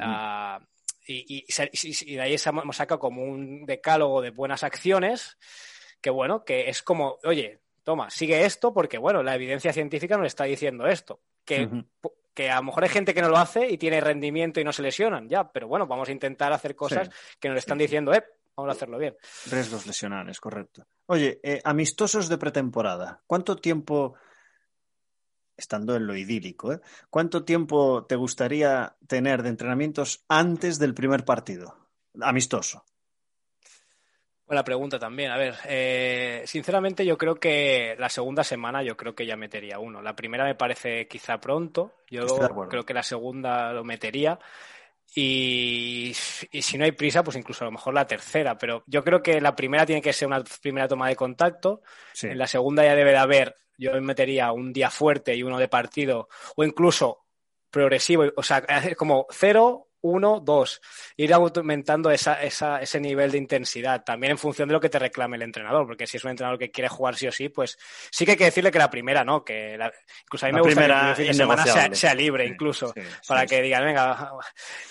Ah, 0.00 0.60
y, 1.08 1.44
y, 1.48 2.14
de 2.14 2.20
ahí 2.20 2.36
hemos 2.44 2.76
sacado 2.76 3.00
como 3.00 3.24
un 3.24 3.66
decálogo 3.66 4.22
de 4.22 4.30
buenas 4.30 4.62
acciones 4.62 5.36
que 6.06 6.10
bueno, 6.10 6.44
que 6.44 6.70
es 6.70 6.84
como, 6.84 7.18
oye, 7.24 7.58
toma, 7.82 8.10
sigue 8.10 8.44
esto 8.44 8.72
porque, 8.72 8.96
bueno, 8.96 9.24
la 9.24 9.34
evidencia 9.34 9.72
científica 9.72 10.16
nos 10.16 10.28
está 10.28 10.44
diciendo 10.44 10.86
esto. 10.86 11.18
Que, 11.44 11.68
que 12.32 12.48
a 12.48 12.58
lo 12.58 12.62
mejor 12.62 12.84
hay 12.84 12.90
gente 12.90 13.12
que 13.12 13.20
no 13.20 13.28
lo 13.28 13.38
hace 13.38 13.68
y 13.68 13.76
tiene 13.76 14.00
rendimiento 14.00 14.60
y 14.60 14.64
no 14.64 14.72
se 14.72 14.82
lesionan, 14.82 15.28
ya, 15.28 15.50
pero 15.50 15.66
bueno, 15.66 15.88
vamos 15.88 16.08
a 16.08 16.12
intentar 16.12 16.52
hacer 16.52 16.76
cosas 16.76 17.10
que 17.40 17.48
nos 17.48 17.58
están 17.58 17.78
diciendo, 17.78 18.14
eh, 18.14 18.22
vamos 18.54 18.68
a 18.68 18.76
hacerlo 18.76 18.98
bien. 18.98 19.16
Riesgos 19.50 19.84
lesionales, 19.84 20.38
correcto. 20.38 20.86
Oye, 21.06 21.40
eh, 21.42 21.60
amistosos 21.64 22.28
de 22.28 22.38
pretemporada, 22.38 23.20
¿cuánto 23.26 23.56
tiempo, 23.56 24.14
estando 25.56 25.96
en 25.96 26.06
lo 26.06 26.14
idílico, 26.14 26.72
eh, 26.72 26.80
cuánto 27.10 27.44
tiempo 27.44 28.06
te 28.06 28.14
gustaría 28.14 28.96
tener 29.08 29.42
de 29.42 29.48
entrenamientos 29.48 30.24
antes 30.28 30.78
del 30.78 30.94
primer 30.94 31.24
partido? 31.24 31.76
Amistoso. 32.20 32.84
Buena 34.46 34.62
pregunta 34.62 34.98
también. 34.98 35.32
A 35.32 35.36
ver, 35.36 35.56
eh, 35.64 36.44
sinceramente 36.46 37.04
yo 37.04 37.18
creo 37.18 37.34
que 37.34 37.96
la 37.98 38.08
segunda 38.08 38.44
semana 38.44 38.82
yo 38.82 38.96
creo 38.96 39.14
que 39.14 39.26
ya 39.26 39.36
metería 39.36 39.80
uno. 39.80 40.00
La 40.00 40.14
primera 40.14 40.44
me 40.44 40.54
parece 40.54 41.08
quizá 41.08 41.40
pronto. 41.40 41.94
Yo 42.08 42.26
creo 42.68 42.84
que 42.84 42.94
la 42.94 43.02
segunda 43.02 43.72
lo 43.72 43.82
metería. 43.82 44.38
Y, 45.14 46.12
si 46.14 46.78
no 46.78 46.84
hay 46.84 46.92
prisa, 46.92 47.24
pues 47.24 47.36
incluso 47.36 47.64
a 47.64 47.66
lo 47.66 47.72
mejor 47.72 47.94
la 47.94 48.06
tercera. 48.06 48.56
Pero 48.56 48.84
yo 48.86 49.02
creo 49.02 49.20
que 49.20 49.40
la 49.40 49.56
primera 49.56 49.84
tiene 49.84 50.02
que 50.02 50.12
ser 50.12 50.28
una 50.28 50.44
primera 50.62 50.86
toma 50.86 51.08
de 51.08 51.16
contacto. 51.16 51.82
En 52.22 52.38
la 52.38 52.46
segunda 52.46 52.84
ya 52.84 52.94
debe 52.94 53.10
de 53.10 53.16
haber, 53.16 53.56
yo 53.76 53.92
me 53.94 54.00
metería 54.00 54.52
un 54.52 54.72
día 54.72 54.90
fuerte 54.90 55.34
y 55.34 55.42
uno 55.42 55.58
de 55.58 55.68
partido, 55.68 56.28
o 56.54 56.62
incluso 56.62 57.24
progresivo, 57.70 58.24
o 58.36 58.42
sea, 58.42 58.64
como 58.96 59.26
cero, 59.30 59.85
uno, 60.00 60.40
dos. 60.40 60.80
Ir 61.16 61.32
aumentando 61.32 62.10
esa, 62.10 62.42
esa, 62.42 62.80
ese 62.80 63.00
nivel 63.00 63.30
de 63.30 63.38
intensidad, 63.38 64.04
también 64.04 64.32
en 64.32 64.38
función 64.38 64.68
de 64.68 64.74
lo 64.74 64.80
que 64.80 64.88
te 64.88 64.98
reclame 64.98 65.36
el 65.36 65.42
entrenador, 65.42 65.86
porque 65.86 66.06
si 66.06 66.16
es 66.16 66.24
un 66.24 66.30
entrenador 66.30 66.58
que 66.58 66.70
quiere 66.70 66.88
jugar 66.88 67.16
sí 67.16 67.26
o 67.26 67.32
sí, 67.32 67.48
pues 67.48 67.78
sí 68.10 68.24
que 68.24 68.32
hay 68.32 68.36
que 68.36 68.44
decirle 68.44 68.70
que 68.70 68.78
la 68.78 68.90
primera, 68.90 69.24
¿no? 69.24 69.44
Que 69.44 69.78
incluso 70.24 70.46
a 70.46 70.48
mí 70.48 70.54
me 70.54 70.62
gusta 70.62 70.86
que 70.86 71.10
el 71.10 71.16
fin 71.16 71.26
de 71.26 71.34
semana 71.34 71.64
sea, 71.94 72.14
libre, 72.14 72.46
incluso, 72.46 72.94
para 73.26 73.46
que 73.46 73.62
digan, 73.62 73.84
venga, 73.84 74.32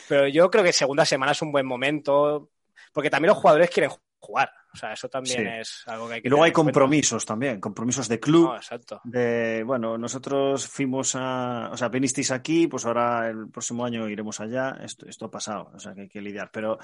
pero 0.08 0.28
yo 0.28 0.49
creo 0.49 0.64
que 0.64 0.74
segunda 0.74 1.06
semana 1.06 1.32
es 1.32 1.41
un 1.41 1.51
buen 1.51 1.66
momento, 1.66 2.51
porque 2.93 3.10
también 3.10 3.30
los 3.30 3.38
jugadores 3.38 3.70
quieren 3.70 3.91
jugar. 4.20 4.49
O 4.74 4.78
sea, 4.78 4.91
eso 4.91 5.07
también 5.07 5.47
es 5.47 5.84
algo 5.86 6.07
que 6.07 6.16
hay 6.16 6.22
que. 6.22 6.28
Y 6.28 6.30
luego 6.30 6.43
hay 6.43 6.51
compromisos 6.51 7.26
también, 7.26 7.59
compromisos 7.61 8.07
de 8.09 8.20
club. 8.20 8.55
exacto. 8.55 8.99
De, 9.03 9.63
bueno, 9.66 9.97
nosotros 9.97 10.68
fuimos 10.68 11.16
a. 11.16 11.70
O 11.72 11.78
sea, 11.78 11.88
vinisteis 11.89 12.32
aquí, 12.32 12.68
pues 12.68 12.86
ahora 12.86 13.30
el 13.30 13.49
próximo 13.49 13.86
año 13.86 14.09
iremos 14.09 14.39
allá. 14.39 14.78
Esto, 14.84 15.07
esto 15.07 15.26
ha 15.26 15.32
pasado, 15.32 15.72
o 15.74 15.80
sea, 15.80 15.93
que 15.93 16.01
hay 16.01 16.09
que 16.09 16.22
lidiar. 16.22 16.49
Pero 16.51 16.78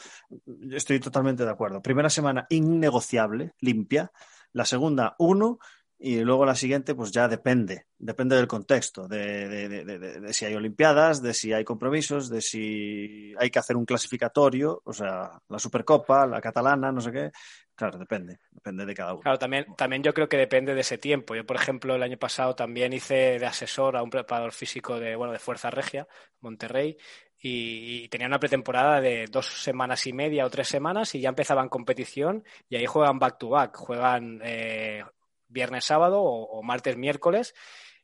estoy 0.72 1.00
totalmente 1.00 1.44
de 1.44 1.52
acuerdo. 1.52 1.82
Primera 1.82 2.10
semana 2.10 2.46
innegociable, 2.50 3.54
limpia. 3.60 4.12
La 4.54 4.66
segunda, 4.66 5.16
uno 5.20 5.60
y 6.04 6.20
luego 6.22 6.46
la 6.46 6.56
siguiente, 6.56 6.96
pues 6.96 7.12
ya 7.12 7.28
depende, 7.28 7.86
depende 8.00 8.36
del 8.36 8.48
contexto, 8.48 9.08
de, 9.08 10.26
si 10.32 10.46
hay 10.46 10.56
Olimpiadas, 10.56 11.22
de 11.22 11.32
si 11.36 11.54
hay 11.54 11.64
compromisos, 11.64 12.28
de 12.28 12.42
si 12.42 13.36
hay 13.38 13.52
que 13.52 13.60
hacer 13.60 13.78
un 13.78 13.86
clasificatorio, 13.86 14.82
o 14.84 14.94
sea, 14.94 15.30
la 15.48 15.60
Supercopa, 15.60 16.26
la 16.26 16.42
catalana, 16.42 16.92
no 16.92 17.02
sé 17.02 17.12
qué. 17.12 17.32
Claro, 17.76 18.00
depende, 18.00 18.40
depende 18.50 18.86
de 18.86 18.94
cada 18.96 19.14
uno. 19.14 19.22
Claro, 19.22 19.38
también, 19.38 19.66
también 19.78 20.02
yo 20.02 20.14
creo 20.14 20.28
que 20.28 20.38
depende 20.38 20.74
de 20.74 20.82
ese 20.82 20.98
tiempo. 20.98 21.36
Yo, 21.36 21.46
por 21.46 21.56
ejemplo, 21.56 21.96
el 21.96 22.04
año 22.04 22.18
pasado 22.18 22.56
también 22.56 22.94
hice 22.94 23.38
de 23.38 23.46
asesor 23.46 23.96
a 23.96 24.02
un 24.02 24.10
preparador 24.10 24.54
físico 24.54 25.00
de, 25.00 25.16
bueno, 25.16 25.34
de 25.34 25.40
Fuerza 25.40 25.70
Regia, 25.70 26.08
Monterrey, 26.40 26.98
y, 27.40 28.08
tenía 28.10 28.28
una 28.28 28.40
pretemporada 28.40 29.02
de 29.02 29.26
dos 29.28 29.48
semanas 29.48 30.06
y 30.08 30.14
media 30.14 30.46
o 30.46 30.50
tres 30.50 30.68
semanas 30.68 31.14
y 31.16 31.22
ya 31.22 31.30
empezaban 31.30 31.70
competición 31.70 32.44
y 32.70 32.76
ahí 32.76 32.86
juegan 32.86 33.20
back 33.20 33.38
to 33.38 33.50
back, 33.50 33.76
juegan 33.76 34.40
eh, 34.44 35.04
viernes, 35.52 35.86
sábado 35.86 36.22
o, 36.22 36.64
martes, 36.64 36.98
miércoles. 36.98 37.54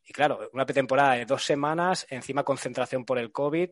Y 0.04 0.14
claro, 0.14 0.50
una 0.54 0.66
pretemporada 0.66 1.16
de 1.16 1.26
dos 1.26 1.44
semanas, 1.44 2.08
encima 2.10 2.44
concentración 2.44 3.04
por 3.04 3.18
el 3.18 3.32
COVID, 3.32 3.70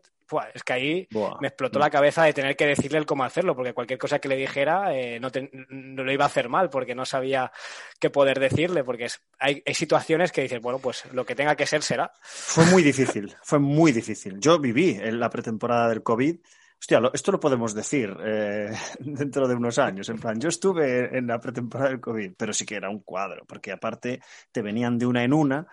es 0.54 0.64
que 0.64 0.74
ahí 0.74 1.08
me 1.40 1.48
explotó 1.48 1.80
la 1.80 1.90
cabeza 1.90 2.24
de 2.24 2.34
tener 2.34 2.58
que 2.58 2.66
decirle 2.66 2.98
el 2.98 3.06
cómo 3.06 3.24
hacerlo, 3.24 3.56
porque 3.56 3.74
cualquier 3.74 4.00
cosa 4.00 4.20
que 4.20 4.28
le 4.28 4.36
dijera 4.36 4.94
eh, 4.94 5.20
no, 5.20 5.30
lo 6.04 6.12
iba 6.12 6.26
a 6.26 6.28
hacer 6.28 6.50
mal, 6.50 6.70
porque 6.70 6.96
no 6.96 7.06
sabía 7.06 7.52
qué 8.00 8.10
poder 8.10 8.40
decirle, 8.40 8.84
porque 8.84 9.08
hay, 9.40 9.64
hay, 9.66 9.74
situaciones 9.74 10.32
que 10.34 10.42
dices, 10.42 10.60
bueno, 10.60 10.80
pues 10.80 11.06
lo 11.14 11.26
que 11.26 11.36
tenga 11.36 11.56
que 11.56 11.68
ser 11.68 11.84
será. 11.84 12.12
Fue 12.22 12.66
muy 12.66 12.84
difícil, 12.84 13.34
fue 13.44 13.60
muy 13.60 13.94
difícil. 13.94 14.40
Yo 14.40 14.60
viví 14.60 14.98
en 15.00 15.20
la 15.20 15.30
pretemporada 15.30 15.88
del 15.88 16.04
COVID 16.04 16.38
Hostia, 16.86 17.02
esto 17.16 17.32
lo 17.32 17.40
podemos 17.40 17.74
decir 17.74 18.16
eh, 18.24 18.72
dentro 19.00 19.48
de 19.48 19.56
unos 19.56 19.80
años. 19.80 20.08
En 20.10 20.20
plan, 20.20 20.40
yo 20.40 20.50
estuve 20.50 21.18
en 21.18 21.26
la 21.26 21.40
pretemporada 21.40 21.90
del 21.90 22.00
COVID, 22.00 22.34
pero 22.38 22.54
sí 22.54 22.64
que 22.64 22.76
era 22.76 22.92
un 22.92 23.00
cuadro, 23.00 23.44
porque 23.48 23.72
aparte 23.72 24.22
te 24.52 24.62
venían 24.62 25.00
de 25.00 25.08
una 25.08 25.24
en 25.24 25.34
una 25.34 25.66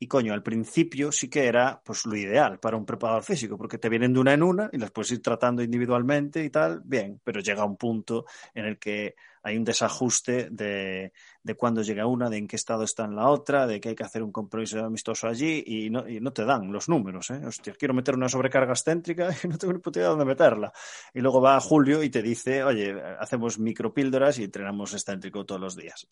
y 0.00 0.08
coño, 0.08 0.34
al 0.34 0.42
principio 0.42 1.12
sí 1.12 1.30
que 1.30 1.46
era 1.46 1.80
pues 1.84 2.04
lo 2.04 2.16
ideal 2.16 2.58
para 2.58 2.76
un 2.76 2.84
preparador 2.84 3.22
físico, 3.22 3.56
porque 3.56 3.78
te 3.78 3.88
vienen 3.88 4.12
de 4.12 4.18
una 4.18 4.34
en 4.34 4.42
una 4.42 4.68
y 4.72 4.78
las 4.78 4.90
puedes 4.90 5.12
ir 5.12 5.22
tratando 5.22 5.62
individualmente 5.62 6.42
y 6.42 6.50
tal, 6.50 6.82
bien, 6.84 7.20
pero 7.22 7.38
llega 7.38 7.64
un 7.64 7.76
punto 7.76 8.26
en 8.52 8.64
el 8.64 8.76
que 8.76 9.14
hay 9.44 9.56
un 9.56 9.62
desajuste 9.64 10.48
de, 10.50 11.12
de 11.46 11.54
cuándo 11.54 11.80
llega 11.82 12.06
una, 12.06 12.28
de 12.28 12.38
en 12.38 12.48
qué 12.48 12.56
estado 12.56 12.82
está 12.82 13.04
en 13.04 13.14
la 13.14 13.28
otra, 13.28 13.68
de 13.68 13.80
que 13.80 13.90
hay 13.90 13.94
que 13.94 14.02
hacer 14.02 14.20
un 14.20 14.32
compromiso 14.32 14.84
amistoso 14.84 15.28
allí 15.28 15.62
y 15.64 15.90
no, 15.90 16.06
y 16.08 16.20
no 16.20 16.32
te 16.32 16.44
dan 16.44 16.72
los 16.72 16.88
números. 16.88 17.30
¿eh? 17.30 17.40
Hostia, 17.46 17.72
quiero 17.78 17.94
meter 17.94 18.16
una 18.16 18.28
sobrecarga 18.28 18.72
excéntrica 18.72 19.30
y 19.44 19.46
no 19.46 19.56
tengo 19.56 19.72
ni 19.72 19.78
puta 19.78 20.00
idea 20.00 20.08
dónde 20.08 20.24
meterla. 20.24 20.72
Y 21.14 21.20
luego 21.20 21.40
va 21.40 21.60
Julio 21.60 22.02
y 22.02 22.10
te 22.10 22.20
dice, 22.20 22.64
oye, 22.64 23.00
hacemos 23.20 23.60
micropíldoras 23.60 24.40
y 24.40 24.44
entrenamos 24.44 24.92
excéntrico 24.92 25.46
todos 25.46 25.60
los 25.60 25.76
días. 25.76 26.08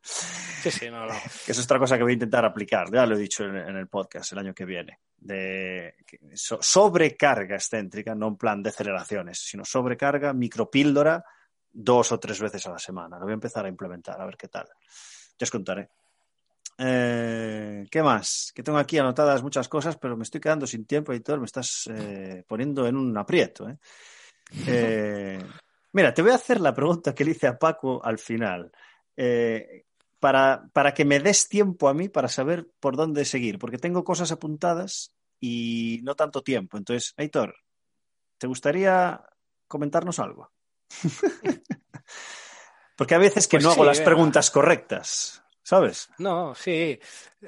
Sí, 0.00 0.70
sí, 0.70 0.90
no, 0.90 1.04
no. 1.04 1.12
Que 1.44 1.52
es 1.52 1.62
otra 1.62 1.78
cosa 1.78 1.98
que 1.98 2.04
voy 2.04 2.12
a 2.12 2.14
intentar 2.14 2.44
aplicar, 2.46 2.90
ya 2.90 3.04
lo 3.04 3.14
he 3.14 3.18
dicho 3.18 3.44
en, 3.44 3.56
en 3.56 3.76
el 3.76 3.88
podcast 3.88 4.32
el 4.32 4.38
año 4.38 4.54
que 4.54 4.64
viene. 4.64 5.00
De 5.18 5.96
so, 6.32 6.58
sobrecarga 6.62 7.56
excéntrica, 7.56 8.14
no 8.14 8.28
en 8.28 8.36
plan 8.36 8.62
de 8.62 8.70
aceleraciones, 8.70 9.38
sino 9.38 9.66
sobrecarga, 9.66 10.32
micropíldora 10.32 11.22
dos 11.72 12.12
o 12.12 12.18
tres 12.18 12.40
veces 12.40 12.66
a 12.66 12.70
la 12.70 12.78
semana. 12.78 13.18
Lo 13.18 13.24
voy 13.24 13.32
a 13.32 13.34
empezar 13.34 13.64
a 13.64 13.68
implementar, 13.68 14.20
a 14.20 14.26
ver 14.26 14.36
qué 14.36 14.48
tal. 14.48 14.66
Ya 15.38 15.44
os 15.44 15.50
contaré. 15.50 15.88
Eh, 16.78 17.86
¿Qué 17.90 18.02
más? 18.02 18.52
Que 18.54 18.62
tengo 18.62 18.78
aquí 18.78 18.98
anotadas 18.98 19.42
muchas 19.42 19.68
cosas, 19.68 19.96
pero 19.96 20.16
me 20.16 20.22
estoy 20.24 20.40
quedando 20.40 20.66
sin 20.66 20.84
tiempo, 20.84 21.12
editor. 21.12 21.38
Me 21.38 21.46
estás 21.46 21.88
eh, 21.94 22.44
poniendo 22.46 22.86
en 22.86 22.96
un 22.96 23.16
aprieto. 23.16 23.68
¿eh? 23.68 25.38
mira, 25.92 26.12
te 26.12 26.22
voy 26.22 26.32
a 26.32 26.36
hacer 26.36 26.60
la 26.60 26.74
pregunta 26.74 27.14
que 27.14 27.24
le 27.24 27.32
hice 27.32 27.46
a 27.46 27.58
Paco 27.58 28.04
al 28.04 28.18
final. 28.18 28.70
Para, 30.18 30.68
para 30.72 30.94
que 30.94 31.04
me 31.04 31.18
des 31.18 31.48
tiempo 31.48 31.88
a 31.88 31.94
mí 31.94 32.08
para 32.08 32.28
saber 32.28 32.68
por 32.78 32.96
dónde 32.96 33.24
seguir, 33.24 33.58
porque 33.58 33.78
tengo 33.78 34.04
cosas 34.04 34.30
apuntadas 34.30 35.16
y 35.40 35.98
no 36.04 36.14
tanto 36.14 36.42
tiempo. 36.42 36.78
Entonces, 36.78 37.12
Aitor, 37.16 37.56
¿te 38.38 38.46
gustaría 38.46 39.20
comentarnos 39.66 40.20
algo? 40.20 40.51
Porque 42.96 43.14
a 43.14 43.18
veces 43.18 43.48
que 43.48 43.56
pues 43.56 43.64
no 43.64 43.72
hago 43.72 43.84
las 43.84 44.00
preguntas 44.00 44.50
correctas, 44.50 45.42
¿sabes? 45.62 46.10
No, 46.18 46.54
sí. 46.54 46.98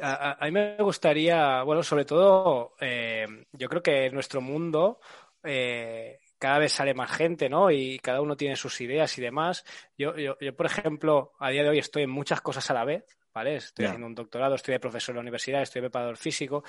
A, 0.01 0.43
a, 0.43 0.47
mí 0.47 0.53
me 0.53 0.77
gustaría, 0.79 1.63
bueno, 1.63 1.83
sobre 1.83 2.05
todo, 2.05 2.75
eh, 2.81 3.27
yo 3.53 3.69
creo 3.69 3.83
que 3.83 4.07
en 4.07 4.15
nuestro 4.15 4.41
mundo 4.41 5.01
eh, 5.43 6.21
cada 6.39 6.59
vez 6.59 6.73
sale 6.73 6.95
más 6.95 7.11
gente, 7.11 7.49
¿no? 7.49 7.71
Y 7.71 7.99
cada 8.01 8.21
uno 8.21 8.37
tiene 8.37 8.57
sus 8.57 8.81
ideas 8.81 9.17
y 9.19 9.23
demás. 9.23 9.65
Yo, 9.97 10.17
yo, 10.17 10.37
yo, 10.41 10.57
por 10.57 10.67
ejemplo, 10.67 11.33
a 11.39 11.51
día 11.51 11.63
de 11.63 11.69
hoy 11.69 11.79
estoy 11.79 12.03
en 12.03 12.11
muchas 12.11 12.41
cosas 12.41 12.69
a 12.71 12.75
la 12.75 12.85
vez, 12.85 13.05
¿vale? 13.33 13.57
Estoy 13.57 13.85
yeah. 13.85 13.91
haciendo 13.91 14.07
un 14.07 14.15
doctorado, 14.15 14.55
estoy 14.55 14.73
de 14.73 14.81
profesor 14.81 15.13
en 15.13 15.17
la 15.17 15.23
universidad, 15.23 15.63
estoy 15.63 15.81
de 15.81 15.89
preparador 15.89 16.17
físico. 16.17 16.65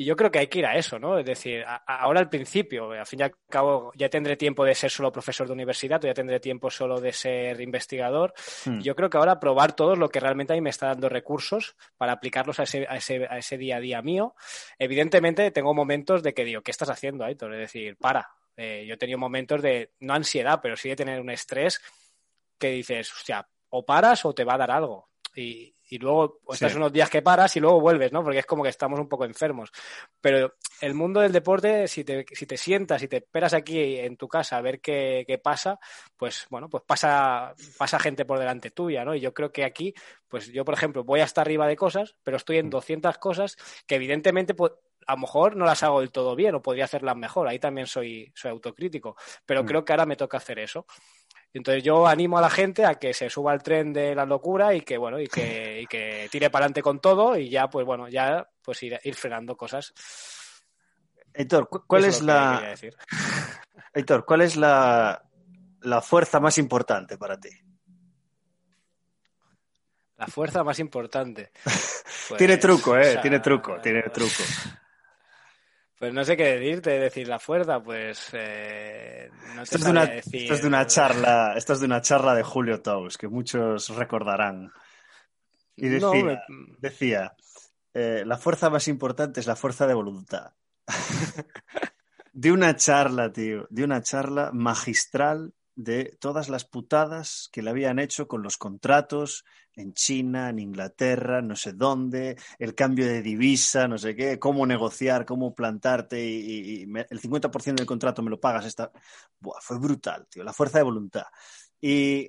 Y 0.00 0.04
yo 0.04 0.14
creo 0.14 0.30
que 0.30 0.38
hay 0.38 0.46
que 0.46 0.60
ir 0.60 0.66
a 0.66 0.76
eso, 0.76 1.00
¿no? 1.00 1.18
Es 1.18 1.26
decir, 1.26 1.64
a, 1.66 1.74
ahora 1.74 2.20
al 2.20 2.28
principio, 2.28 2.92
al 2.92 3.04
fin 3.04 3.18
y 3.18 3.22
al 3.24 3.34
cabo, 3.50 3.90
ya 3.96 4.08
tendré 4.08 4.36
tiempo 4.36 4.64
de 4.64 4.72
ser 4.76 4.92
solo 4.92 5.10
profesor 5.10 5.48
de 5.48 5.54
universidad, 5.54 6.02
o 6.04 6.06
ya 6.06 6.14
tendré 6.14 6.38
tiempo 6.38 6.70
solo 6.70 7.00
de 7.00 7.12
ser 7.12 7.60
investigador. 7.60 8.32
Hmm. 8.64 8.78
Yo 8.78 8.94
creo 8.94 9.10
que 9.10 9.18
ahora 9.18 9.40
probar 9.40 9.74
todo 9.74 9.96
lo 9.96 10.08
que 10.08 10.20
realmente 10.20 10.52
a 10.52 10.56
mí 10.56 10.62
me 10.62 10.70
está 10.70 10.86
dando 10.86 11.08
recursos 11.08 11.74
para 11.96 12.12
aplicarlos 12.12 12.60
a 12.60 12.62
ese, 12.62 12.86
a 12.88 12.94
ese, 12.94 13.26
a 13.28 13.38
ese 13.38 13.58
día 13.58 13.78
a 13.78 13.80
día 13.80 14.00
mío. 14.00 14.36
Evidentemente, 14.78 15.50
tengo 15.50 15.74
momentos 15.74 16.22
de 16.22 16.32
que 16.32 16.44
digo, 16.44 16.62
¿qué 16.62 16.70
estás 16.70 16.90
haciendo, 16.90 17.24
Aitor? 17.24 17.52
Es 17.54 17.60
decir, 17.60 17.96
para. 17.96 18.30
Eh, 18.56 18.84
yo 18.86 18.94
he 18.94 18.98
tenido 18.98 19.18
momentos 19.18 19.60
de, 19.62 19.94
no 19.98 20.14
ansiedad, 20.14 20.60
pero 20.62 20.76
sí 20.76 20.90
de 20.90 20.96
tener 20.96 21.20
un 21.20 21.30
estrés 21.30 21.80
que 22.56 22.70
dices, 22.70 23.12
hostia, 23.12 23.48
o 23.70 23.84
paras 23.84 24.24
o 24.24 24.32
te 24.32 24.44
va 24.44 24.54
a 24.54 24.58
dar 24.58 24.70
algo. 24.70 25.10
Y, 25.34 25.74
y 25.88 25.98
luego 25.98 26.40
pues, 26.44 26.56
estás 26.56 26.72
sí. 26.72 26.78
unos 26.78 26.92
días 26.92 27.08
que 27.08 27.22
paras 27.22 27.56
y 27.56 27.60
luego 27.60 27.80
vuelves, 27.80 28.12
¿no? 28.12 28.22
Porque 28.22 28.40
es 28.40 28.46
como 28.46 28.62
que 28.62 28.68
estamos 28.68 29.00
un 29.00 29.08
poco 29.08 29.24
enfermos. 29.24 29.70
Pero 30.20 30.54
el 30.80 30.94
mundo 30.94 31.20
del 31.20 31.32
deporte, 31.32 31.88
si 31.88 32.04
te, 32.04 32.26
si 32.32 32.46
te 32.46 32.56
sientas 32.56 33.02
y 33.02 33.08
te 33.08 33.18
esperas 33.18 33.54
aquí 33.54 33.98
en 33.98 34.16
tu 34.16 34.28
casa 34.28 34.56
a 34.56 34.60
ver 34.60 34.80
qué, 34.80 35.24
qué, 35.26 35.38
pasa, 35.38 35.78
pues 36.16 36.46
bueno, 36.50 36.68
pues 36.68 36.84
pasa, 36.86 37.54
pasa 37.76 37.98
gente 37.98 38.24
por 38.24 38.38
delante 38.38 38.70
tuya, 38.70 39.04
¿no? 39.04 39.14
Y 39.14 39.20
yo 39.20 39.32
creo 39.32 39.50
que 39.50 39.64
aquí, 39.64 39.94
pues 40.28 40.52
yo, 40.52 40.64
por 40.64 40.74
ejemplo, 40.74 41.04
voy 41.04 41.20
hasta 41.20 41.40
arriba 41.40 41.66
de 41.66 41.76
cosas, 41.76 42.16
pero 42.22 42.36
estoy 42.36 42.58
en 42.58 42.70
200 42.70 43.18
cosas 43.18 43.56
que 43.86 43.94
evidentemente 43.94 44.54
pues, 44.54 44.72
a 45.08 45.14
lo 45.14 45.18
mejor 45.20 45.56
no 45.56 45.64
las 45.64 45.82
hago 45.82 46.00
del 46.00 46.12
todo 46.12 46.36
bien 46.36 46.54
o 46.54 46.62
podría 46.62 46.84
hacerlas 46.84 47.16
mejor. 47.16 47.48
Ahí 47.48 47.58
también 47.58 47.86
soy, 47.86 48.30
soy 48.34 48.50
autocrítico. 48.50 49.16
Pero 49.46 49.62
mm. 49.62 49.66
creo 49.66 49.84
que 49.84 49.92
ahora 49.94 50.04
me 50.04 50.16
toca 50.16 50.36
hacer 50.36 50.58
eso. 50.58 50.86
Entonces 51.54 51.82
yo 51.82 52.06
animo 52.06 52.36
a 52.36 52.42
la 52.42 52.50
gente 52.50 52.84
a 52.84 52.96
que 52.96 53.14
se 53.14 53.30
suba 53.30 53.52
al 53.52 53.62
tren 53.62 53.94
de 53.94 54.14
la 54.14 54.26
locura 54.26 54.74
y 54.74 54.82
que 54.82 54.98
bueno 54.98 55.18
y 55.18 55.26
que, 55.26 55.80
y 55.80 55.86
que 55.86 56.28
tire 56.30 56.50
para 56.50 56.66
adelante 56.66 56.82
con 56.82 57.00
todo 57.00 57.38
y 57.38 57.48
ya 57.48 57.70
pues 57.70 57.86
bueno 57.86 58.06
ya 58.08 58.46
pues 58.62 58.82
ir, 58.82 59.00
ir 59.02 59.14
frenando 59.14 59.56
cosas. 59.56 59.94
Héctor, 61.32 61.70
¿cuál 61.86 62.04
Eso 62.04 62.18
es, 62.18 62.22
la 62.22 62.74
Héctor, 63.94 64.26
¿cuál 64.26 64.42
es 64.42 64.56
la, 64.56 65.24
la 65.80 66.02
fuerza 66.02 66.38
más 66.38 66.58
importante 66.58 67.16
para 67.16 67.40
ti? 67.40 67.48
La 70.18 70.26
fuerza 70.26 70.62
más 70.62 70.78
importante. 70.78 71.50
Pues, 72.28 72.38
tiene 72.38 72.58
truco, 72.58 72.94
eh, 72.96 73.00
o 73.00 73.12
sea, 73.12 73.20
tiene 73.22 73.40
truco, 73.40 73.80
tiene 73.80 74.02
truco. 74.02 74.42
Pues 75.98 76.14
no 76.14 76.24
sé 76.24 76.36
qué 76.36 76.58
decirte, 76.58 76.90
decir 76.98 77.26
la 77.26 77.40
fuerza, 77.40 77.82
pues 77.82 78.30
eh, 78.32 79.28
no 79.56 79.62
esto, 79.62 79.76
es 79.78 79.84
de 79.84 79.90
una, 79.90 80.06
decir... 80.06 80.42
esto 80.42 80.54
es 80.54 80.62
de 80.62 80.68
una 80.68 80.86
charla, 80.86 81.54
esto 81.56 81.72
es 81.72 81.80
de 81.80 81.86
una 81.86 82.00
charla 82.00 82.34
de 82.34 82.44
Julio 82.44 82.80
Tous, 82.80 83.18
que 83.18 83.26
muchos 83.26 83.88
recordarán. 83.90 84.72
Y 85.74 85.88
decía, 85.88 86.06
no, 86.06 86.14
me... 86.24 86.38
decía 86.78 87.34
eh, 87.94 88.22
la 88.24 88.38
fuerza 88.38 88.70
más 88.70 88.86
importante 88.86 89.40
es 89.40 89.46
la 89.48 89.56
fuerza 89.56 89.88
de 89.88 89.94
voluntad. 89.94 90.52
de 92.32 92.52
una 92.52 92.76
charla, 92.76 93.32
tío, 93.32 93.66
de 93.70 93.82
una 93.82 94.00
charla 94.00 94.50
magistral 94.52 95.52
de 95.78 96.16
todas 96.18 96.48
las 96.48 96.64
putadas 96.64 97.48
que 97.52 97.62
le 97.62 97.70
habían 97.70 98.00
hecho 98.00 98.26
con 98.26 98.42
los 98.42 98.56
contratos 98.56 99.44
en 99.76 99.94
China, 99.94 100.50
en 100.50 100.58
Inglaterra, 100.58 101.40
no 101.40 101.54
sé 101.54 101.72
dónde, 101.72 102.36
el 102.58 102.74
cambio 102.74 103.06
de 103.06 103.22
divisa, 103.22 103.86
no 103.86 103.96
sé 103.96 104.16
qué, 104.16 104.40
cómo 104.40 104.66
negociar, 104.66 105.24
cómo 105.24 105.54
plantarte 105.54 106.20
y, 106.20 106.82
y, 106.82 106.86
me, 106.88 107.06
el 107.08 107.20
50% 107.20 107.76
del 107.76 107.86
contrato 107.86 108.24
me 108.24 108.30
lo 108.30 108.40
pagas. 108.40 108.66
Esta... 108.66 108.90
Fue 109.60 109.78
brutal, 109.78 110.26
tío, 110.28 110.42
la 110.42 110.52
fuerza 110.52 110.78
de 110.78 110.84
voluntad. 110.84 111.26
Y, 111.80 112.28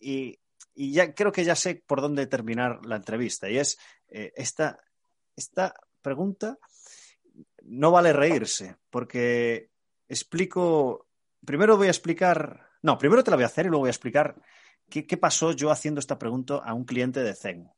y, 0.00 0.38
y, 0.74 0.92
ya 0.92 1.12
creo 1.12 1.30
que 1.30 1.44
ya 1.44 1.54
sé 1.54 1.82
por 1.86 2.00
dónde 2.00 2.26
terminar 2.26 2.80
la 2.86 2.96
entrevista 2.96 3.50
y 3.50 3.58
es 3.58 3.76
eh, 4.08 4.32
esta, 4.36 4.80
esta 5.36 5.74
pregunta 6.00 6.58
no 7.60 7.90
vale 7.90 8.14
reírse 8.14 8.76
porque 8.88 9.68
explico, 10.08 11.08
primero 11.44 11.76
voy 11.76 11.88
a 11.88 11.90
explicar 11.90 12.65
no, 12.82 12.98
primero 12.98 13.22
te 13.24 13.30
la 13.30 13.36
voy 13.36 13.44
a 13.44 13.46
hacer 13.46 13.66
y 13.66 13.68
luego 13.68 13.82
voy 13.82 13.88
a 13.88 13.90
explicar 13.90 14.36
qué, 14.88 15.16
pasó 15.16 15.52
yo 15.52 15.70
haciendo 15.70 16.00
esta 16.00 16.18
pregunta 16.18 16.56
a 16.56 16.74
un 16.74 16.84
cliente 16.84 17.22
de 17.22 17.34
Zen. 17.34 17.70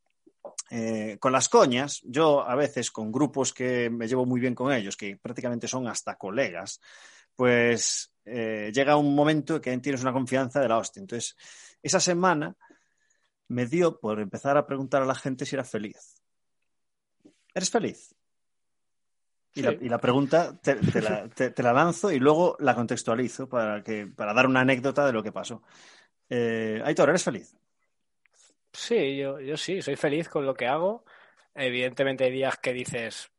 Eh, 0.70 1.16
con 1.18 1.32
las 1.32 1.49
coñas, 1.49 2.01
yo 2.05 2.46
a 2.46 2.55
veces 2.55 2.90
con 2.90 3.11
grupos 3.11 3.55
que 3.55 3.88
me 3.90 4.07
llevo 4.07 4.26
muy 4.26 4.40
bien 4.40 4.55
con 4.55 4.72
ellos, 4.72 4.96
que 4.96 5.16
prácticamente 5.16 5.66
son 5.66 5.86
hasta 5.86 6.16
colegas, 6.16 6.80
pues 7.34 8.12
eh, 8.24 8.70
llega 8.74 8.96
un 8.96 9.14
momento 9.14 9.61
que 9.61 9.76
tienes 9.78 10.03
una 10.03 10.12
confianza 10.12 10.61
de 10.61 10.68
la 10.68 10.78
hostia. 10.78 11.01
Entonces, 11.01 11.36
esa 11.82 12.01
semana 12.01 12.55
me 13.49 13.66
dio 13.66 13.99
por 13.99 14.20
empezar 14.20 14.57
a 14.57 14.66
preguntar 14.66 15.03
a 15.03 15.07
la 15.07 15.14
gente 15.14 15.46
si 15.46 15.57
era 15.57 15.64
feliz. 15.64 16.22
¿Eres 17.55 17.70
feliz? 17.70 18.14
Y, 19.59 19.62
la, 19.62 19.72
y 19.72 19.88
la, 19.88 19.98
pregunta 19.98 20.56
te, 20.61 20.76
te, 20.76 21.02
la, 21.02 21.28
te, 21.28 21.50
te, 21.50 21.62
la, 21.62 21.72
lanzo 21.72 22.12
y 22.12 22.18
luego 22.18 22.56
la 22.61 22.74
contextualizo 22.74 23.48
para, 23.48 23.82
que, 23.82 24.06
para 24.06 24.32
dar 24.32 24.46
una 24.46 24.61
anécdota 24.61 25.04
de 25.06 25.12
lo 25.12 25.22
que 25.22 25.32
pasó. 25.32 25.62
Eh, 26.30 26.80
Aitor, 26.84 27.09
¿eres 27.09 27.24
feliz? 27.24 27.56
Sí, 28.72 29.16
yo, 29.16 29.40
yo 29.40 29.56
sí, 29.56 29.82
soy 29.82 29.96
feliz 29.96 30.28
con 30.28 30.46
lo 30.46 30.54
que 30.54 30.66
hago. 30.66 31.04
Evidentemente 31.54 32.24
hay 32.24 32.30
días 32.30 32.59
que 32.59 32.72
dices, 32.72 33.30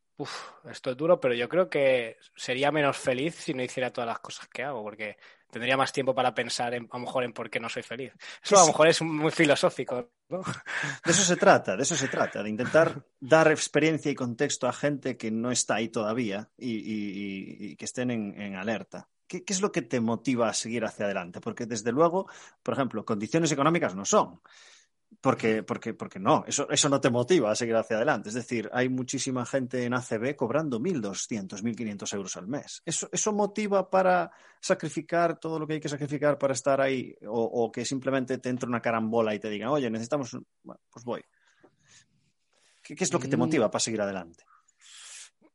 esto 0.70 0.90
es 0.90 0.96
duro, 0.96 1.20
pero 1.20 1.34
yo 1.34 1.48
creo 1.48 1.70
que 1.70 2.18
sería 2.36 2.70
menos 2.70 2.96
feliz 2.96 3.34
si 3.34 3.54
no 3.54 3.62
hiciera 3.62 3.92
todas 3.92 4.08
las 4.08 4.20
cosas 4.20 4.48
que 4.48 4.62
hago, 4.62 4.82
porque 4.82 5.16
tendría 5.50 5.76
más 5.76 5.92
tiempo 5.92 6.14
para 6.14 6.34
pensar 6.34 6.74
en, 6.74 6.88
a 6.90 6.98
lo 6.98 7.04
mejor 7.04 7.24
en 7.24 7.32
por 7.32 7.50
qué 7.50 7.60
no 7.60 7.68
soy 7.68 7.82
feliz. 7.82 8.12
Eso 8.42 8.56
a 8.56 8.60
lo 8.60 8.68
mejor 8.68 8.88
es 8.88 9.02
muy 9.02 9.30
filosófico, 9.30 10.10
¿no? 10.28 10.42
De 11.04 11.12
eso 11.12 11.22
se 11.22 11.36
trata, 11.36 11.76
de 11.76 11.82
eso 11.82 11.96
se 11.96 12.08
trata, 12.08 12.42
de 12.42 12.50
intentar 12.50 13.04
dar 13.18 13.50
experiencia 13.50 14.10
y 14.10 14.14
contexto 14.14 14.68
a 14.68 14.72
gente 14.72 15.16
que 15.16 15.30
no 15.30 15.50
está 15.50 15.76
ahí 15.76 15.88
todavía 15.88 16.48
y, 16.56 17.76
que 17.76 17.84
estén 17.84 18.10
en, 18.10 18.54
alerta. 18.56 19.08
¿Qué, 19.26 19.44
es 19.46 19.60
lo 19.60 19.70
que 19.70 19.82
te 19.82 20.00
motiva 20.00 20.48
a 20.48 20.54
seguir 20.54 20.84
hacia 20.84 21.04
adelante? 21.04 21.40
Porque 21.40 21.66
desde 21.66 21.92
luego, 21.92 22.28
por 22.62 22.74
ejemplo, 22.74 23.04
condiciones 23.04 23.52
económicas 23.52 23.94
no 23.94 24.04
son. 24.04 24.40
Porque, 25.20 25.62
porque, 25.62 25.92
porque 25.92 26.18
no, 26.18 26.44
eso, 26.46 26.70
eso 26.70 26.88
no 26.88 27.00
te 27.00 27.10
motiva 27.10 27.50
a 27.50 27.54
seguir 27.54 27.74
hacia 27.74 27.96
adelante. 27.96 28.28
Es 28.28 28.34
decir, 28.34 28.70
hay 28.72 28.88
muchísima 28.88 29.44
gente 29.44 29.84
en 29.84 29.92
ACB 29.92 30.36
cobrando 30.36 30.80
1.200, 30.80 31.62
1.500 31.62 32.14
euros 32.14 32.36
al 32.36 32.46
mes. 32.46 32.80
¿Eso, 32.86 33.08
¿Eso 33.12 33.32
motiva 33.32 33.90
para 33.90 34.30
sacrificar 34.60 35.38
todo 35.38 35.58
lo 35.58 35.66
que 35.66 35.74
hay 35.74 35.80
que 35.80 35.88
sacrificar 35.88 36.38
para 36.38 36.54
estar 36.54 36.80
ahí? 36.80 37.14
O, 37.26 37.70
que 37.70 37.84
simplemente 37.84 38.38
te 38.38 38.48
entre 38.48 38.68
una 38.68 38.80
carambola 38.80 39.34
y 39.34 39.40
te 39.40 39.50
digan, 39.50 39.68
oye, 39.68 39.90
necesitamos. 39.90 40.30
Bueno, 40.62 40.80
pues 40.90 41.04
voy. 41.04 41.22
¿Qué, 42.82 42.94
es 42.98 43.12
lo 43.12 43.18
que 43.18 43.28
te 43.28 43.36
mm. 43.36 43.40
motiva 43.40 43.70
para 43.70 43.80
seguir 43.80 44.00
adelante? 44.00 44.44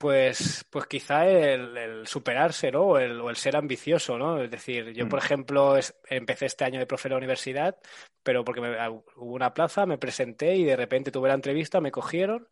Pues, 0.05 0.63
pues 0.69 0.85
quizá 0.85 1.27
el, 1.27 2.05
superarse, 2.05 2.71
¿no? 2.71 2.83
O 2.83 2.99
el, 2.99 3.35
ser 3.35 3.55
ambicioso, 3.55 4.19
¿no? 4.19 4.39
Es 4.39 4.51
decir, 4.51 4.93
yo, 4.93 5.09
por 5.09 5.19
mm. 5.19 5.25
ejemplo, 5.25 5.79
empecé 6.07 6.45
este 6.45 6.63
año 6.63 6.77
de 6.77 6.85
profe 6.85 7.07
en 7.07 7.13
la 7.13 7.17
universidad, 7.17 7.75
pero 8.21 8.45
porque 8.45 8.59
hubo 8.59 9.33
una 9.33 9.51
plaza, 9.51 9.87
me 9.87 9.97
presenté 9.97 10.57
y 10.57 10.63
de 10.63 10.75
repente 10.75 11.09
tuve 11.09 11.29
la 11.29 11.33
entrevista, 11.33 11.81
me 11.81 11.89
cogieron. 11.89 12.47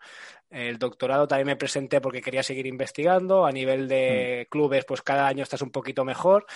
El 0.49 0.79
doctorado 0.79 1.27
también 1.27 1.45
me 1.45 1.55
presenté 1.55 2.01
porque 2.01 2.23
quería 2.23 2.41
seguir 2.41 2.65
investigando. 2.65 3.45
A 3.45 3.51
nivel 3.51 3.87
de 3.87 4.47
mm. 4.47 4.49
clubes, 4.49 4.83
pues 4.85 5.03
cada 5.03 5.27
año 5.27 5.43
estás 5.43 5.61
un 5.61 5.69
poquito 5.69 6.03
mejor. 6.03 6.47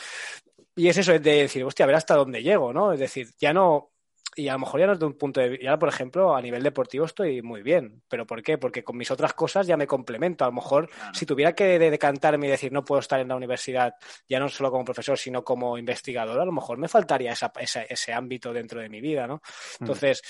Y 0.75 0.87
es 0.87 0.97
eso, 0.97 1.13
es 1.13 1.21
de 1.21 1.43
decir, 1.43 1.63
hostia, 1.63 1.83
a 1.83 1.87
ver 1.87 1.97
hasta 1.97 2.15
dónde 2.15 2.41
llego, 2.41 2.73
¿no? 2.73 2.91
Es 2.91 2.99
decir, 2.99 3.27
ya 3.37 3.53
no, 3.53 3.91
y 4.37 4.47
a 4.49 4.53
lo 4.53 4.59
mejor 4.59 4.79
ya 4.79 4.87
no 4.87 4.93
es 4.93 4.99
de 4.99 5.05
un 5.05 5.17
punto 5.17 5.41
de 5.41 5.49
vista, 5.49 5.65
ya 5.65 5.79
por 5.79 5.89
ejemplo, 5.89 6.35
a 6.35 6.41
nivel 6.41 6.61
deportivo 6.61 7.05
estoy 7.05 7.41
muy 7.41 7.63
bien. 7.63 8.03
¿Pero 8.07 8.27
por 8.27 8.43
qué? 8.43 8.57
Porque 8.57 8.83
con 8.83 8.95
mis 8.95 9.09
otras 9.09 9.33
cosas 9.33 9.65
ya 9.65 9.75
me 9.75 9.87
complemento. 9.87 10.45
A 10.45 10.47
lo 10.47 10.53
mejor 10.53 10.89
si 11.11 11.25
tuviera 11.25 11.53
que 11.53 11.79
decantarme 11.79 12.47
y 12.47 12.51
decir 12.51 12.71
no 12.71 12.85
puedo 12.85 12.99
estar 12.99 13.19
en 13.19 13.29
la 13.29 13.35
universidad, 13.35 13.95
ya 14.29 14.39
no 14.39 14.47
solo 14.47 14.69
como 14.69 14.85
profesor, 14.85 15.17
sino 15.17 15.43
como 15.43 15.77
investigador, 15.77 16.39
a 16.39 16.45
lo 16.45 16.51
mejor 16.51 16.77
me 16.77 16.87
faltaría 16.87 17.31
esa, 17.31 17.51
ese 17.89 18.13
ámbito 18.13 18.53
dentro 18.53 18.79
de 18.79 18.89
mi 18.89 19.01
vida, 19.01 19.25
¿no? 19.25 19.35
Mm. 19.35 19.83
Entonces, 19.83 20.21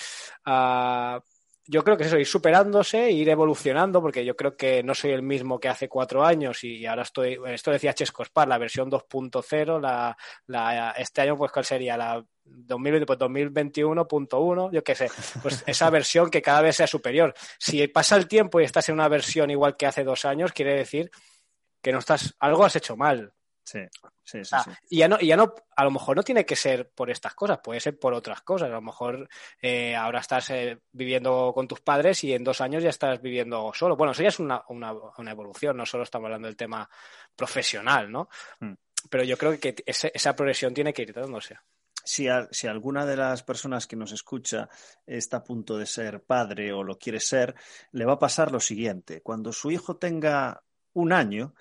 uh, 0.45 1.19
yo 1.67 1.83
creo 1.83 1.97
que 1.97 2.03
es 2.03 2.07
eso, 2.07 2.17
ir 2.17 2.25
superándose, 2.25 3.11
ir 3.11 3.29
evolucionando, 3.29 4.01
porque 4.01 4.23
yo 4.23 4.35
creo 4.35 4.55
que 4.55 4.81
no 4.83 4.95
soy 4.95 5.11
el 5.11 5.21
mismo 5.21 5.59
que 5.59 5.69
hace 5.69 5.89
cuatro 5.89 6.25
años 6.25 6.63
y 6.63 6.85
ahora 6.85 7.03
estoy, 7.03 7.37
esto 7.47 7.71
decía 7.71 7.93
Chesco 7.93 8.23
Spar, 8.23 8.47
la 8.47 8.57
versión 8.57 8.89
2.0, 8.89 9.81
la, 9.81 10.17
la, 10.47 10.91
este 10.91 11.21
año, 11.21 11.37
pues, 11.37 11.51
¿cuál 11.51 11.65
sería? 11.65 11.97
La 11.97 12.23
2020, 12.45 13.05
pues 13.05 13.19
2021.1, 13.19 14.71
yo 14.71 14.83
qué 14.83 14.95
sé, 14.95 15.09
pues 15.41 15.63
esa 15.67 15.89
versión 15.89 16.29
que 16.29 16.41
cada 16.41 16.61
vez 16.61 16.77
sea 16.77 16.87
superior. 16.87 17.33
Si 17.59 17.85
pasa 17.87 18.15
el 18.15 18.27
tiempo 18.27 18.59
y 18.61 18.63
estás 18.63 18.87
en 18.89 18.95
una 18.95 19.09
versión 19.09 19.49
igual 19.49 19.75
que 19.75 19.85
hace 19.85 20.03
dos 20.03 20.25
años, 20.25 20.53
quiere 20.53 20.73
decir 20.73 21.11
que 21.81 21.91
no 21.91 21.99
estás, 21.99 22.35
algo 22.39 22.65
has 22.65 22.75
hecho 22.75 22.95
mal. 22.95 23.33
Sí, 23.67 23.79
sí, 24.23 24.45
sí, 24.45 24.55
Y 24.89 24.99
ya 24.99 25.09
no, 25.09 25.17
y 25.19 25.27
ya 25.27 25.35
no, 25.35 25.53
a 25.75 25.83
lo 25.83 25.91
mejor 25.91 26.15
no 26.15 26.23
tiene 26.23 26.45
que 26.45 26.55
ser 26.55 26.89
por 26.89 27.09
estas 27.11 27.35
cosas, 27.35 27.59
puede 27.61 27.81
ser 27.81 27.99
por 27.99 28.13
otras 28.13 28.41
cosas. 28.41 28.69
A 28.69 28.75
lo 28.75 28.81
mejor 28.81 29.27
eh, 29.61 29.93
ahora 29.93 30.21
estás 30.21 30.51
eh, 30.51 30.79
viviendo 30.93 31.51
con 31.53 31.67
tus 31.67 31.81
padres 31.81 32.23
y 32.23 32.31
en 32.31 32.45
dos 32.45 32.61
años 32.61 32.81
ya 32.81 32.91
estás 32.91 33.21
viviendo 33.21 33.73
solo. 33.73 33.97
Bueno, 33.97 34.13
eso 34.13 34.23
ya 34.23 34.29
es 34.29 34.39
una, 34.39 34.63
una, 34.69 34.93
una 35.17 35.31
evolución, 35.31 35.75
no 35.75 35.85
solo 35.85 36.03
estamos 36.03 36.27
hablando 36.27 36.47
del 36.47 36.55
tema 36.55 36.89
profesional, 37.35 38.09
¿no? 38.09 38.29
Mm. 38.61 38.71
Pero 39.09 39.25
yo 39.25 39.37
creo 39.37 39.59
que 39.59 39.75
esa 39.85 40.33
progresión 40.33 40.73
tiene 40.73 40.93
que 40.93 41.01
ir 41.01 41.11
dándose. 41.11 41.57
Si, 42.05 42.25
si, 42.51 42.67
alguna 42.67 43.05
de 43.05 43.17
las 43.17 43.43
personas 43.43 43.85
que 43.85 43.97
nos 43.97 44.13
escucha 44.13 44.69
está 45.05 45.37
a 45.37 45.43
punto 45.43 45.77
de 45.77 45.85
ser 45.85 46.23
padre 46.23 46.71
o 46.71 46.83
lo 46.83 46.97
quiere 46.97 47.19
ser, 47.19 47.53
le 47.91 48.05
va 48.05 48.13
a 48.13 48.19
pasar 48.19 48.49
lo 48.49 48.61
siguiente. 48.61 49.21
Cuando 49.21 49.51
su 49.51 49.71
hijo 49.71 49.97
tenga 49.97 50.63
un 50.93 51.11
año, 51.11 51.53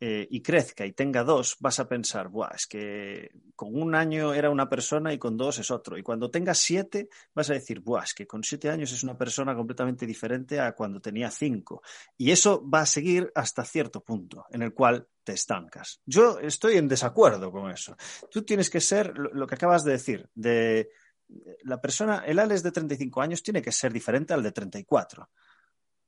eh, 0.00 0.28
y 0.30 0.42
crezca 0.42 0.86
y 0.86 0.92
tenga 0.92 1.24
dos, 1.24 1.56
vas 1.58 1.80
a 1.80 1.88
pensar, 1.88 2.28
Buah, 2.28 2.54
es 2.54 2.68
que 2.68 3.32
con 3.56 3.74
un 3.74 3.96
año 3.96 4.32
era 4.32 4.48
una 4.48 4.68
persona 4.68 5.12
y 5.12 5.18
con 5.18 5.36
dos 5.36 5.58
es 5.58 5.72
otro. 5.72 5.98
Y 5.98 6.04
cuando 6.04 6.30
tenga 6.30 6.54
siete, 6.54 7.08
vas 7.34 7.50
a 7.50 7.54
decir, 7.54 7.80
Buah, 7.80 8.04
es 8.04 8.14
que 8.14 8.24
con 8.24 8.44
siete 8.44 8.70
años 8.70 8.92
es 8.92 9.02
una 9.02 9.18
persona 9.18 9.56
completamente 9.56 10.06
diferente 10.06 10.60
a 10.60 10.72
cuando 10.72 11.00
tenía 11.00 11.32
cinco. 11.32 11.82
Y 12.16 12.30
eso 12.30 12.64
va 12.68 12.82
a 12.82 12.86
seguir 12.86 13.32
hasta 13.34 13.64
cierto 13.64 14.04
punto 14.04 14.46
en 14.50 14.62
el 14.62 14.72
cual 14.72 15.08
te 15.24 15.32
estancas. 15.32 16.00
Yo 16.06 16.38
estoy 16.38 16.76
en 16.76 16.86
desacuerdo 16.86 17.50
con 17.50 17.68
eso. 17.68 17.96
Tú 18.30 18.44
tienes 18.44 18.70
que 18.70 18.80
ser 18.80 19.18
lo, 19.18 19.46
que 19.48 19.56
acabas 19.56 19.82
de 19.82 19.92
decir, 19.92 20.28
de 20.32 20.90
la 21.64 21.80
persona, 21.80 22.22
el 22.24 22.38
Alex 22.38 22.62
de 22.62 22.70
35 22.70 23.20
años 23.20 23.42
tiene 23.42 23.60
que 23.60 23.72
ser 23.72 23.92
diferente 23.92 24.32
al 24.32 24.44
de 24.44 24.52
34 24.52 25.28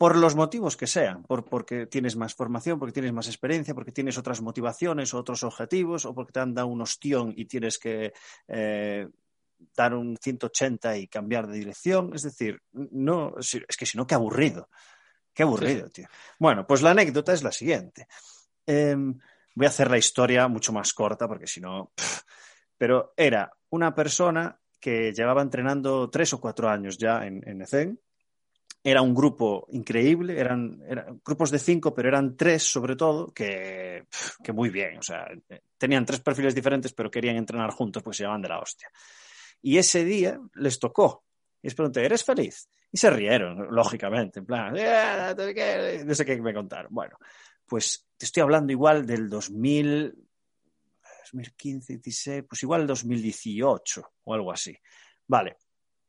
por 0.01 0.17
los 0.17 0.35
motivos 0.35 0.79
que 0.79 0.87
sean, 0.87 1.25
por, 1.25 1.45
porque 1.45 1.85
tienes 1.85 2.17
más 2.17 2.35
formación, 2.35 2.79
porque 2.79 2.95
tienes 2.95 3.13
más 3.13 3.27
experiencia, 3.27 3.75
porque 3.75 3.93
tienes 3.93 4.17
otras 4.17 4.41
motivaciones, 4.41 5.13
otros 5.13 5.43
objetivos, 5.43 6.07
o 6.07 6.15
porque 6.15 6.33
te 6.33 6.41
han 6.41 6.55
dado 6.55 6.69
un 6.69 6.81
ostión 6.81 7.35
y 7.37 7.45
tienes 7.45 7.79
que 7.79 8.15
eh, 8.49 9.07
dar 9.77 9.93
un 9.93 10.17
180 10.17 10.97
y 10.97 11.07
cambiar 11.07 11.47
de 11.49 11.59
dirección. 11.59 12.13
Es 12.15 12.23
decir, 12.23 12.63
no, 12.73 13.35
es 13.39 13.77
que 13.77 13.85
si 13.85 13.99
no, 13.99 14.07
qué 14.07 14.15
aburrido. 14.15 14.71
Qué 15.35 15.43
aburrido, 15.43 15.91
tío. 15.91 16.09
Bueno, 16.39 16.67
pues 16.67 16.81
la 16.81 16.93
anécdota 16.93 17.35
es 17.35 17.43
la 17.43 17.53
siguiente. 17.53 18.09
Em, 18.65 19.19
voy 19.55 19.67
a 19.67 19.69
hacer 19.69 19.91
la 19.91 19.99
historia 19.99 20.49
mucho 20.49 20.73
más 20.73 20.95
corta 20.95 21.29
porque 21.29 21.47
si 21.47 21.61
no. 21.61 21.93
Pero 22.79 23.13
era 23.19 23.53
una 23.69 23.95
persona 23.95 24.59
que 24.81 25.13
llevaba 25.13 25.43
entrenando 25.43 26.09
tres 26.09 26.33
o 26.33 26.41
cuatro 26.41 26.71
años 26.71 26.97
ya 26.97 27.27
en, 27.27 27.47
en 27.47 27.61
ECEN 27.61 28.01
era 28.83 29.03
un 29.03 29.15
grupo 29.15 29.67
increíble, 29.71 30.39
eran, 30.39 30.83
grupos 31.25 31.51
de 31.51 31.59
cinco, 31.59 31.93
pero 31.95 32.09
eran 32.09 32.37
tres 32.37 32.63
sobre 32.63 32.97
todo, 32.97 33.33
que, 33.33 34.07
que, 34.43 34.53
muy 34.53 34.71
bien, 34.71 34.99
o 34.99 35.03
sea, 35.03 35.29
tenían 35.77 36.07
tres 36.07 36.21
perfiles 36.21 36.55
diferentes, 36.55 36.93
pero 36.93 37.11
querían 37.11 37.37
entrenar 37.37 37.71
juntos 37.71 38.03
porque 38.03 38.17
se 38.17 38.23
llamaban 38.23 38.43
de 38.43 38.49
la 38.49 38.59
hostia. 38.59 38.91
Y 39.63 39.77
ese 39.77 40.05
día 40.05 40.41
les 40.55 40.79
tocó. 40.79 41.25
Y 41.63 41.67
les 41.67 41.75
pregunté, 41.75 42.05
¿eres 42.05 42.25
feliz? 42.25 42.69
Y 42.91 42.97
se 42.97 43.11
rieron, 43.11 43.69
lógicamente, 43.71 44.41
en 44.41 44.47
plan, 44.47 44.75
eh, 44.77 46.03
no 46.05 46.15
sé 46.15 46.25
qué 46.25 46.41
me 46.41 46.55
contaron. 46.55 46.93
Bueno, 46.93 47.19
pues 47.67 48.07
te 48.17 48.25
estoy 48.25 48.43
hablando 48.43 48.73
igual 48.73 49.05
del 49.07 49.29
2000, 49.29 50.15
2015, 51.33 51.93
16, 51.99 52.45
pues 52.49 52.63
igual 52.63 52.81
el 52.83 52.87
2018 52.87 54.13
o 54.25 54.35
algo 54.35 54.51
así. 54.51 54.77
Vale, 55.27 55.59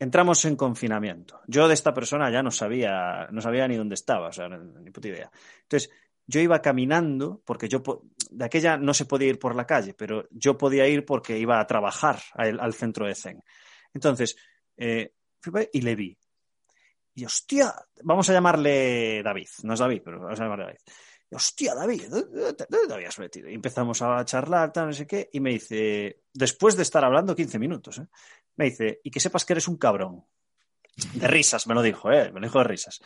entramos 0.01 0.43
en 0.45 0.55
confinamiento. 0.55 1.41
Yo 1.45 1.67
de 1.67 1.75
esta 1.75 1.93
persona 1.93 2.31
ya 2.31 2.41
no 2.41 2.49
sabía, 2.49 3.27
no 3.29 3.39
sabía 3.39 3.67
ni 3.67 3.75
dónde 3.75 3.93
estaba, 3.93 4.29
o 4.29 4.31
sea, 4.31 4.49
ni 4.49 4.89
puta 4.89 5.09
idea. 5.09 5.31
Entonces, 5.61 5.91
yo 6.25 6.41
iba 6.41 6.59
caminando, 6.59 7.43
porque 7.45 7.69
yo 7.69 7.83
de 8.31 8.45
aquella 8.45 8.77
no 8.77 8.95
se 8.95 9.05
podía 9.05 9.27
ir 9.27 9.37
por 9.37 9.55
la 9.55 9.67
calle, 9.67 9.93
pero 9.93 10.27
yo 10.31 10.57
podía 10.57 10.87
ir 10.87 11.05
porque 11.05 11.37
iba 11.37 11.59
a 11.59 11.67
trabajar 11.67 12.19
al, 12.33 12.73
centro 12.73 13.05
de 13.05 13.13
Zen. 13.13 13.43
Entonces, 13.93 14.35
eh, 14.75 15.13
y 15.71 15.81
le 15.81 15.95
vi. 15.95 16.17
Y 17.13 17.23
hostia, 17.23 17.71
vamos 18.03 18.27
a 18.27 18.33
llamarle 18.33 19.21
David, 19.21 19.49
no 19.61 19.75
es 19.75 19.79
David, 19.81 20.01
pero 20.03 20.19
vamos 20.19 20.39
a 20.39 20.43
llamarle 20.43 20.65
David. 20.65 20.79
Y, 21.29 21.35
hostia, 21.35 21.75
David, 21.75 22.05
¿dónde 22.09 22.53
te 22.55 22.93
habías 22.93 23.19
metido? 23.19 23.49
Y 23.49 23.53
empezamos 23.53 24.01
a 24.01 24.25
charlar, 24.25 24.73
tal, 24.73 24.87
no 24.87 24.93
sé 24.93 25.05
qué, 25.05 25.29
y 25.31 25.39
me 25.39 25.51
dice, 25.51 26.23
después 26.33 26.75
de 26.75 26.81
estar 26.81 27.05
hablando 27.05 27.35
15 27.35 27.59
minutos, 27.59 27.99
¿eh? 27.99 28.07
Me 28.61 28.69
dice, 28.69 29.01
y 29.03 29.09
que 29.09 29.19
sepas 29.19 29.43
que 29.43 29.53
eres 29.53 29.67
un 29.67 29.77
cabrón. 29.77 30.23
De 31.15 31.27
risas, 31.27 31.65
me 31.65 31.73
lo 31.73 31.81
dijo, 31.81 32.11
¿eh? 32.11 32.31
Me 32.31 32.39
lo 32.39 32.45
dijo 32.45 32.59
de 32.59 32.65
risas. 32.65 33.01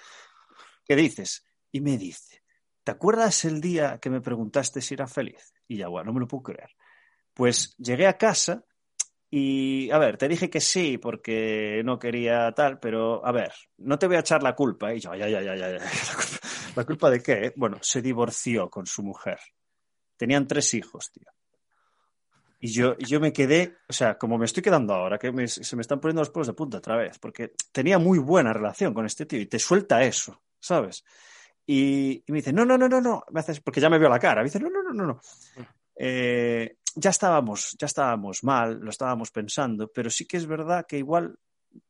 ¿Qué 0.84 0.98
dices? 0.98 1.46
Y 1.72 1.80
me 1.80 1.98
dice, 1.98 2.44
¿te 2.84 2.92
acuerdas 2.92 3.46
el 3.46 3.62
día 3.62 4.00
que 4.00 4.10
me 4.10 4.20
preguntaste 4.20 4.82
si 4.82 4.96
era 4.96 5.08
feliz? 5.08 5.54
Y 5.68 5.78
ya, 5.78 5.88
bueno, 5.88 6.08
no 6.08 6.14
me 6.14 6.20
lo 6.20 6.28
puedo 6.28 6.44
creer. 6.44 6.72
Pues 7.34 7.74
llegué 7.78 8.06
a 8.06 8.18
casa 8.18 8.66
y, 9.30 9.90
a 9.92 9.98
ver, 9.98 10.18
te 10.18 10.28
dije 10.28 10.50
que 10.50 10.60
sí 10.60 10.98
porque 10.98 11.82
no 11.86 12.00
quería 12.00 12.52
tal, 12.52 12.80
pero, 12.80 13.26
a 13.26 13.32
ver, 13.32 13.54
no 13.78 13.98
te 13.98 14.08
voy 14.08 14.18
a 14.18 14.22
echar 14.22 14.44
la 14.44 14.56
culpa. 14.56 14.94
Y 14.94 15.00
yo, 15.00 15.16
ya, 15.16 15.30
ya, 15.30 15.42
ya, 15.42 15.56
ya, 15.56 15.78
ya. 15.78 15.86
¿La 16.76 16.84
culpa 16.84 17.10
de 17.10 17.24
qué? 17.24 17.54
Bueno, 17.56 17.78
se 17.82 18.02
divorció 18.02 18.70
con 18.70 18.86
su 18.86 19.04
mujer. 19.04 19.40
Tenían 20.18 20.48
tres 20.48 20.74
hijos, 20.74 21.12
tío. 21.14 21.30
Y 22.66 22.70
yo, 22.70 22.98
yo 22.98 23.20
me 23.20 23.32
quedé, 23.32 23.78
o 23.88 23.94
sea, 23.94 24.18
como 24.18 24.40
me 24.40 24.46
estoy 24.46 24.64
quedando 24.64 24.96
ahora, 24.96 25.20
que 25.20 25.48
se 25.48 25.76
me 25.76 25.84
están 25.84 26.00
poniendo 26.00 26.22
los 26.22 26.32
pelos 26.32 26.48
de 26.48 26.54
punta 26.54 26.80
otra 26.80 26.98
vez, 26.98 27.20
porque 27.20 27.54
tenía 27.72 28.00
muy 28.00 28.18
buena 28.18 28.54
relación 28.54 28.92
con 28.92 29.06
este 29.06 29.28
tío 29.28 29.40
y 29.40 29.46
te 29.46 29.60
suelta 29.60 30.04
eso, 30.04 30.42
¿sabes? 30.60 31.06
Y, 31.68 32.24
me 32.28 32.38
dice, 32.38 32.52
no, 32.52 32.66
no, 32.66 32.76
no, 32.76 32.90
no, 32.90 33.00
no, 33.00 33.24
me 33.30 33.42
haces, 33.42 33.60
porque 33.60 33.80
ya 33.80 33.88
me 33.88 34.00
vio 34.00 34.10
la 34.10 34.18
cara, 34.18 34.42
me 34.42 34.46
dice, 34.46 34.60
no, 34.60 34.72
no, 34.72 34.82
no, 34.82 34.94
no, 34.94 35.06
no. 35.06 35.22
Eh, 35.96 36.78
ya 36.96 37.12
estábamos, 37.12 37.76
ya 37.78 37.86
estábamos 37.86 38.44
mal, 38.44 38.80
lo 38.80 38.90
estábamos 38.90 39.30
pensando, 39.30 39.92
pero 39.94 40.10
sí 40.10 40.26
que 40.26 40.38
es 40.38 40.48
verdad 40.48 40.88
que 40.88 40.98
igual 40.98 41.38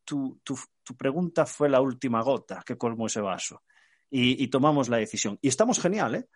tu, 0.03 0.41
tu, 0.43 0.59
tu 0.83 0.97
pregunta 0.97 1.45
fue 1.45 1.69
la 1.69 1.79
última 1.79 2.21
gota 2.21 2.63
que 2.65 2.77
colmó 2.77 3.07
ese 3.07 3.21
vaso. 3.21 3.63
y, 4.09 4.45
tomamos 4.49 4.89
la 4.89 4.97
decisión. 4.97 5.39
Y 5.41 5.47
estamos 5.47 5.79
genial, 5.79 6.15
¿eh? 6.15 6.27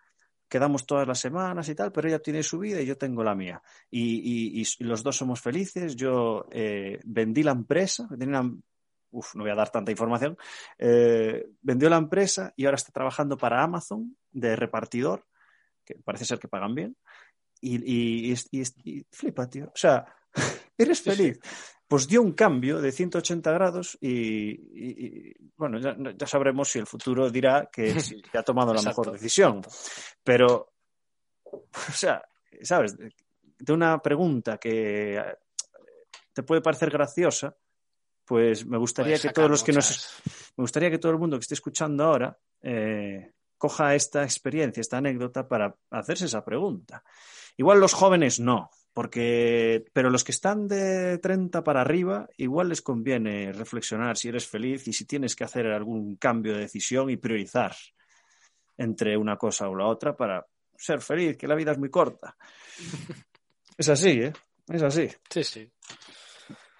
Quedamos 0.50 0.84
todas 0.84 1.06
las 1.06 1.20
semanas 1.20 1.68
y 1.68 1.76
tal, 1.76 1.92
pero 1.92 2.08
ella 2.08 2.18
tiene 2.18 2.42
su 2.42 2.58
vida 2.58 2.80
y 2.80 2.86
yo 2.86 2.98
tengo 2.98 3.22
la 3.22 3.36
mía. 3.36 3.62
Y, 3.90 4.64
los 4.80 5.04
dos 5.04 5.16
somos 5.16 5.40
felices. 5.40 5.94
Yo 5.94 6.46
eh, 6.50 6.98
vendí 7.04 7.44
la 7.44 7.52
empresa, 7.52 8.08
tenía 8.18 8.42
uf, 9.12 9.34
no 9.36 9.44
voy 9.44 9.52
a 9.52 9.54
dar 9.54 9.70
tanta 9.70 9.92
información, 9.92 10.36
eh, 10.78 11.50
vendió 11.62 11.88
la 11.88 11.96
empresa 11.98 12.52
y 12.56 12.64
ahora 12.64 12.76
está 12.76 12.92
trabajando 12.92 13.36
para 13.36 13.62
Amazon 13.62 14.16
de 14.32 14.56
repartidor, 14.56 15.24
que 15.84 15.94
parece 16.04 16.24
ser 16.24 16.40
que 16.40 16.48
pagan 16.48 16.74
bien. 16.74 16.96
Y, 17.60 18.32
y 18.32 19.06
flipa, 19.12 19.48
tío. 19.48 19.66
O 19.66 19.76
sea, 19.76 20.04
eres 20.76 21.00
feliz 21.00 21.38
pues 21.90 22.06
dio 22.06 22.22
un 22.22 22.34
cambio 22.34 22.80
de 22.80 22.92
180 22.92 23.50
grados 23.50 23.98
y, 24.00 25.34
bueno, 25.56 25.80
ya, 25.80 26.24
sabremos 26.24 26.68
si 26.68 26.78
el 26.78 26.86
futuro 26.86 27.28
dirá 27.28 27.68
que, 27.68 27.92
ha 28.32 28.44
tomado 28.44 28.72
la 28.72 28.80
mejor 28.80 29.10
decisión. 29.10 29.60
Pero, 30.22 30.70
o 31.42 31.92
sea, 31.92 32.22
¿sabes? 32.62 32.96
De 32.96 33.72
una 33.72 34.00
pregunta 34.00 34.56
que 34.56 35.20
te 36.32 36.44
puede 36.44 36.60
parecer 36.60 36.90
graciosa, 36.90 37.56
pues 38.24 38.64
me 38.64 38.78
gustaría 38.78 39.18
que 39.18 39.30
todos 39.30 39.50
los 39.50 39.64
que 39.64 39.72
nos 39.72 40.22
me 40.56 40.62
gustaría 40.62 40.92
que 40.92 40.98
todo 40.98 41.10
el 41.10 41.18
mundo 41.18 41.38
que 41.38 41.42
esté 41.42 41.54
escuchando 41.54 42.04
ahora 42.04 42.38
eh, 42.62 43.32
coja 43.58 43.96
esta 43.96 44.22
experiencia, 44.22 44.80
esta 44.80 44.98
anécdota 44.98 45.48
para 45.48 45.74
hacerse 45.90 46.26
esa 46.26 46.44
pregunta. 46.44 47.02
Igual 47.56 47.80
los 47.80 47.94
jóvenes 47.94 48.38
no, 48.38 48.70
porque, 49.00 49.82
pero 49.94 50.10
los 50.10 50.24
que 50.24 50.32
están 50.32 50.68
de 50.68 51.16
30 51.16 51.64
para 51.64 51.80
arriba, 51.80 52.28
igual 52.36 52.68
les 52.68 52.82
conviene 52.82 53.50
reflexionar 53.50 54.18
si 54.18 54.28
eres 54.28 54.46
feliz 54.46 54.86
y 54.88 54.92
si 54.92 55.06
tienes 55.06 55.34
que 55.34 55.42
hacer 55.42 55.68
algún 55.68 56.16
cambio 56.16 56.52
de 56.52 56.60
decisión 56.60 57.08
y 57.08 57.16
priorizar 57.16 57.74
entre 58.76 59.16
una 59.16 59.38
cosa 59.38 59.70
o 59.70 59.74
la 59.74 59.86
otra 59.86 60.14
para 60.14 60.44
ser 60.76 61.00
feliz, 61.00 61.38
que 61.38 61.48
la 61.48 61.54
vida 61.54 61.72
es 61.72 61.78
muy 61.78 61.88
corta. 61.88 62.36
Es 63.78 63.88
así, 63.88 64.20
¿eh? 64.20 64.34
Es 64.68 64.82
así. 64.82 65.08
Sí, 65.30 65.44
sí. 65.44 65.72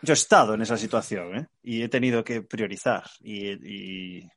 Yo 0.03 0.13
he 0.13 0.21
estado 0.21 0.53
en 0.53 0.61
esa 0.61 0.77
situación, 0.77 1.39
¿eh? 1.39 1.47
Y 1.63 1.83
he 1.83 1.89
tenido 1.89 2.23
que 2.23 2.43
priorizar. 2.43 3.05
Y, 3.21 4.29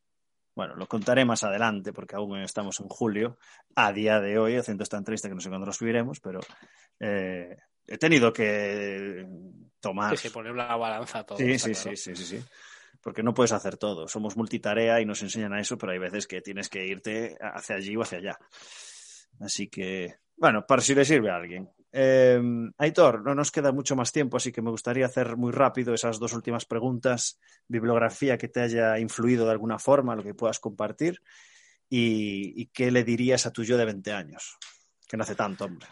bueno, 0.55 0.77
lo 0.77 0.87
contaré 0.87 1.25
más 1.25 1.43
adelante 1.43 1.91
porque 1.91 2.15
aún 2.15 2.37
estamos 2.37 2.79
en 2.79 2.87
julio. 2.87 3.37
A 3.75 3.91
día 3.91 4.21
de 4.21 4.39
hoy, 4.39 4.55
haciendo 4.55 4.83
esta 4.83 4.95
entrevista 4.95 5.27
que 5.27 5.35
no 5.35 5.41
sé 5.41 5.49
cuándo 5.49 5.65
lo 5.65 5.73
subiremos, 5.73 6.21
pero 6.21 6.39
eh, 7.01 7.57
he 7.87 7.97
tenido 7.97 8.31
que 8.31 9.25
tomar. 9.79 10.17
Sí, 10.17 10.27
sí, 10.27 10.33
poner 10.33 10.55
la 10.55 10.75
balanza 10.75 11.25
todo. 11.25 11.37
Sí, 11.37 11.59
sí, 11.59 11.75
sí, 11.75 11.95
sí, 11.95 12.15
sí, 12.15 12.43
Porque 13.01 13.23
no 13.23 13.33
puedes 13.33 13.51
hacer 13.51 13.77
todo. 13.77 14.07
Somos 14.07 14.37
multitarea 14.37 15.01
y 15.01 15.05
nos 15.05 15.21
enseñan 15.21 15.53
a 15.53 15.59
eso, 15.59 15.77
pero 15.77 15.91
hay 15.91 15.99
veces 15.99 16.27
que 16.27 16.41
tienes 16.41 16.69
que 16.69 16.85
irte 16.85 17.37
hacia 17.39 17.75
allí 17.75 17.95
o 17.95 18.01
hacia 18.01 18.19
allá. 18.19 18.39
Así 19.39 19.67
que, 19.67 20.15
bueno, 20.37 20.65
para 20.65 20.81
si 20.81 20.95
le 20.95 21.05
sirve 21.05 21.29
a 21.29 21.35
alguien. 21.35 21.69
Eh, 21.91 22.41
Aitor, 22.77 23.23
no 23.23 23.35
nos 23.35 23.51
queda 23.51 23.71
mucho 23.71 23.95
más 23.95 24.11
tiempo, 24.11 24.37
así 24.37 24.51
que 24.51 24.63
me 24.63 24.71
gustaría 24.71 25.05
hacer 25.05 25.37
muy 25.37 25.51
rápido 25.51 25.93
esas 25.93 26.17
dos 26.17 26.33
últimas 26.33 26.65
preguntas. 26.65 27.39
Bibliografía 27.67 28.37
que 28.37 28.47
te 28.47 28.61
haya 28.61 28.97
influido 28.97 29.45
de 29.45 29.51
alguna 29.51 29.77
forma, 29.77 30.15
lo 30.15 30.23
que 30.23 30.33
puedas 30.33 30.59
compartir. 30.59 31.21
Y, 31.89 32.59
y 32.59 32.67
qué 32.67 32.89
le 32.89 33.03
dirías 33.03 33.45
a 33.45 33.51
tu 33.51 33.63
yo 33.63 33.77
de 33.77 33.85
20 33.85 34.11
años, 34.13 34.57
que 35.07 35.17
no 35.17 35.23
hace 35.23 35.35
tanto, 35.35 35.65
hombre. 35.65 35.87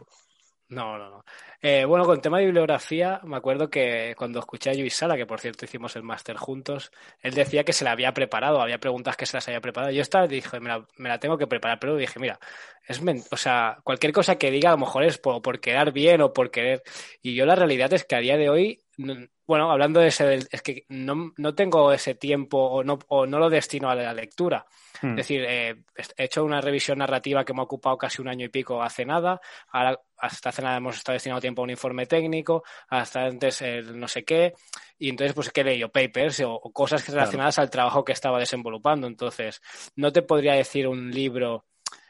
No, 0.71 0.97
no, 0.97 1.09
no. 1.09 1.25
Eh, 1.61 1.83
bueno, 1.83 2.05
con 2.05 2.15
el 2.15 2.21
tema 2.21 2.37
de 2.39 2.45
bibliografía, 2.45 3.19
me 3.25 3.35
acuerdo 3.35 3.69
que 3.69 4.15
cuando 4.17 4.39
escuché 4.39 4.69
a 4.69 4.73
Luis 4.73 4.95
Sala, 4.95 5.17
que 5.17 5.25
por 5.25 5.41
cierto 5.41 5.65
hicimos 5.65 5.97
el 5.97 6.03
máster 6.03 6.37
juntos, 6.37 6.93
él 7.19 7.33
decía 7.33 7.65
que 7.65 7.73
se 7.73 7.83
la 7.83 7.91
había 7.91 8.13
preparado, 8.13 8.61
había 8.61 8.79
preguntas 8.79 9.17
que 9.17 9.25
se 9.25 9.35
las 9.35 9.45
había 9.49 9.59
preparado. 9.59 9.91
Yo 9.91 10.01
estaba 10.01 10.27
dije, 10.27 10.61
me 10.61 10.69
la, 10.69 10.85
me 10.95 11.09
la 11.09 11.19
tengo 11.19 11.37
que 11.37 11.45
preparar, 11.45 11.77
pero 11.77 11.97
dije, 11.97 12.19
mira, 12.21 12.39
es 12.87 13.01
o 13.31 13.37
sea, 13.37 13.79
cualquier 13.83 14.13
cosa 14.13 14.37
que 14.37 14.49
diga 14.49 14.69
a 14.69 14.73
lo 14.73 14.77
mejor 14.77 15.03
es 15.03 15.17
por, 15.17 15.41
por, 15.41 15.59
quedar 15.59 15.91
bien 15.91 16.21
o 16.21 16.31
por 16.31 16.51
querer. 16.51 16.83
Y 17.21 17.35
yo 17.35 17.45
la 17.45 17.55
realidad 17.55 17.91
es 17.91 18.05
que 18.05 18.15
a 18.15 18.19
día 18.19 18.37
de 18.37 18.49
hoy, 18.49 18.81
bueno, 18.97 19.71
hablando 19.71 19.99
de 19.99 20.07
ese, 20.07 20.39
es 20.49 20.61
que 20.61 20.85
no, 20.89 21.33
no 21.37 21.55
tengo 21.55 21.91
ese 21.91 22.15
tiempo 22.15 22.57
o 22.57 22.83
no, 22.83 22.99
o 23.07 23.25
no 23.25 23.39
lo 23.39 23.49
destino 23.49 23.89
a 23.89 23.95
la 23.95 24.13
lectura. 24.13 24.65
Es 24.93 25.03
hmm. 25.03 25.15
decir, 25.15 25.45
eh, 25.47 25.83
he 26.17 26.23
hecho 26.23 26.43
una 26.43 26.61
revisión 26.61 26.99
narrativa 26.99 27.43
que 27.43 27.53
me 27.53 27.61
ha 27.61 27.63
ocupado 27.63 27.97
casi 27.97 28.21
un 28.21 28.27
año 28.27 28.45
y 28.45 28.49
pico 28.49 28.81
hace 28.81 29.05
nada. 29.05 29.41
Ahora, 29.71 29.99
hasta 30.17 30.49
hace 30.49 30.61
nada 30.61 30.77
hemos 30.77 30.97
estado 30.97 31.15
destinando 31.15 31.41
tiempo 31.41 31.61
a 31.61 31.63
un 31.63 31.71
informe 31.71 32.05
técnico, 32.05 32.63
hasta 32.89 33.25
antes 33.25 33.61
el 33.61 33.99
no 33.99 34.07
sé 34.07 34.23
qué. 34.23 34.53
Y 34.99 35.09
entonces, 35.09 35.33
pues, 35.33 35.49
que 35.51 35.61
he 35.61 35.65
leído 35.65 35.89
papers 35.89 36.41
o, 36.45 36.59
cosas 36.73 37.07
relacionadas 37.07 37.59
al 37.59 37.69
trabajo 37.69 38.05
que 38.05 38.13
estaba 38.13 38.39
desenvolupando. 38.39 39.07
Entonces, 39.07 39.61
no 39.95 40.11
te 40.11 40.21
podría 40.21 40.53
decir 40.53 40.87
un 40.87 41.11
libro 41.11 41.65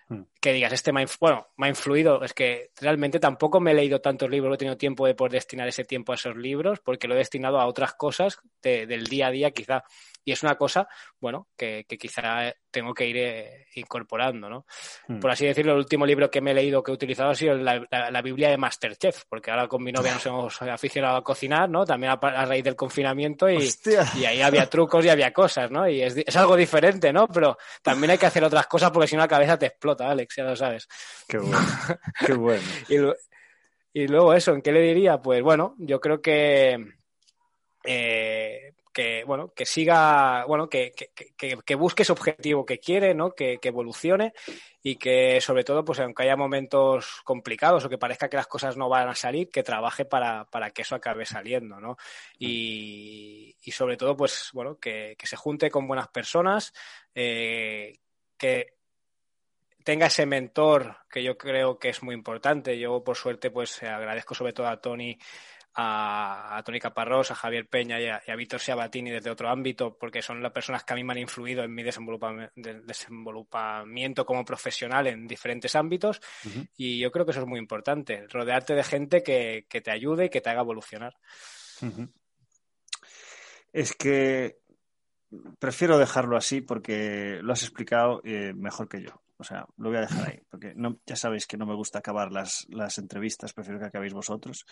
hmm. 0.10 0.24
Que 0.42 0.54
digas, 0.54 0.74
este 0.74 0.92
me 0.92 1.04
ha, 1.04 1.06
bueno, 1.20 1.48
me 1.58 1.68
ha 1.68 1.70
influido, 1.70 2.24
es 2.24 2.34
que 2.34 2.72
realmente 2.82 3.20
tampoco 3.20 3.60
me 3.60 3.72
he 3.72 3.76
leído 3.76 4.02
tantos 4.02 4.30
libros, 4.30 4.50
no 4.50 4.56
he 4.56 4.58
tenido 4.58 4.76
tiempo 4.76 5.06
de 5.06 5.14
poder 5.14 5.34
destinar 5.34 5.68
ese 5.68 5.86
tiempo 5.86 6.12
a 6.12 6.16
esos 6.16 6.36
libros, 6.36 6.80
porque 6.80 7.08
lo 7.08 7.14
he 7.14 7.20
destinado 7.20 7.60
a 7.60 7.68
otras 7.68 7.94
cosas 7.94 8.40
del 8.62 9.06
día 9.06 9.28
a 9.28 9.32
día, 9.32 9.52
quizá 9.52 9.84
y 10.24 10.32
es 10.32 10.44
una 10.44 10.56
cosa, 10.56 10.88
bueno, 11.20 11.48
que, 11.58 11.86
quizá 12.00 12.54
tengo 12.70 12.94
que 12.94 13.08
ir 13.08 13.18
eh, 13.18 13.68
incorporando, 13.76 14.50
¿no? 14.50 14.66
Hmm. 15.08 15.20
Por 15.20 15.32
así 15.32 15.46
decirlo, 15.46 15.74
el 15.74 15.80
último 15.80 16.06
libro 16.06 16.30
que 16.30 16.42
me 16.42 16.52
he 16.52 16.54
leído, 16.54 16.84
que 16.84 16.92
he 16.92 16.94
utilizado 16.94 17.32
ha 17.32 17.36
sido 17.36 17.56
la, 17.56 18.22
Biblia 18.22 18.50
de 18.50 18.58
Masterchef, 18.58 19.24
porque 19.28 19.50
ahora 19.50 19.68
con 19.68 19.84
mi 19.84 19.92
novia 19.92 20.14
nos 20.14 20.26
hemos 20.28 20.62
aficionado 20.62 21.18
a 21.18 21.24
cocinar, 21.24 21.70
¿no? 21.70 21.86
También 21.86 22.14
a, 22.14 22.46
raíz 22.46 22.64
del 22.64 22.76
confinamiento 22.76 23.50
y, 23.50 23.70
y, 24.16 24.26
ahí 24.26 24.42
había 24.42 24.70
trucos 24.70 25.04
y 25.06 25.10
había 25.10 25.34
cosas, 25.34 25.72
¿no? 25.72 25.88
Y 25.90 26.02
es, 26.02 26.36
algo 26.36 26.56
diferente, 26.56 27.12
¿no? 27.12 27.28
Pero 27.28 27.58
también 27.82 28.12
hay 28.12 28.18
que 28.18 28.28
hacer 28.28 28.44
otras 28.44 28.68
cosas 28.68 28.92
porque 28.92 29.08
si 29.08 29.16
no 29.16 29.22
la 29.22 29.28
cabeza 29.28 29.58
te 29.58 29.66
explota, 29.66 30.10
Alex, 30.10 30.31
ya 30.36 30.44
lo 30.44 30.56
sabes. 30.56 30.88
Qué 31.28 31.38
bueno, 31.38 31.60
qué 32.26 32.34
bueno. 32.34 32.64
y, 33.94 34.08
luego 34.08 34.34
eso, 34.34 34.54
¿en 34.54 34.62
qué 34.62 34.72
le 34.72 34.82
diría? 34.82 35.22
Pues 35.22 35.42
bueno, 35.42 35.76
yo 35.80 36.00
creo 36.00 36.22
que... 36.22 36.94
Eh, 37.84 38.74
que 38.94 39.24
bueno, 39.24 39.54
que 39.54 39.66
siga, 39.66 40.46
bueno, 40.46 40.68
que, 40.68 40.92
que, 40.92 41.58
que, 41.66 41.76
busque 41.76 42.04
ese 42.04 42.12
objetivo 42.12 42.66
que 42.66 42.80
quiere, 42.80 43.14
¿no? 43.14 43.32
Que, 43.32 43.60
evolucione 43.62 44.34
y 44.84 44.98
que 44.98 45.40
sobre 45.40 45.64
todo, 45.64 45.86
pues 45.86 46.00
aunque 46.00 46.24
haya 46.24 46.36
momentos 46.36 47.22
complicados 47.24 47.86
o 47.86 47.90
que 47.90 47.98
parezca 47.98 48.30
que 48.30 48.38
las 48.38 48.48
cosas 48.48 48.76
no 48.76 48.90
van 48.90 49.08
a 49.08 49.16
salir, 49.16 49.50
que 49.50 49.64
trabaje 49.64 50.06
para, 50.06 50.46
para 50.46 50.72
que 50.72 50.82
eso 50.82 50.96
acabe 50.96 51.26
saliendo, 51.26 51.80
¿no? 51.80 51.98
Y, 52.38 53.56
y 53.64 53.72
sobre 53.72 53.98
todo, 53.98 54.16
pues 54.18 54.50
bueno, 54.54 54.78
que, 54.78 55.16
se 55.24 55.38
junte 55.38 55.70
con 55.70 55.88
buenas 55.88 56.10
personas, 56.10 56.74
eh, 57.16 58.00
que 58.38 58.74
tenga 59.84 60.08
ese 60.08 60.26
mentor 60.26 60.98
que 61.10 61.24
yo 61.24 61.38
creo 61.38 61.80
que 61.80 61.90
es 61.90 62.04
muy 62.04 62.16
importante. 62.16 62.78
Yo, 62.80 63.04
por 63.04 63.16
suerte, 63.16 63.52
pues 63.52 63.82
agradezco 63.84 64.36
sobre 64.36 64.54
todo 64.54 64.68
a 64.68 64.82
Tony 64.82 65.18
a, 65.76 66.62
Tony 66.66 66.80
Caparrós, 66.80 67.30
a 67.32 67.36
Javier 67.36 67.68
Peña 67.68 68.00
y 68.00 68.08
a, 68.08 68.22
Víctor 68.36 68.60
Sabatini 68.60 69.12
desde 69.12 69.30
otro 69.30 69.50
ámbito, 69.50 69.98
porque 69.98 70.22
son 70.22 70.44
las 70.44 70.52
personas 70.52 70.84
que 70.84 70.92
a 70.94 70.96
mí 70.96 71.04
me 71.04 71.14
han 71.14 71.20
influido 71.20 71.64
en 71.64 71.74
mi 71.74 71.84
desenvolupamiento 71.84 74.26
como 74.26 74.44
profesional 74.44 75.08
en 75.08 75.28
diferentes 75.28 75.76
ámbitos. 75.76 76.20
Y 76.76 77.00
yo 77.00 77.12
creo 77.12 77.26
que 77.26 77.32
eso 77.32 77.42
es 77.42 77.48
muy 77.48 77.60
importante, 77.60 78.28
rodearte 78.28 78.76
de 78.76 78.84
gente 78.84 79.24
que, 79.24 79.66
te 79.70 79.92
ayude 79.92 80.26
y 80.26 80.30
que 80.30 80.42
te 80.42 80.50
haga 80.50 80.62
evolucionar. 80.62 81.16
Es 83.72 83.96
que 83.96 84.58
prefiero 85.60 85.98
dejarlo 85.98 86.36
así 86.36 86.60
porque 86.62 87.40
lo 87.42 87.54
has 87.54 87.64
explicado 87.64 88.22
eh, 88.26 88.52
mejor 88.54 88.90
que 88.90 89.02
yo. 89.02 89.22
O 89.42 89.44
sea, 89.44 89.66
lo 89.78 89.90
voy 89.90 89.98
a 89.98 90.02
dejar 90.02 90.30
ahí, 90.30 90.40
porque 90.50 90.76
ya 91.04 91.16
sabéis 91.16 91.48
que 91.48 91.58
no 91.58 91.66
me 91.66 91.74
gusta 91.74 91.98
acabar 91.98 92.32
las, 92.32 92.68
las 92.70 93.00
entrevistas, 93.00 93.54
prefiero 93.54 93.80
que 93.80 93.88
acabéis 93.88 94.14
vosotros. 94.14 94.68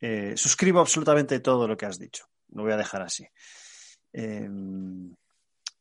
Eh, 0.00 0.34
suscribo 0.36 0.78
absolutamente 0.78 1.40
todo 1.40 1.66
lo 1.66 1.76
que 1.76 1.86
has 1.86 1.98
dicho. 1.98 2.28
Lo 2.52 2.62
voy 2.62 2.70
a 2.70 2.76
dejar 2.76 3.02
así. 3.02 3.26
Eh, 4.12 4.48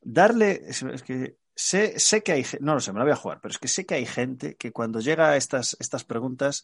darle. 0.02 0.60
Es, 0.66 0.84
que 1.04 1.38
sé, 1.54 2.00
sé, 2.00 2.24
que 2.24 2.32
hay. 2.32 2.46
No 2.62 2.74
lo 2.74 2.80
sé, 2.80 2.92
me 2.94 2.98
la 2.98 3.06
voy 3.06 3.14
a 3.14 3.18
jugar, 3.18 3.40
pero 3.42 3.52
es 3.52 3.60
que 3.60 3.68
sé 3.68 3.86
que 3.86 3.94
hay 3.94 4.08
gente 4.08 4.56
que 4.56 4.72
cuando 4.72 5.02
llega 5.02 5.30
a 5.30 5.38
estas, 5.38 5.78
estas 5.80 6.04
preguntas 6.04 6.64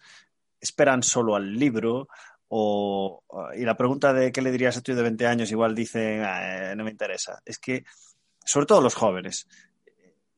esperan 0.59 1.03
solo 1.03 1.35
al 1.35 1.53
libro. 1.53 2.07
O, 2.47 3.23
y 3.55 3.63
la 3.63 3.77
pregunta 3.77 4.13
de 4.13 4.31
qué 4.31 4.41
le 4.41 4.51
dirías 4.51 4.75
a 4.77 4.81
tu 4.81 4.95
de 4.95 5.03
20 5.03 5.27
años, 5.27 5.51
igual 5.51 5.75
dicen, 5.75 6.21
ah, 6.25 6.71
eh, 6.71 6.75
no 6.75 6.83
me 6.83 6.91
interesa. 6.91 7.39
Es 7.45 7.59
que, 7.59 7.85
sobre 8.43 8.65
todo 8.65 8.81
los 8.81 8.95
jóvenes, 8.95 9.47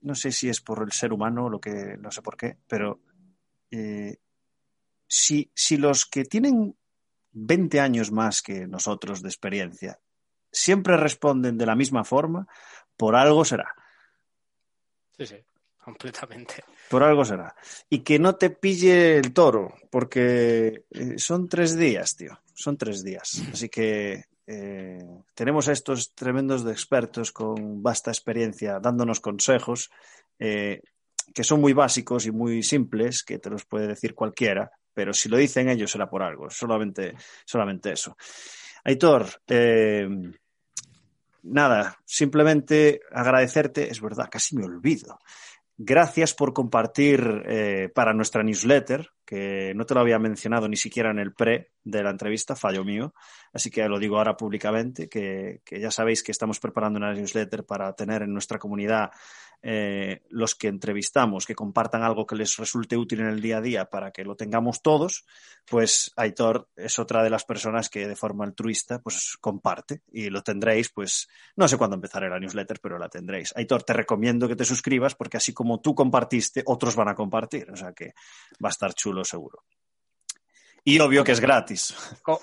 no 0.04 0.16
sé 0.16 0.32
si 0.32 0.50
es 0.50 0.62
por 0.62 0.84
el 0.84 0.92
ser 0.92 1.12
humano, 1.12 1.50
lo 1.50 1.60
que 1.60 1.98
no 1.98 2.12
sé 2.12 2.22
por 2.22 2.38
qué, 2.38 2.58
pero 2.68 3.02
si, 5.08 5.52
si 5.54 5.78
los 5.78 6.06
que 6.06 6.26
tienen 6.26 6.76
20 7.34 7.80
años 7.80 8.12
más 8.12 8.42
que 8.42 8.68
nosotros 8.68 9.22
de 9.22 9.30
experiencia, 9.30 10.00
siempre 10.52 10.98
responden 10.98 11.58
de 11.58 11.66
la 11.66 11.76
misma 11.76 12.04
forma, 12.04 12.48
por 12.96 13.16
algo 13.16 13.44
será. 13.44 13.74
Sí, 15.18 15.26
sí, 15.26 15.36
completamente. 15.78 16.64
Por 16.90 17.04
algo 17.04 17.26
será. 17.26 17.56
Y 17.90 18.00
que 18.00 18.20
no 18.20 18.36
te 18.36 18.52
pille 18.52 19.18
el 19.18 19.34
toro, 19.34 19.74
porque 19.92 20.86
eh, 20.92 21.18
son 21.18 21.50
tres 21.50 21.76
días, 21.76 22.16
tío. 22.16 22.40
Son 22.54 22.78
tres 22.78 23.04
días. 23.04 23.42
Así 23.52 23.70
que 23.70 24.26
eh, 24.46 25.06
tenemos 25.34 25.68
a 25.68 25.72
estos 25.72 26.14
tremendos 26.14 26.66
expertos 26.66 27.32
con 27.32 27.82
vasta 27.82 28.12
experiencia 28.12 28.80
dándonos 28.80 29.20
consejos 29.20 29.90
eh, 30.38 30.82
que 31.34 31.44
son 31.44 31.62
muy 31.62 31.74
básicos 31.74 32.26
y 32.26 32.32
muy 32.32 32.64
simples, 32.64 33.24
que 33.24 33.40
te 33.40 33.50
los 33.50 33.66
puede 33.66 33.88
decir 33.88 34.14
cualquiera, 34.14 34.72
pero 34.94 35.14
si 35.14 35.30
lo 35.30 35.38
dicen 35.38 35.70
ellos 35.70 35.92
será 35.92 36.10
por 36.10 36.22
algo, 36.22 36.50
solamente, 36.50 37.16
solamente 37.46 37.94
eso. 37.94 38.18
Aitor, 38.84 39.28
eh, 39.48 40.08
nada, 41.44 41.98
simplemente 42.06 43.02
agradecerte, 43.12 43.90
es 43.90 44.02
verdad, 44.02 44.30
casi 44.30 44.56
me 44.56 44.66
olvido. 44.66 45.20
Gracias 45.78 46.36
por 46.36 46.54
compartir 46.54 47.44
eh, 47.48 47.90
para 47.94 48.14
nuestra 48.14 48.44
newsletter, 48.44 49.10
que 49.26 49.74
no 49.76 49.86
te 49.86 49.96
lo 49.96 50.02
había 50.02 50.20
mencionado 50.20 50.68
ni 50.68 50.78
siquiera 50.78 51.10
en 51.10 51.18
el 51.18 51.34
pre 51.34 51.72
de 51.84 52.04
la 52.04 52.12
entrevista, 52.12 52.56
fallo 52.56 52.84
mío, 52.84 53.16
así 53.54 53.72
que 53.72 53.88
lo 53.88 53.98
digo 53.98 54.18
ahora 54.18 54.38
públicamente, 54.38 55.10
que, 55.10 55.62
que 55.66 55.80
ya 55.80 55.90
sabéis 55.90 56.22
que 56.22 56.32
estamos 56.32 56.60
preparando 56.60 56.98
una 56.98 57.14
newsletter 57.14 57.66
para 57.66 57.92
tener 57.94 58.22
en 58.22 58.34
nuestra 58.34 58.60
comunidad 58.60 59.10
eh, 59.66 60.22
los 60.30 60.56
que 60.56 60.68
entrevistamos, 60.68 61.46
que 61.46 61.56
compartan 61.56 62.04
algo 62.04 62.28
que 62.28 62.36
les 62.36 62.58
resulte 62.58 62.98
útil 62.98 63.22
en 63.22 63.28
el 63.28 63.42
día 63.42 63.58
a 63.58 63.62
día 63.62 63.86
para 63.86 64.12
que 64.12 64.26
lo 64.26 64.36
tengamos 64.36 64.82
todos, 64.82 65.26
pues 65.66 66.12
Aitor 66.18 66.68
es 66.76 67.00
otra 67.00 67.24
de 67.24 67.30
las 67.30 67.46
personas 67.46 67.90
que 67.90 68.06
de 68.06 68.18
forma 68.18 68.44
altruista 68.44 69.00
pues 69.00 69.38
comparte 69.40 70.02
y 70.12 70.30
lo 70.30 70.44
tendréis, 70.44 70.90
pues 70.90 71.30
no 71.56 71.70
sé 71.70 71.78
cuándo 71.78 71.96
empezaré 71.96 72.30
la 72.30 72.40
newsletter, 72.40 72.82
pero 72.82 73.00
la 73.00 73.08
tendréis. 73.08 73.54
Aitor, 73.56 73.84
te 73.84 73.94
recomiendo 73.94 74.50
que 74.50 74.58
te 74.58 74.66
suscribas 74.66 75.16
porque 75.16 75.38
así 75.38 75.54
como 75.54 75.80
tú 75.80 75.96
compartiste, 75.96 76.64
otros 76.66 76.98
van 76.98 77.08
a 77.08 77.16
compartir, 77.16 77.72
o 77.72 77.78
sea 77.78 77.94
que 77.94 78.14
va 78.64 78.68
a 78.68 78.72
estar 78.72 78.94
chulo 78.94 79.24
seguro. 79.24 79.64
Y 80.86 81.00
obvio 81.00 81.24
que 81.24 81.32
es 81.32 81.40
gratis. 81.40 81.96